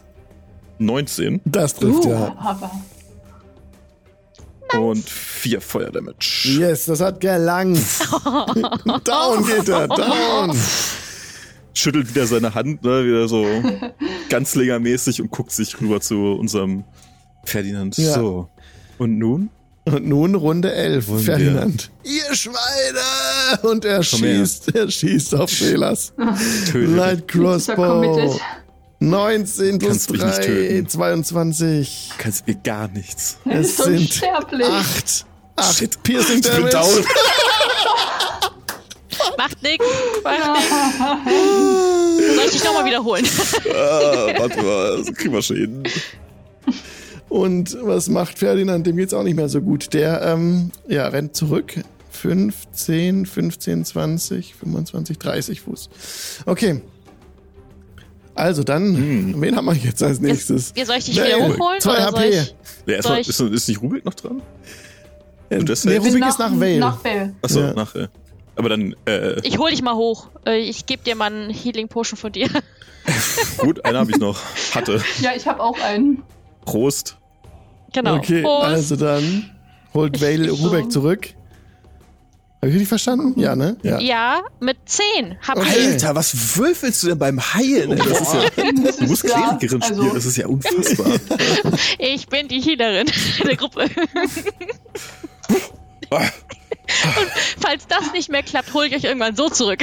[0.80, 2.36] 19 Das trifft Uh, ja.
[2.38, 2.72] aber
[4.76, 6.50] und 4 Feuerdamage.
[6.58, 7.78] Yes, das hat gelangt.
[9.04, 10.58] down geht er, down.
[11.76, 13.46] Schüttelt wieder seine Hand, ne, wieder so
[14.30, 16.86] ganz längermäßig und guckt sich rüber zu unserem
[17.46, 17.98] Ferdinand.
[17.98, 18.14] Ja.
[18.16, 18.50] So.
[18.98, 19.50] Und nun?
[19.86, 21.92] Und nun Runde 11, Wollen wir- Ferdinand.
[22.04, 22.58] Ihr Schweine!
[23.64, 24.46] Und er Komm her.
[24.46, 25.52] schießt, er schießt auf.
[25.52, 26.86] Töte.
[26.86, 27.76] Light ist Crossbow.
[27.76, 28.40] committed.
[29.00, 30.88] 19 plus Kannst mich nicht 3, töten.
[30.90, 32.10] 22.
[32.12, 33.38] Du kannst mir gar nichts.
[33.46, 34.68] Er Es ist sind unsterblich.
[34.68, 35.26] 8.
[35.58, 36.04] 8 Shit.
[36.04, 36.72] Piercing Ich bin Damage.
[36.72, 36.90] down.
[39.38, 39.86] Macht nix.
[40.24, 42.36] Macht nix.
[42.36, 43.26] Soll ich dich nochmal wiederholen?
[43.74, 45.84] ah, warte mal, das kriegen wir schon hin.
[47.30, 48.86] Und was macht Ferdinand?
[48.86, 49.94] Dem geht's auch nicht mehr so gut.
[49.94, 51.74] Der ähm, ja, rennt zurück.
[52.24, 55.90] 15, 15, 20, 25, 30 Fuß.
[56.46, 56.82] Okay.
[58.34, 59.42] Also dann, Hm.
[59.42, 60.72] wen haben wir jetzt als nächstes?
[60.78, 61.82] Ja, soll ich dich Nee, wieder hochholen?
[61.82, 62.30] 2 oder soll HP.
[62.30, 62.56] ich...
[62.86, 64.42] Ja, erstmal, ist, ist nicht Rubik noch dran?
[65.50, 66.80] Äh, Und das nee, Rubik Nach- ist nach Vale.
[66.80, 67.36] Nach Vale.
[67.42, 67.74] Achso, Ja.
[67.74, 68.10] nachher.
[68.56, 70.30] Aber dann, äh, Ich hol dich mal hoch.
[70.46, 72.48] Äh, Ich gebe dir mal einen Healing Potion von dir.
[73.58, 74.40] gut, einen habe ich noch.
[74.74, 75.02] Hatte.
[75.20, 76.24] Ja, ich habe auch einen.
[76.64, 77.18] Prost.
[77.92, 78.16] Genau.
[78.16, 78.64] Okay, Prost.
[78.66, 79.50] also dann
[79.94, 80.90] holt Vale schon.
[80.90, 81.28] zurück.
[82.64, 83.38] Habe ich richtig verstanden?
[83.38, 83.76] Ja, ne?
[83.84, 84.00] Ja.
[84.00, 85.60] Ja, mit 10 HP.
[85.60, 85.86] Okay.
[85.88, 87.92] Alter, was würfelst du denn beim Heilen?
[87.92, 87.98] ey?
[87.98, 89.24] Das ist ja, Das du musst.
[89.26, 91.08] Klerikerin spielen, Also, das ist ja unfassbar.
[92.00, 93.08] Ich bin die Healerin
[93.46, 93.90] der Gruppe.
[97.60, 99.80] Falls das nicht mehr klappt, hole ich euch irgendwann so zurück.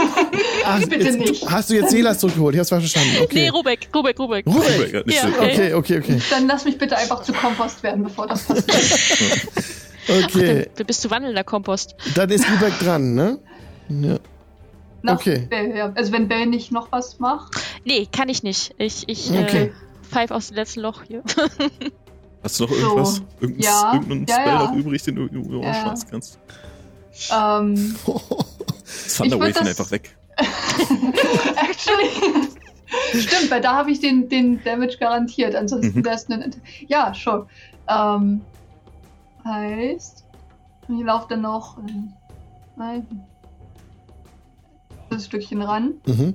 [0.64, 1.48] Ach, Bitte jetzt, nicht.
[1.48, 2.56] Hast du jetzt Selas zurückgeholt?
[2.56, 3.10] Ich hab's verstanden.
[3.12, 3.48] Nee, Okay.
[3.50, 4.46] Rubek, Rubek, Rubek.
[4.48, 5.04] Rubik.
[5.12, 5.74] Ja, Okay, okay.
[5.74, 6.20] okay, okay.
[6.30, 8.66] dann lass mich bitte einfach zu Kompost werden, bevor das passiert.
[10.08, 11.94] Okay, Du bist du wandelnder Kompost.
[12.14, 13.38] dann ist Rubik dran, ne?
[13.88, 14.18] Ja.
[15.02, 15.46] Nach Okay.
[15.50, 15.92] Bell, ja.
[15.94, 17.54] Also wenn Bell nicht noch was macht.
[17.84, 18.74] Nee, kann ich nicht.
[18.78, 19.64] Ich, ich Okay.
[19.66, 19.72] äh,
[20.08, 21.22] pfeif aus dem letzten Loch hier.
[22.42, 23.16] Hast du noch irgendwas?
[23.16, 23.22] So.
[23.40, 24.64] Irgendein, Ja, irgendeinen ja, Spell ja.
[24.64, 25.74] noch übrig, den du irgendwo Ja.
[25.74, 26.38] schmeißen kannst?
[27.32, 27.96] Ähm,
[29.16, 30.16] Thunderwave ihn das- einfach weg.
[31.56, 32.10] actually.
[33.18, 35.54] Stimmt, weil da habe ich den, den Damage garantiert.
[35.54, 36.04] Ansonsten Mhm.
[36.04, 36.54] wäre es ein.
[36.88, 37.46] Ja, schon.
[37.88, 38.40] Ähm,
[39.46, 40.24] heißt.
[40.88, 41.78] Ich laufe dann noch.
[42.76, 43.06] Nein.
[45.10, 45.94] Das Stückchen ran.
[46.06, 46.34] Mhm.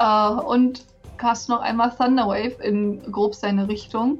[0.00, 0.84] Äh, und
[1.16, 4.18] cast noch einmal Thunderwave in grob seine Richtung.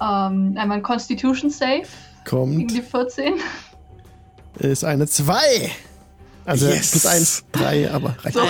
[0.00, 1.86] Ähm, einmal ein Constitution Save gegen
[2.24, 2.70] Kommt.
[2.72, 3.34] die 14.
[4.58, 5.36] Ist eine 2.
[6.46, 6.90] Also Yes.
[6.90, 8.34] plus 1, 3, aber reicht.
[8.36, 8.42] So,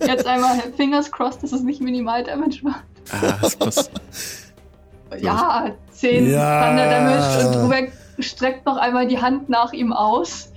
[0.06, 2.84] jetzt einmal Fingers crossed, dass es nicht Minimal Damage macht.
[3.12, 3.90] Ah, das passt.
[5.18, 6.66] Ja, 10 Ja.
[6.68, 10.48] Thunder Damage und Rubek streckt noch einmal die Hand nach ihm aus.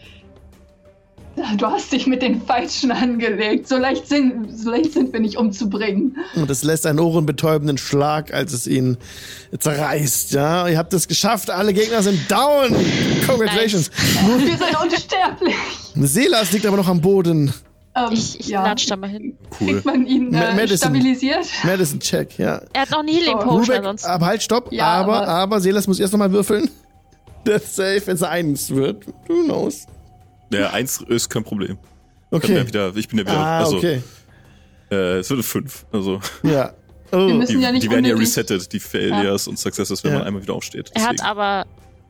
[1.58, 3.68] Du hast dich mit den Falschen angelegt.
[3.68, 6.16] So leicht sind, so leicht sind wir nicht umzubringen.
[6.36, 8.98] Und es lässt einen ohrenbetäubenden Schlag, als es ihn
[9.58, 10.32] zerreißt.
[10.34, 11.50] Ja, ihr habt es geschafft.
[11.50, 12.76] Alle Gegner sind down.
[13.26, 13.90] Congratulations.
[14.38, 15.56] Wir sind unsterblich.
[15.96, 17.52] Selas liegt aber noch am Boden.
[17.96, 18.64] Ähm, Ich, ich ja.
[18.66, 19.38] latsch da mal hin.
[19.60, 19.68] Cool.
[19.74, 20.78] Kriegt man ihn äh, Madison.
[20.78, 21.46] stabilisiert?
[21.64, 22.62] Madison check, ja.
[22.74, 23.38] Er hat noch einen Healing.
[23.40, 24.08] Potion ansonsten.
[24.10, 24.72] aber halt, stopp.
[24.72, 26.70] Ja, aber, aber- aber Selas muss erst nochmal würfeln.
[27.46, 29.06] Death Save, wenn es eins wird.
[29.28, 29.86] Who knows?
[30.52, 31.78] Der 1 ist kein Problem.
[31.78, 32.58] Ich bin Okay.
[32.58, 34.02] ja wieder, ich bin ja wieder, Ah, also, okay.
[34.92, 35.86] äh, es wird 5.
[35.92, 36.74] Also, Ja.
[37.12, 37.28] Oh.
[37.28, 40.18] Wir müssen die, ja nicht die werden ja resettet, die Failures und Successes, wenn Ja.
[40.20, 40.90] man einmal wieder aufsteht.
[40.96, 41.26] Er hat Deswegen.
[41.30, 41.66] aber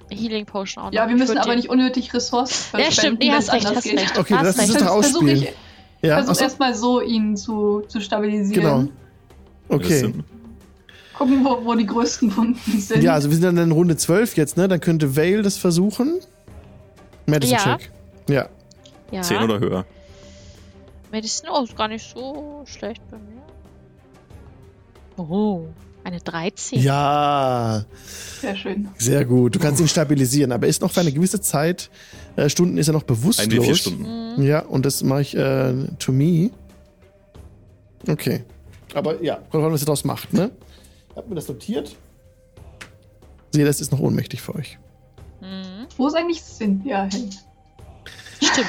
[0.09, 0.93] Healing Potion auch noch.
[0.93, 3.19] Ja, wir müssen aber nicht unnötig Ressourcen Ja, stimmt.
[3.19, 3.99] Nee, wenn hast recht, anders hast geht.
[3.99, 4.17] recht.
[4.17, 4.69] Okay, hast das recht.
[4.69, 5.43] ist das Versuche Ausspielen.
[5.43, 5.53] ich
[6.03, 8.63] ja, versuch achso, erstmal so, ihn zu, zu stabilisieren.
[8.63, 8.87] genau.
[9.69, 10.13] Okay.
[11.17, 13.03] Gucken, wo, wo die größten Wunden sind.
[13.03, 14.67] Ja, also wir sind dann in Runde 12 jetzt, ne?
[14.67, 16.19] Dann könnte Vale das versuchen.
[17.25, 17.77] Medicine Ja.
[17.77, 17.91] Check.
[18.29, 18.49] Ja.
[19.11, 19.21] Ja.
[19.21, 19.85] Zehn oder höher.
[21.11, 23.43] Medicine, oh, ist gar nicht so schlecht bei mir.
[25.15, 25.67] Oh,
[26.03, 26.79] eine 13.
[26.81, 27.85] Ja,
[28.41, 28.89] Sehr schön.
[28.97, 29.55] sehr gut.
[29.55, 31.91] Du kannst ihn stabilisieren, aber er ist noch für eine gewisse Zeit,
[32.35, 33.47] äh, Stunden ist er noch bewusstlos.
[33.47, 34.35] Ein wie vier Stunden.
[34.37, 34.43] Mhm.
[34.43, 36.51] Ja, und das mache ich äh, to me.
[38.07, 38.43] Okay.
[38.93, 40.51] Aber ja, gucken, was ihr daraus macht, ne?
[41.09, 41.95] Ich hab mir das notiert.
[43.51, 44.77] Sehe, das ist noch ohnmächtig für euch.
[45.41, 45.87] Mhm.
[45.97, 47.29] Wo ist eigentlich Cynthia hin?
[48.43, 48.67] Stimmt.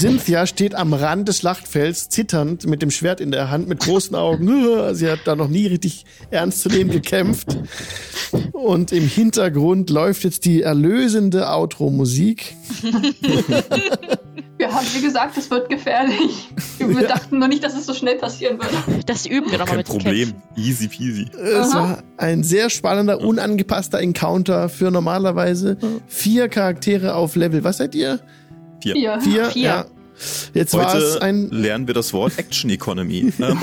[0.00, 4.14] Cynthia steht am Rand des Schlachtfelds, zitternd, mit dem Schwert in der Hand, mit großen
[4.16, 4.48] Augen.
[4.94, 7.56] Sie hat da noch nie richtig ernst zu nehmen gekämpft.
[8.52, 12.54] Und im Hintergrund läuft jetzt die erlösende Outro-Musik.
[14.58, 16.48] Wir haben, wie gesagt, es wird gefährlich.
[16.78, 17.08] Wir Ja.
[17.08, 19.02] dachten nur nicht, dass es so schnell passieren würde.
[19.06, 20.32] Das üben wir nochmal Kein mit Problem.
[20.56, 21.26] Easy peasy.
[21.36, 27.64] Es war ein sehr spannender, unangepasster Encounter für normalerweise vier Charaktere auf Level.
[27.64, 28.20] Was seid ihr?
[28.82, 28.94] Vier.
[28.94, 29.20] Vier.
[29.20, 29.44] Vier?
[29.46, 29.62] Vier.
[29.62, 29.84] Ja.
[30.54, 33.32] Jetzt war es Heute ein, lernen wir das Wort Action Economy.
[33.40, 33.58] Ähm,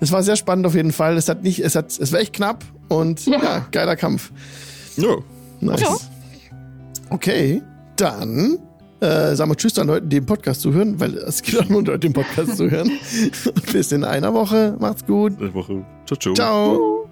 [0.00, 1.16] es war sehr spannend auf jeden Fall.
[1.16, 3.66] Es hat nicht, es hat, es war echt knapp und ja, Ja.
[3.70, 4.32] geiler Kampf.
[4.96, 5.16] ja.
[5.60, 5.80] Nice.
[5.80, 5.96] Ja.
[7.10, 7.62] Okay,
[7.94, 8.58] dann
[9.00, 11.84] äh, sagen wir Tschüss an Leuten, die im Podcast zuhören, weil es gibt auch nur
[11.84, 12.90] Leute, im Podcast zuhören.
[13.72, 14.76] Bis in einer Woche.
[14.80, 15.34] Macht's gut.
[15.54, 15.84] Woche.
[16.06, 16.34] Ciao, ciao.
[16.34, 17.08] Ciao.